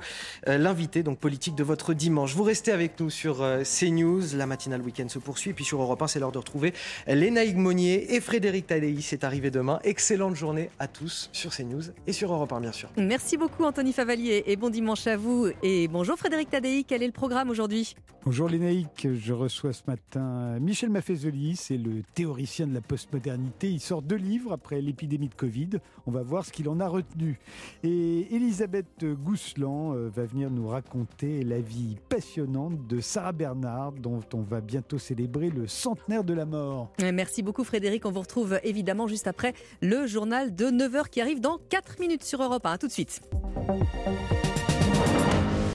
Euh, 0.50 0.58
l'invité 0.58 1.04
donc 1.04 1.20
politique 1.20 1.56
de 1.56 1.64
votre 1.64 1.94
dimanche. 1.94 2.36
Vous 2.36 2.44
restez 2.44 2.74
avec 2.74 3.00
nous 3.00 3.10
sur 3.10 3.42
euh, 3.42 3.64
CNews. 3.64 4.36
La 4.36 4.46
matinale 4.46 4.82
week-end 4.82 5.08
se 5.08 5.20
poursuit. 5.20 5.52
Et 5.52 5.54
puis 5.54 5.64
sur 5.64 5.82
Europe 5.82 6.02
1, 6.02 6.08
c'est 6.08 6.20
l'heure 6.20 6.34
de 6.34 6.38
retrouver 6.38 6.74
Léna 7.08 7.46
Monnier 7.56 8.14
et 8.14 8.20
Frédéric 8.20 8.68
Tadei. 8.68 8.98
C'est 9.00 9.24
arrivé 9.24 9.52
demain. 9.52 9.80
Excellente 9.86 10.36
journée 10.36 10.70
à 10.80 10.90
tous 10.90 11.30
sur 11.32 11.56
CNews 11.56 11.84
et 12.06 12.12
sur 12.12 12.34
Europe 12.34 12.52
1 12.52 12.60
bien 12.60 12.74
sûr. 12.74 12.90
Merci 12.98 13.38
beaucoup 13.38 13.64
Anthony 13.64 13.94
Favalier 13.94 14.44
et 14.48 14.58
bon 14.58 14.70
dimanche 14.70 15.08
à 15.08 15.16
vous. 15.16 15.48
Et 15.62 15.88
bonjour 15.88 16.18
Frédéric 16.18 16.50
Tadei. 16.50 16.84
Quel 16.86 17.02
est 17.02 17.08
le 17.08 17.14
programme 17.14 17.50
aujourd'hui? 17.50 17.96
Bonjour 18.26 18.50
Lénaïque. 18.50 19.08
Je 19.14 19.34
reçois 19.34 19.72
ce 19.72 19.84
matin 19.88 20.60
Michel 20.60 20.90
Maffezoli. 20.90 21.56
C'est 21.56 21.78
le 21.78 22.04
théoricien 22.14 22.68
de 22.68 22.74
la 22.74 22.82
post 22.82 23.13
modernité. 23.14 23.70
Il 23.72 23.80
sort 23.80 24.02
deux 24.02 24.16
livres 24.16 24.52
après 24.54 24.82
l'épidémie 24.82 25.30
de 25.30 25.36
Covid. 25.36 25.70
On 26.06 26.12
va 26.12 26.24
voir 26.24 26.46
ce 26.46 26.52
qu'il 26.52 26.68
en 26.70 26.80
a 26.80 26.88
retenu. 26.88 27.40
Et 27.84 28.36
Elisabeth 28.36 29.06
Gousselan 29.06 29.96
euh, 29.96 30.10
va 30.10 30.26
venir 30.26 30.50
nous 30.50 30.68
raconter 30.68 31.44
la 31.44 31.62
vie 31.62 31.98
passionnante 32.10 32.88
de 32.88 33.00
Sarah 33.00 33.32
Bernard, 33.32 33.94
dont 33.94 34.22
on 34.34 34.42
va 34.42 34.62
bientôt 34.62 34.98
célébrer 34.98 35.50
le 35.50 35.68
centenaire 35.68 36.24
de 36.24 36.34
la 36.34 36.46
mort. 36.46 36.92
Merci 37.00 37.44
beaucoup 37.44 37.64
Frédéric. 37.64 38.06
On 38.06 38.12
vous 38.12 38.22
retrouve 38.22 38.60
évidemment 38.64 39.08
juste 39.08 39.28
après 39.28 39.54
le 39.82 40.08
journal 40.08 40.56
de 40.56 40.66
9h 40.66 41.10
qui 41.10 41.22
arrive 41.22 41.40
dans 41.40 41.60
4 41.70 42.00
minutes 42.00 42.24
sur 42.24 42.42
Europe 42.42 42.66
1. 42.66 42.78
tout 42.78 42.88
de 42.88 42.92
suite. 42.92 43.22